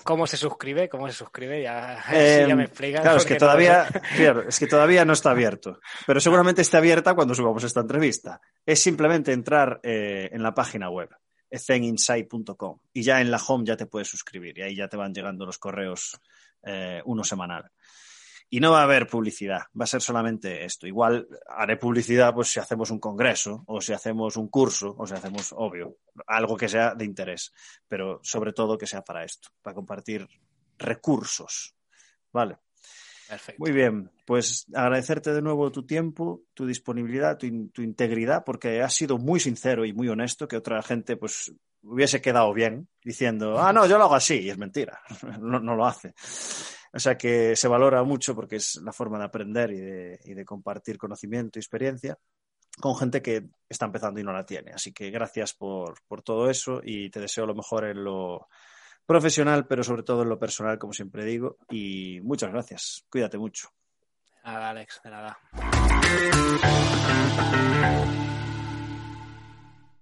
¿Cómo, 0.03 0.25
se 0.25 0.35
suscribe? 0.35 0.89
¿Cómo 0.89 1.07
se 1.07 1.13
suscribe? 1.13 1.61
Ya, 1.61 2.03
eh, 2.11 2.45
ya 2.47 2.55
me 2.55 2.63
explicas. 2.63 3.01
Claro, 3.01 3.17
es 3.17 3.25
que, 3.25 3.35
todavía, 3.35 3.87
no 3.93 4.01
claro, 4.17 4.47
es 4.47 4.59
que 4.59 4.67
todavía 4.67 5.05
no 5.05 5.13
está 5.13 5.31
abierto. 5.31 5.79
Pero 6.07 6.19
seguramente 6.19 6.63
esté 6.63 6.77
abierta 6.77 7.13
cuando 7.13 7.35
subamos 7.35 7.63
esta 7.63 7.81
entrevista. 7.81 8.41
Es 8.65 8.81
simplemente 8.81 9.31
entrar 9.31 9.79
eh, 9.83 10.29
en 10.31 10.41
la 10.41 10.55
página 10.55 10.89
web, 10.89 11.09
zeninsight.com. 11.55 12.79
Y 12.93 13.03
ya 13.03 13.21
en 13.21 13.29
la 13.29 13.37
home 13.37 13.65
ya 13.65 13.77
te 13.77 13.85
puedes 13.85 14.07
suscribir. 14.07 14.57
Y 14.57 14.63
ahí 14.63 14.75
ya 14.75 14.87
te 14.87 14.97
van 14.97 15.13
llegando 15.13 15.45
los 15.45 15.59
correos 15.59 16.19
eh, 16.63 17.01
uno 17.05 17.23
semanal. 17.23 17.71
Y 18.53 18.59
no 18.59 18.71
va 18.71 18.81
a 18.81 18.83
haber 18.83 19.07
publicidad, 19.07 19.61
va 19.79 19.85
a 19.85 19.87
ser 19.87 20.01
solamente 20.01 20.65
esto. 20.65 20.85
Igual 20.85 21.25
haré 21.47 21.77
publicidad 21.77 22.33
pues 22.33 22.49
si 22.49 22.59
hacemos 22.59 22.91
un 22.91 22.99
congreso 22.99 23.63
o 23.65 23.79
si 23.79 23.93
hacemos 23.93 24.35
un 24.35 24.49
curso 24.49 24.93
o 24.97 25.07
si 25.07 25.13
hacemos, 25.13 25.53
obvio, 25.55 25.95
algo 26.27 26.57
que 26.57 26.67
sea 26.67 26.93
de 26.93 27.05
interés, 27.05 27.53
pero 27.87 28.19
sobre 28.23 28.51
todo 28.51 28.77
que 28.77 28.87
sea 28.87 29.03
para 29.03 29.23
esto, 29.23 29.51
para 29.61 29.73
compartir 29.73 30.27
recursos. 30.77 31.73
Vale. 32.33 32.57
Perfecto. 33.29 33.63
Muy 33.63 33.71
bien, 33.71 34.11
pues 34.25 34.65
agradecerte 34.73 35.31
de 35.31 35.41
nuevo 35.41 35.71
tu 35.71 35.85
tiempo, 35.85 36.43
tu 36.53 36.65
disponibilidad, 36.65 37.37
tu, 37.37 37.69
tu, 37.69 37.81
integridad, 37.81 38.43
porque 38.43 38.81
has 38.81 38.93
sido 38.93 39.17
muy 39.17 39.39
sincero 39.39 39.85
y 39.85 39.93
muy 39.93 40.09
honesto, 40.09 40.49
que 40.49 40.57
otra 40.57 40.81
gente 40.81 41.15
pues 41.15 41.53
hubiese 41.83 42.21
quedado 42.21 42.53
bien 42.53 42.89
diciendo, 43.01 43.57
ah, 43.57 43.71
no, 43.71 43.87
yo 43.87 43.97
lo 43.97 44.03
hago 44.03 44.15
así, 44.15 44.39
y 44.39 44.49
es 44.49 44.57
mentira, 44.57 44.99
no, 45.39 45.61
no 45.61 45.75
lo 45.77 45.85
hace. 45.85 46.13
O 46.93 46.99
sea 46.99 47.17
que 47.17 47.55
se 47.55 47.67
valora 47.67 48.03
mucho 48.03 48.35
porque 48.35 48.57
es 48.57 48.75
la 48.83 48.91
forma 48.91 49.17
de 49.17 49.25
aprender 49.25 49.71
y 49.71 50.33
de, 50.33 50.45
compartir 50.45 50.97
conocimiento 50.97 51.57
y 51.57 51.61
experiencia 51.61 52.17
con 52.79 52.95
gente 52.95 53.21
que 53.21 53.49
está 53.69 53.85
empezando 53.85 54.19
y 54.19 54.23
no 54.23 54.33
la 54.33 54.45
tiene. 54.45 54.71
Así 54.71 54.91
que 54.93 55.09
gracias 55.09 55.53
por, 55.53 56.01
por, 56.07 56.21
todo 56.21 56.49
eso 56.49 56.81
y 56.83 57.09
te 57.09 57.19
deseo 57.19 57.45
lo 57.45 57.55
mejor 57.55 57.85
en 57.85 58.03
lo 58.03 58.47
profesional, 59.05 59.67
pero 59.67 59.83
sobre 59.83 60.03
todo 60.03 60.23
en 60.23 60.29
lo 60.29 60.39
personal, 60.39 60.79
como 60.79 60.93
siempre 60.93 61.25
digo. 61.25 61.57
Y 61.69 62.19
muchas 62.21 62.51
gracias. 62.51 63.05
Cuídate 63.09 63.37
mucho. 63.37 63.69
Nada, 64.43 64.69
Alex, 64.69 65.01
de 65.03 65.09
nada. 65.09 65.37